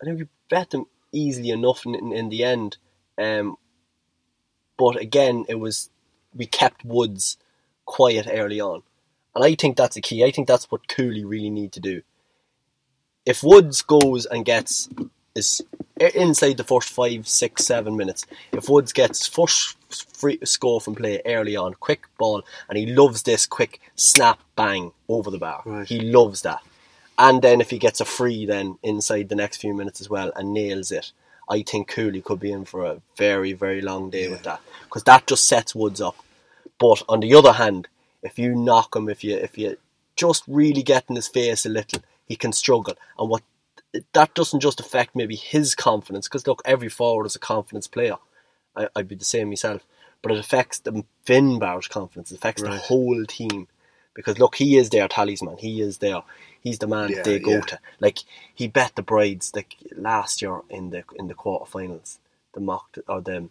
I 0.00 0.06
think 0.06 0.18
we 0.18 0.28
bet 0.48 0.70
them 0.70 0.86
easily 1.12 1.50
enough 1.50 1.84
in, 1.84 1.94
in, 1.94 2.12
in 2.12 2.28
the 2.30 2.42
end. 2.42 2.78
Um, 3.18 3.56
but 4.78 4.96
again, 4.96 5.44
it 5.46 5.56
was 5.56 5.90
we 6.34 6.46
kept 6.46 6.86
Woods 6.86 7.36
quiet 7.84 8.26
early 8.32 8.62
on, 8.62 8.82
and 9.34 9.44
I 9.44 9.54
think 9.56 9.76
that's 9.76 9.96
the 9.96 10.00
key. 10.00 10.24
I 10.24 10.30
think 10.30 10.48
that's 10.48 10.70
what 10.70 10.88
Cooley 10.88 11.22
really 11.22 11.50
need 11.50 11.72
to 11.72 11.80
do. 11.80 12.00
If 13.26 13.42
Woods 13.42 13.82
goes 13.82 14.24
and 14.24 14.42
gets 14.42 14.88
is 15.34 15.60
inside 16.08 16.56
the 16.56 16.64
first 16.64 16.88
five, 16.88 17.28
six, 17.28 17.64
seven 17.64 17.96
minutes, 17.96 18.26
if 18.52 18.68
Woods 18.68 18.92
gets 18.92 19.26
first 19.26 19.76
free 20.14 20.38
score 20.44 20.80
from 20.80 20.94
play 20.94 21.20
early 21.26 21.56
on, 21.56 21.74
quick 21.74 22.06
ball, 22.18 22.42
and 22.68 22.78
he 22.78 22.86
loves 22.86 23.22
this 23.22 23.46
quick 23.46 23.80
snap 23.94 24.40
bang 24.56 24.92
over 25.08 25.30
the 25.30 25.38
bar. 25.38 25.62
Right. 25.64 25.86
He 25.86 26.00
loves 26.00 26.42
that. 26.42 26.62
And 27.18 27.42
then 27.42 27.60
if 27.60 27.70
he 27.70 27.78
gets 27.78 28.00
a 28.00 28.04
free 28.04 28.46
then 28.46 28.78
inside 28.82 29.28
the 29.28 29.36
next 29.36 29.58
few 29.58 29.74
minutes 29.74 30.00
as 30.00 30.08
well 30.08 30.32
and 30.34 30.54
nails 30.54 30.90
it, 30.90 31.12
I 31.48 31.62
think 31.62 31.88
Cooley 31.88 32.22
could 32.22 32.40
be 32.40 32.52
in 32.52 32.64
for 32.64 32.84
a 32.84 33.02
very, 33.16 33.52
very 33.52 33.80
long 33.80 34.10
day 34.10 34.28
with 34.28 34.42
that. 34.44 34.60
Because 34.84 35.04
that 35.04 35.26
just 35.26 35.46
sets 35.46 35.74
Woods 35.74 36.00
up. 36.00 36.16
But 36.78 37.02
on 37.08 37.20
the 37.20 37.34
other 37.34 37.52
hand, 37.52 37.88
if 38.22 38.38
you 38.38 38.54
knock 38.54 38.96
him, 38.96 39.08
if 39.08 39.22
you 39.22 39.36
if 39.36 39.58
you 39.58 39.76
just 40.16 40.44
really 40.46 40.82
get 40.82 41.04
in 41.08 41.16
his 41.16 41.28
face 41.28 41.66
a 41.66 41.68
little, 41.68 42.02
he 42.26 42.36
can 42.36 42.52
struggle. 42.52 42.94
And 43.18 43.28
what 43.28 43.42
that 44.12 44.34
doesn't 44.34 44.60
just 44.60 44.80
affect 44.80 45.14
maybe 45.16 45.36
his 45.36 45.74
confidence, 45.74 46.28
because 46.28 46.46
look, 46.46 46.62
every 46.64 46.88
forward 46.88 47.26
is 47.26 47.36
a 47.36 47.40
confidence 47.40 47.86
player. 47.86 48.16
I, 48.76 48.88
I'd 48.96 49.08
be 49.08 49.14
the 49.14 49.24
same 49.24 49.48
myself. 49.48 49.82
But 50.22 50.32
it 50.32 50.38
affects 50.38 50.78
the 50.78 51.04
Finbar's 51.26 51.88
confidence, 51.88 52.30
it 52.30 52.36
affects 52.36 52.62
the 52.62 52.70
whole 52.70 53.24
team. 53.26 53.68
Because 54.14 54.38
look, 54.38 54.56
he 54.56 54.76
is 54.76 54.90
their 54.90 55.08
talisman. 55.08 55.56
He 55.56 55.80
is 55.80 55.98
there. 55.98 56.20
He's 56.60 56.78
the 56.78 56.86
man 56.86 57.10
Yeah, 57.10 57.22
they 57.22 57.38
go 57.38 57.52
yeah. 57.54 57.60
to. 57.62 57.78
Like 57.98 58.18
he 58.54 58.68
bet 58.68 58.94
the 58.94 59.02
brides 59.02 59.52
like 59.54 59.74
last 59.96 60.42
year 60.42 60.60
in 60.68 60.90
the 60.90 61.02
in 61.16 61.28
the 61.28 61.34
quarterfinals. 61.34 62.18
The 62.52 62.60
mock 62.60 62.98
or 63.08 63.22
the 63.22 63.48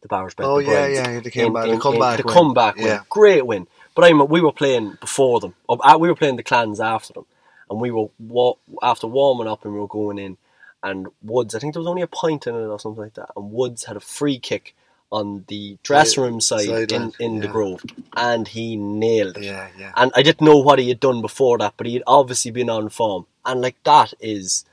the 0.00 0.08
Bowers 0.08 0.34
bet 0.34 0.46
Oh, 0.46 0.58
the 0.60 0.64
yeah, 0.66 0.70
brides. 0.86 0.94
yeah, 0.94 1.20
they 1.20 1.30
came 1.30 1.52
back- 1.52 1.68
the 1.68 1.78
comeback 1.78 2.16
the 2.18 2.22
comeback 2.22 2.76
win. 2.76 2.86
Yeah. 2.86 3.00
Great 3.10 3.44
win. 3.44 3.66
But 3.96 4.04
I 4.04 4.12
mean, 4.12 4.28
we 4.28 4.40
were 4.40 4.52
playing 4.52 4.96
before 5.00 5.40
them. 5.40 5.54
Uh, 5.68 5.98
we 6.00 6.08
were 6.08 6.14
playing 6.14 6.36
the 6.36 6.44
clans 6.44 6.78
after 6.78 7.12
them, 7.14 7.26
and 7.70 7.80
we 7.80 7.90
were 7.90 8.08
wa- 8.18 8.56
after 8.82 9.06
warming 9.06 9.48
up 9.48 9.64
and 9.64 9.74
we 9.74 9.80
were 9.80 9.88
going 9.88 10.18
in. 10.18 10.38
And 10.82 11.08
Woods, 11.22 11.54
I 11.54 11.60
think 11.60 11.74
there 11.74 11.80
was 11.80 11.88
only 11.88 12.02
a 12.02 12.08
point 12.08 12.46
in 12.46 12.54
it 12.54 12.58
or 12.58 12.80
something 12.80 13.02
like 13.04 13.14
that. 13.14 13.30
And 13.36 13.52
Woods 13.52 13.84
had 13.84 13.96
a 13.96 14.00
free 14.00 14.38
kick 14.38 14.74
on 15.12 15.44
the 15.48 15.78
dressing 15.82 16.24
room 16.24 16.40
side 16.40 16.92
in, 16.92 17.14
in 17.20 17.40
the. 17.40 17.48
Grove, 17.48 17.84
and 18.16 18.48
he 18.48 18.76
nailed 18.76 19.38
it. 19.38 19.44
Yeah, 19.44 19.68
yeah. 19.78 19.92
And 19.96 20.12
I 20.16 20.22
didn't 20.22 20.46
know 20.46 20.58
what 20.58 20.78
he 20.80 20.88
had 20.88 21.00
done 21.00 21.22
before 21.22 21.58
that, 21.58 21.74
but 21.76 21.86
he 21.86 21.94
had 21.94 22.04
obviously 22.06 22.50
been 22.52 22.70
on 22.70 22.88
form. 22.90 23.26
And 23.44 23.60
like 23.60 23.76
that 23.84 24.14
is, 24.20 24.64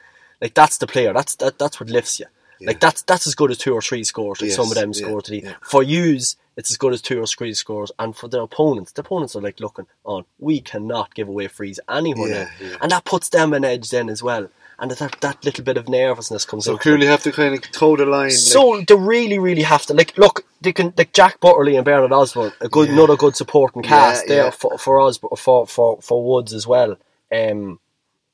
like 0.42 0.54
that's 0.56 0.78
the 0.80 0.88
player. 0.88 1.14
That's 1.14 1.36
that. 1.38 1.60
That's 1.60 1.80
what 1.80 1.90
lifts 1.90 2.20
you. 2.20 2.28
Like 2.62 2.80
that's 2.80 3.02
that's 3.04 3.28
as 3.28 3.36
good 3.36 3.52
as 3.52 3.58
two 3.58 3.74
or 3.74 3.82
three 3.82 4.04
scores. 4.04 4.42
Like 4.42 4.50
Yes, 4.50 4.56
some 4.58 4.68
of 4.70 4.76
them 4.76 4.92
yeah, 4.94 5.06
score 5.08 5.22
today. 5.22 5.42
yeah. 5.48 5.54
For 5.62 5.84
yous, 5.84 6.36
it's 6.58 6.72
as 6.72 6.78
good 6.78 6.94
as 6.94 7.02
two 7.02 7.20
or 7.22 7.28
three 7.28 7.54
scores. 7.54 7.92
And 8.00 8.16
for 8.16 8.28
their 8.30 8.42
opponents, 8.42 8.92
the 8.94 9.02
opponents 9.02 9.36
are 9.36 9.42
like 9.42 9.60
looking 9.60 9.88
on. 10.06 10.26
We 10.40 10.62
cannot 10.62 11.14
give 11.16 11.28
away 11.28 11.48
frees 11.48 11.80
anywhere 11.90 12.50
Yeah, 12.62 12.68
yeah. 12.70 12.78
and 12.82 12.92
that 12.92 13.04
puts 13.06 13.30
them 13.30 13.54
an 13.54 13.66
edge 13.66 13.90
then 13.90 14.10
as 14.10 14.24
well. 14.24 14.48
And 14.78 14.92
that 14.92 15.16
that 15.22 15.44
little 15.46 15.64
bit 15.64 15.78
of 15.78 15.88
nervousness 15.88 16.44
comes 16.46 16.66
So. 16.66 16.78
Cooley 16.78 17.06
have 17.08 17.24
to 17.24 17.32
kind 17.32 17.54
of 17.56 17.62
toe 17.72 17.96
the 17.96 18.06
line. 18.06 18.32
So 18.32 18.82
they 18.86 18.94
really, 18.96 19.40
really 19.40 19.62
have 19.64 19.86
to 19.88 19.94
like 19.94 20.18
look. 20.18 20.46
They 20.62 20.74
can 20.74 20.94
like 20.98 21.14
Jack 21.14 21.40
Butterley 21.40 21.76
and 21.78 21.86
Bernard 21.86 22.12
Osborne, 22.12 22.52
a 22.60 22.68
good, 22.68 22.88
Yeah. 22.90 22.96
another 22.96 23.16
good 23.16 23.36
supporting 23.38 23.84
cast 23.84 24.28
there 24.28 24.52
for 24.52 24.78
for 24.78 25.00
Osborne, 25.00 25.36
for 25.38 25.66
for 25.68 26.02
for 26.02 26.24
Woods 26.26 26.54
as 26.54 26.66
well. 26.68 26.98
Um, 27.32 27.80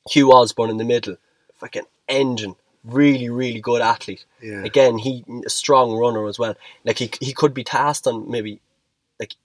Hugh 0.10 0.32
Osborne 0.32 0.72
in 0.72 0.78
the 0.78 0.84
middle, 0.84 1.18
fucking 1.58 1.86
engine, 2.08 2.56
really, 2.84 3.30
really 3.30 3.62
good 3.62 3.82
athlete. 3.82 4.26
Yeah. 4.42 4.64
Again, 4.64 4.98
he 4.98 5.24
a 5.46 5.50
strong 5.50 5.94
runner 5.98 6.28
as 6.28 6.40
well. 6.40 6.56
Like 6.84 7.00
he 7.00 7.12
he 7.20 7.34
could 7.34 7.54
be 7.54 7.64
tasked 7.64 8.08
on 8.08 8.30
maybe 8.30 8.60
like 9.20 9.36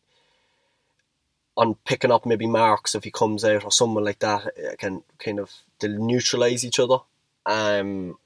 on 1.57 1.75
picking 1.87 2.11
up 2.13 2.27
maybe 2.27 2.47
marks 2.47 2.95
if 2.95 3.05
he 3.05 3.11
comes 3.11 3.45
out 3.45 3.65
or 3.65 3.73
someone 3.73 4.05
like 4.05 4.19
that 4.21 4.47
uh, 4.47 4.77
can 4.79 5.03
kind 5.19 5.41
of 5.41 5.53
they'll 5.81 5.99
neutralise 5.99 6.65
each 6.65 6.79
other. 6.79 6.99
Um, 7.45 8.19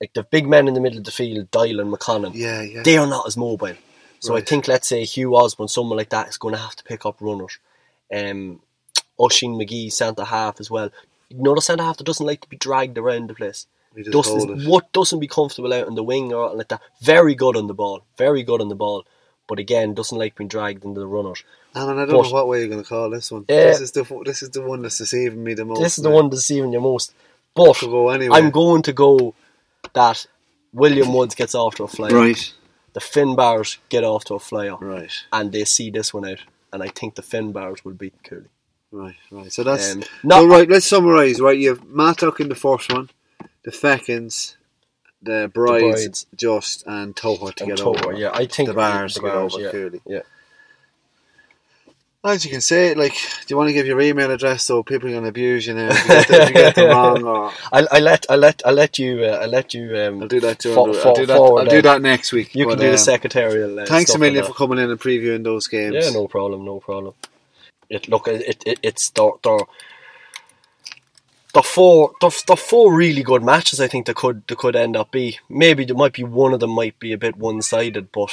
like 0.00 0.12
the 0.14 0.22
big 0.22 0.46
men 0.46 0.68
in 0.68 0.74
the 0.74 0.80
middle 0.80 0.98
of 0.98 1.04
the 1.04 1.10
field, 1.10 1.50
Doyle 1.50 1.80
and 1.80 1.92
McConnell, 1.92 2.32
Yeah, 2.34 2.62
yeah. 2.62 2.82
they 2.82 2.96
are 2.96 3.06
not 3.06 3.26
as 3.26 3.36
mobile. 3.36 3.74
So 4.20 4.36
I 4.36 4.42
think, 4.42 4.68
let's 4.68 4.86
say 4.86 5.04
Hugh 5.04 5.34
Osborne, 5.34 5.68
someone 5.68 5.96
like 5.96 6.10
that, 6.10 6.28
is 6.28 6.36
going 6.36 6.54
to 6.54 6.60
have 6.60 6.76
to 6.76 6.84
pick 6.84 7.06
up 7.06 7.16
runners. 7.20 7.58
Um, 8.14 8.60
Oisin 9.18 9.54
McGee, 9.54 9.90
centre 9.90 10.24
half 10.24 10.60
as 10.60 10.70
well. 10.70 10.90
You 11.30 11.38
Another 11.40 11.62
centre 11.62 11.84
half 11.84 11.96
that 11.96 12.04
doesn't 12.04 12.26
like 12.26 12.42
to 12.42 12.48
be 12.48 12.58
dragged 12.58 12.98
around 12.98 13.30
the 13.30 13.34
place. 13.34 13.66
Doesn't 14.10 14.66
what 14.68 14.92
doesn't 14.92 15.18
be 15.18 15.26
comfortable 15.26 15.72
out 15.72 15.86
on 15.88 15.94
the 15.96 16.02
wing 16.02 16.32
or 16.32 16.54
like 16.54 16.68
that. 16.68 16.80
Very 17.02 17.34
good 17.34 17.56
on 17.56 17.66
the 17.66 17.74
ball, 17.74 18.04
very 18.16 18.42
good 18.42 18.60
on 18.60 18.68
the 18.68 18.74
ball, 18.76 19.04
but 19.48 19.58
again 19.58 19.94
doesn't 19.94 20.16
like 20.16 20.36
being 20.36 20.48
dragged 20.48 20.84
into 20.84 21.00
the 21.00 21.06
runners. 21.06 21.42
Alan, 21.74 21.98
I 21.98 22.04
don't 22.06 22.14
But- 22.16 22.22
know 22.28 22.30
what 22.34 22.48
way 22.48 22.60
you're 22.60 22.68
going 22.68 22.82
to 22.82 22.88
call 22.88 23.10
this 23.10 23.30
one. 23.32 23.44
Yeah. 23.48 23.64
this 23.66 23.80
is 23.80 23.92
the 23.92 24.04
this 24.24 24.42
is 24.42 24.50
the 24.50 24.62
one 24.62 24.82
that's 24.82 24.98
deceiving 24.98 25.42
me 25.42 25.54
the 25.54 25.64
most. 25.64 25.80
this 25.82 25.98
is 25.98 26.04
the 26.04 26.10
one 26.10 26.30
deceiving 26.30 26.72
you 26.72 26.80
most. 26.80 27.12
But 27.54 27.80
go 27.80 28.10
anywhere. 28.10 28.38
I'm 28.38 28.50
going 28.50 28.82
to 28.82 28.92
go 28.92 29.34
that 29.92 30.24
William 30.72 31.12
Woods 31.12 31.34
gets 31.34 31.54
off 31.56 31.74
to 31.76 31.84
a 31.84 31.88
flyer. 31.88 32.14
Right, 32.14 32.52
The 32.92 33.00
Finbars 33.00 33.78
get 33.88 34.04
off 34.04 34.24
to 34.26 34.34
a 34.34 34.38
flyer. 34.38 34.76
right, 34.76 35.10
and 35.32 35.50
they 35.50 35.64
see 35.64 35.90
this 35.90 36.14
one 36.14 36.26
out, 36.28 36.38
and 36.72 36.80
I 36.82 36.88
think 36.88 37.16
the 37.16 37.22
Finbars 37.22 37.84
will 37.84 37.94
beat 37.94 38.14
Cooley. 38.22 38.44
right, 38.92 39.16
right. 39.32 39.52
So 39.52 39.64
that's 39.64 39.92
Um, 39.94 40.04
no- 40.22 40.42
so 40.42 40.46
right. 40.46 40.68
Let's 40.68 40.86
summarise. 40.86 41.40
Right, 41.40 41.58
you 41.58 41.70
have 41.70 41.84
Matlock 41.88 42.38
in 42.38 42.48
the 42.48 42.54
first 42.54 42.92
one, 42.92 43.10
the 43.64 43.70
Fechins, 43.70 44.56
the 45.22 45.50
Brides, 45.52 45.82
Brides. 45.82 46.26
Just 46.34 46.86
and 46.86 47.14
Togher 47.14 47.54
to 47.54 47.64
And 47.64 47.70
get 47.70 47.78
Tower, 47.78 47.98
over. 48.06 48.12
yeah, 48.14 48.30
I 48.32 48.46
think 48.46 48.68
the 48.68 48.74
Bars 48.74 49.14
the 49.14 49.20
to 49.20 49.26
get 49.26 49.34
Bars, 49.34 49.54
over 49.54 49.64
yeah, 49.64 49.70
Cooley. 49.70 50.00
yeah. 50.06 50.20
As 52.22 52.44
you 52.44 52.50
can 52.50 52.60
say, 52.60 52.94
like, 52.94 53.14
do 53.14 53.46
you 53.48 53.56
want 53.56 53.68
to 53.70 53.72
give 53.72 53.86
your 53.86 53.98
email 53.98 54.30
address 54.30 54.64
so 54.64 54.82
people 54.82 55.08
can 55.08 55.24
abuse 55.24 55.66
you 55.66 55.72
now 55.72 55.88
if 55.90 56.02
you 56.02 56.08
get 56.08 56.28
the, 56.28 56.42
if 56.42 56.48
you 56.48 56.54
get 56.54 56.74
them 56.74 56.88
wrong? 56.90 57.24
Or 57.24 57.50
I, 57.72 57.86
I 57.92 57.98
let 58.00 58.26
I 58.30 58.36
let 58.36 58.60
I 58.66 58.72
let 58.72 58.98
you 58.98 59.24
uh, 59.24 59.38
I 59.40 59.46
let 59.46 59.72
you. 59.72 59.96
Um, 59.96 60.20
I'll 60.20 60.28
do 60.28 60.40
that. 60.40 60.58
Too. 60.58 60.74
fo- 60.74 60.84
I'll, 60.88 60.92
do, 60.92 60.98
fo- 60.98 61.08
I'll 61.08 61.14
do 61.14 61.26
that. 61.26 61.36
I'll 61.38 61.64
do 61.64 61.70
that. 61.76 61.82
that 61.82 62.02
next 62.02 62.32
week. 62.32 62.54
You 62.54 62.66
can 62.66 62.76
do 62.76 62.84
um, 62.86 62.92
the 62.92 62.98
secretarial. 62.98 63.80
Uh, 63.80 63.86
Thanks 63.86 64.14
a 64.14 64.18
million 64.18 64.44
for 64.44 64.52
coming 64.52 64.76
in 64.78 64.90
and 64.90 65.00
previewing 65.00 65.44
those 65.44 65.66
games. 65.66 65.94
Yeah, 65.94 66.10
no 66.12 66.28
problem, 66.28 66.62
no 66.66 66.78
problem. 66.80 67.14
It 67.88 68.06
look 68.10 68.28
it, 68.28 68.62
it 68.66 68.78
it's 68.82 69.08
the 69.10 69.32
the 69.42 69.64
the 71.52 71.62
four 71.62 72.12
the, 72.20 72.42
the 72.46 72.56
four 72.56 72.94
really 72.94 73.22
good 73.22 73.42
matches. 73.42 73.80
I 73.80 73.88
think 73.88 74.06
they 74.06 74.14
could 74.14 74.42
they 74.48 74.54
could 74.54 74.76
end 74.76 74.96
up 74.96 75.10
be 75.10 75.38
maybe 75.48 75.84
there 75.84 75.96
might 75.96 76.12
be 76.14 76.24
one 76.24 76.54
of 76.54 76.60
them 76.60 76.70
might 76.70 76.98
be 76.98 77.12
a 77.12 77.18
bit 77.18 77.36
one 77.36 77.62
sided, 77.62 78.12
but 78.12 78.30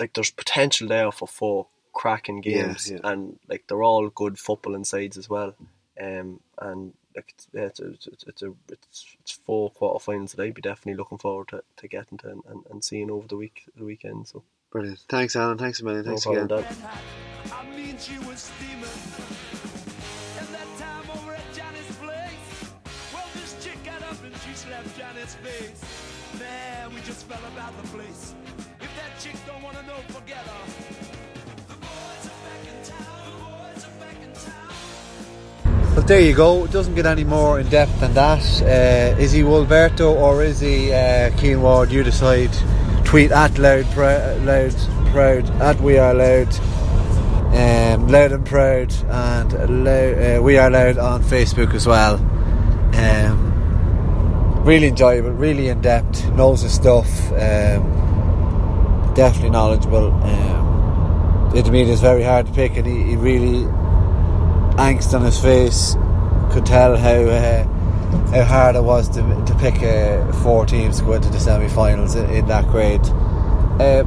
like 0.00 0.14
there's 0.14 0.30
potential 0.30 0.88
there 0.88 1.12
for 1.12 1.28
four 1.28 1.66
cracking 1.92 2.40
games, 2.40 2.90
yeah. 2.90 2.98
and 3.04 3.38
like 3.48 3.64
they're 3.66 3.82
all 3.82 4.08
good 4.08 4.34
footballing 4.34 4.86
sides 4.86 5.16
as 5.16 5.28
well. 5.28 5.54
Um, 6.00 6.40
and 6.58 6.92
like 7.14 7.32
it's, 7.34 7.48
yeah, 7.52 7.62
it's, 7.62 7.80
a, 7.80 7.86
it's, 7.88 8.06
a- 8.06 8.28
it's 8.28 8.42
a 8.42 8.52
it's 8.70 9.16
it's 9.20 9.32
four 9.32 9.72
quarterfinals 9.72 10.36
that 10.36 10.42
I'd 10.42 10.54
be 10.54 10.62
definitely 10.62 10.98
looking 10.98 11.18
forward 11.18 11.48
to, 11.48 11.62
to 11.78 11.88
getting 11.88 12.18
to 12.18 12.30
and, 12.30 12.42
and, 12.48 12.64
and 12.70 12.84
seeing 12.84 13.10
over 13.10 13.26
the 13.26 13.36
week 13.36 13.64
the 13.76 13.84
weekend. 13.84 14.28
So 14.28 14.42
Brilliant. 14.70 14.98
Thanks, 15.08 15.36
Alan. 15.36 15.56
Thanks 15.56 15.80
a 15.80 15.84
million. 15.84 16.04
no 16.04 16.10
Thanks 16.10 16.24
problem. 16.24 16.50
again. 16.50 16.66
his 25.26 25.34
face. 25.36 26.38
Man, 26.38 26.94
we 26.94 27.00
just 27.00 27.26
fell 27.26 27.44
about 27.52 27.76
the 27.82 27.88
place. 27.88 28.34
If 28.80 28.90
that 28.96 29.20
chick 29.20 29.34
don't 29.46 29.62
wanna 29.62 29.82
know, 29.82 29.96
forget 30.08 30.38
her. 30.38 30.82
But 35.94 36.06
there 36.06 36.20
you 36.20 36.34
go. 36.34 36.64
It 36.64 36.72
doesn't 36.72 36.94
get 36.94 37.06
any 37.06 37.24
more 37.24 37.58
in 37.58 37.68
depth 37.68 38.00
than 38.00 38.12
that. 38.14 38.62
Uh, 38.62 39.18
is 39.18 39.32
he 39.32 39.40
Wolberto 39.40 40.14
or 40.14 40.44
is 40.44 40.60
he 40.60 40.92
uh, 40.92 41.30
Keen 41.38 41.62
Ward? 41.62 41.90
You 41.90 42.02
decide. 42.02 42.50
Tweet 43.04 43.30
at 43.30 43.56
loud, 43.58 43.84
prou- 43.86 44.44
loud, 44.44 44.74
proud 45.12 45.48
at 45.62 45.80
We 45.80 45.96
Are 45.96 46.12
Louth. 46.12 46.60
Um, 47.54 48.08
loud 48.08 48.32
and 48.32 48.44
proud, 48.44 48.92
and 49.08 49.84
loud, 49.84 50.38
uh, 50.38 50.42
We 50.42 50.58
Are 50.58 50.68
Louth 50.68 50.98
on 50.98 51.22
Facebook 51.22 51.72
as 51.72 51.86
well. 51.86 52.16
Um, 52.94 53.55
really 54.66 54.88
enjoyable, 54.88 55.30
really 55.30 55.68
in 55.68 55.80
depth, 55.80 56.28
knows 56.32 56.62
his 56.62 56.74
stuff. 56.74 57.08
Um, 57.32 59.12
definitely 59.14 59.50
knowledgeable. 59.50 60.12
Um, 60.12 61.52
intermediate 61.54 61.94
is 61.94 62.00
very 62.00 62.24
hard 62.24 62.46
to 62.46 62.52
pick, 62.52 62.76
and 62.76 62.86
he, 62.86 63.04
he 63.04 63.16
really 63.16 63.64
angst 64.76 65.14
on 65.14 65.24
his 65.24 65.38
face 65.38 65.96
could 66.50 66.66
tell 66.66 66.96
how 66.96 67.14
uh, 67.14 67.64
how 68.30 68.44
hard 68.44 68.76
it 68.76 68.82
was 68.82 69.08
to, 69.08 69.22
to 69.46 69.54
pick 69.58 69.82
uh, 69.82 70.32
four 70.42 70.66
teams 70.66 70.98
to 70.98 71.04
go 71.04 71.12
into 71.12 71.28
the 71.30 71.40
semi-finals 71.40 72.14
in, 72.14 72.28
in 72.30 72.46
that 72.46 72.66
grade. 72.66 73.00
Uh, 73.80 74.04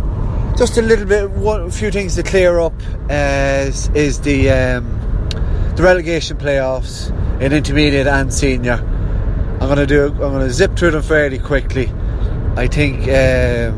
just 0.58 0.78
a 0.78 0.82
little 0.82 1.06
bit, 1.06 1.30
one 1.32 1.62
a 1.62 1.72
few 1.72 1.90
things 1.90 2.16
to 2.16 2.24
clear 2.24 2.60
up 2.60 2.74
is, 3.10 3.88
is 3.90 4.20
the 4.22 4.50
um, 4.50 5.00
the 5.76 5.84
relegation 5.84 6.38
playoffs 6.38 7.10
in 7.40 7.54
intermediate 7.54 8.08
and 8.08 8.34
senior. 8.34 8.99
I'm 9.70 9.76
gonna 9.76 9.86
do. 9.86 10.08
I'm 10.08 10.18
gonna 10.18 10.50
zip 10.50 10.76
through 10.76 10.90
them 10.90 11.04
fairly 11.04 11.38
quickly. 11.38 11.94
I 12.56 12.66
think 12.66 13.02
um, 13.02 13.78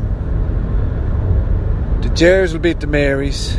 the 2.00 2.08
Jers 2.14 2.54
will 2.54 2.60
beat 2.60 2.80
the 2.80 2.86
Marys. 2.86 3.58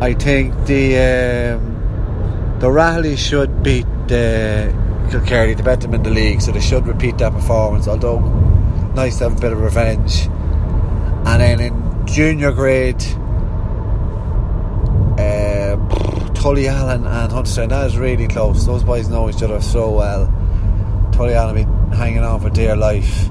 I 0.00 0.14
think 0.14 0.54
the 0.64 0.96
um, 0.96 2.56
the 2.58 2.70
Raleigh 2.70 3.16
should 3.16 3.62
beat 3.62 3.84
the 4.08 4.72
Kilkerley 5.10 5.54
to 5.58 5.62
bet 5.62 5.82
them 5.82 5.92
in 5.92 6.02
the 6.04 6.08
league, 6.08 6.40
so 6.40 6.52
they 6.52 6.60
should 6.62 6.86
repeat 6.86 7.18
that 7.18 7.34
performance. 7.34 7.86
Although 7.86 8.20
nice 8.94 9.18
to 9.18 9.24
have 9.24 9.36
a 9.36 9.40
bit 9.40 9.52
of 9.52 9.60
revenge. 9.60 10.28
And 11.26 11.42
then 11.42 11.60
in 11.60 12.06
junior 12.06 12.52
grade, 12.52 13.02
uh, 15.20 15.76
Tullyallen 16.32 17.04
and 17.04 17.30
Hunterstown, 17.30 17.68
that 17.68 17.88
is 17.88 17.98
really 17.98 18.26
close. 18.26 18.64
Those 18.64 18.84
boys 18.84 19.10
know 19.10 19.28
each 19.28 19.42
other 19.42 19.60
so 19.60 19.90
well. 19.90 20.32
Allen 21.24 21.54
been 21.54 21.92
hanging 21.92 22.22
on 22.22 22.40
for 22.40 22.50
dear 22.50 22.76
life. 22.76 23.28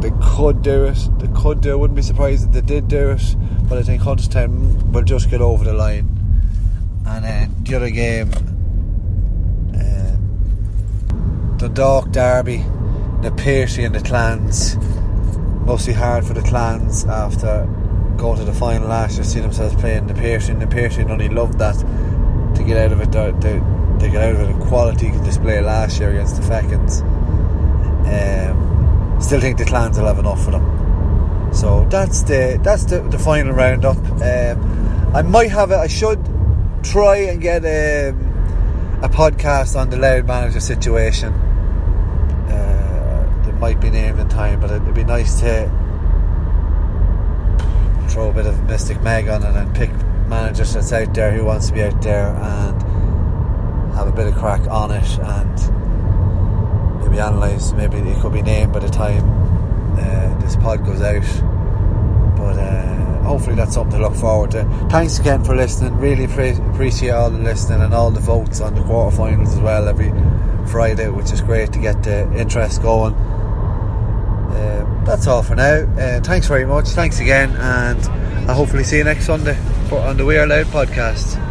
They 0.00 0.10
could 0.20 0.62
do 0.62 0.84
it. 0.84 0.98
They 1.18 1.28
could 1.28 1.60
do 1.60 1.72
it. 1.72 1.78
Wouldn't 1.78 1.96
be 1.96 2.02
surprised 2.02 2.46
if 2.46 2.52
they 2.52 2.60
did 2.60 2.88
do 2.88 3.10
it. 3.10 3.36
But 3.68 3.78
I 3.78 3.82
think 3.82 4.02
Hunterstown 4.02 4.92
will 4.92 5.02
just 5.02 5.30
get 5.30 5.40
over 5.40 5.64
the 5.64 5.72
line. 5.72 6.08
And 7.06 7.24
then 7.24 7.54
the 7.62 7.76
other 7.76 7.90
game, 7.90 8.30
uh, 9.74 10.16
the 11.58 11.68
Dock 11.68 12.10
Derby, 12.10 12.64
the 13.22 13.30
Piercy 13.36 13.84
and 13.84 13.94
the 13.94 14.02
Clans. 14.02 14.76
Mostly 15.64 15.92
hard 15.92 16.24
for 16.24 16.34
the 16.34 16.42
Clans 16.42 17.04
after 17.04 17.66
going 18.16 18.38
to 18.38 18.44
the 18.44 18.52
final 18.52 18.88
last 18.88 19.16
year, 19.16 19.24
see 19.24 19.40
themselves 19.40 19.74
playing 19.76 20.06
the 20.06 20.14
Piercy 20.14 20.52
and 20.52 20.60
the 20.60 20.66
Piercy 20.66 21.02
and 21.02 21.10
only 21.10 21.28
loved 21.28 21.58
that 21.58 21.76
to 22.56 22.64
get 22.64 22.76
out 22.76 22.92
of 22.92 23.00
it. 23.00 23.12
To 24.00 24.08
get 24.10 24.22
out 24.22 24.34
of 24.34 24.40
it 24.40 24.54
a 24.54 24.66
quality 24.66 25.10
display 25.10 25.60
last 25.60 25.98
year 25.98 26.10
against 26.10 26.36
the 26.36 26.42
Fechins. 26.42 27.02
Um, 28.06 29.20
still 29.20 29.40
think 29.40 29.58
the 29.58 29.64
Clans 29.64 29.98
will 29.98 30.06
have 30.06 30.18
enough 30.18 30.44
for 30.44 30.52
them. 30.52 31.52
So 31.52 31.86
that's 31.90 32.22
the 32.22 32.60
that's 32.62 32.84
the, 32.84 33.00
the 33.00 33.18
final 33.18 33.52
roundup. 33.52 33.96
Um, 33.96 35.14
I 35.14 35.22
might 35.22 35.50
have 35.50 35.70
it. 35.70 35.76
I 35.76 35.86
should 35.86 36.22
try 36.82 37.16
and 37.16 37.40
get 37.40 37.64
um, 37.64 39.00
a 39.02 39.08
podcast 39.08 39.78
on 39.80 39.90
the 39.90 39.96
Louth 39.96 40.26
manager 40.26 40.60
situation. 40.60 41.32
Uh, 41.32 43.06
might 43.58 43.80
be 43.80 43.90
named 43.90 44.18
in 44.20 44.28
time, 44.28 44.60
but 44.60 44.70
it'd 44.70 44.94
be 44.94 45.04
nice 45.04 45.40
to 45.40 45.66
throw 48.08 48.30
a 48.30 48.32
bit 48.32 48.46
of 48.46 48.62
Mystic 48.64 49.00
Meg 49.02 49.28
on 49.28 49.42
it 49.42 49.56
and 49.56 49.74
pick 49.74 49.90
managers 50.28 50.74
that's 50.74 50.92
out 50.92 51.12
there 51.14 51.32
who 51.32 51.44
wants 51.44 51.68
to 51.68 51.74
be 51.74 51.82
out 51.82 52.00
there 52.02 52.28
and 52.28 52.85
have 53.96 54.08
a 54.08 54.12
bit 54.12 54.26
of 54.26 54.34
crack 54.36 54.60
on 54.68 54.90
it 54.90 55.18
and 55.18 57.00
maybe 57.00 57.18
analyse. 57.18 57.72
Maybe 57.72 57.96
it 57.96 58.20
could 58.20 58.32
be 58.32 58.42
named 58.42 58.72
by 58.72 58.80
the 58.80 58.88
time 58.88 59.24
uh, 59.98 60.38
this 60.40 60.54
pod 60.56 60.84
goes 60.84 61.00
out. 61.00 61.24
But 62.36 62.58
uh, 62.58 63.22
hopefully 63.22 63.56
that's 63.56 63.74
something 63.74 63.98
to 63.98 64.06
look 64.06 64.14
forward 64.16 64.50
to. 64.52 64.64
Thanks 64.90 65.18
again 65.18 65.42
for 65.42 65.56
listening. 65.56 65.96
Really 65.96 66.26
appre- 66.26 66.74
appreciate 66.74 67.10
all 67.10 67.30
the 67.30 67.38
listening 67.38 67.80
and 67.80 67.94
all 67.94 68.10
the 68.10 68.20
votes 68.20 68.60
on 68.60 68.74
the 68.74 68.82
quarterfinals 68.82 69.48
as 69.48 69.60
well 69.60 69.88
every 69.88 70.12
Friday, 70.70 71.08
which 71.08 71.32
is 71.32 71.40
great 71.40 71.72
to 71.72 71.78
get 71.78 72.02
the 72.02 72.30
interest 72.38 72.82
going. 72.82 73.14
Uh, 73.14 75.02
that's 75.06 75.26
all 75.26 75.42
for 75.42 75.54
now. 75.54 75.84
Uh, 75.98 76.20
thanks 76.20 76.46
very 76.48 76.66
much. 76.66 76.88
Thanks 76.88 77.20
again, 77.20 77.50
and 77.56 77.98
I 78.50 78.52
hopefully 78.52 78.84
see 78.84 78.98
you 78.98 79.04
next 79.04 79.24
Sunday 79.24 79.56
for, 79.88 79.98
on 80.00 80.18
the 80.18 80.24
We 80.24 80.36
Are 80.36 80.46
Louth 80.46 80.66
podcast. 80.68 81.45